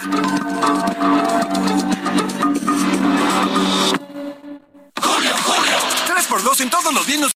Julio, 5.00 5.34
Julio. 5.42 5.76
3 6.06 6.26
por 6.26 6.42
2 6.42 6.60
en 6.60 6.68
todos 6.68 6.92
los 6.92 7.06
bienes 7.06 7.32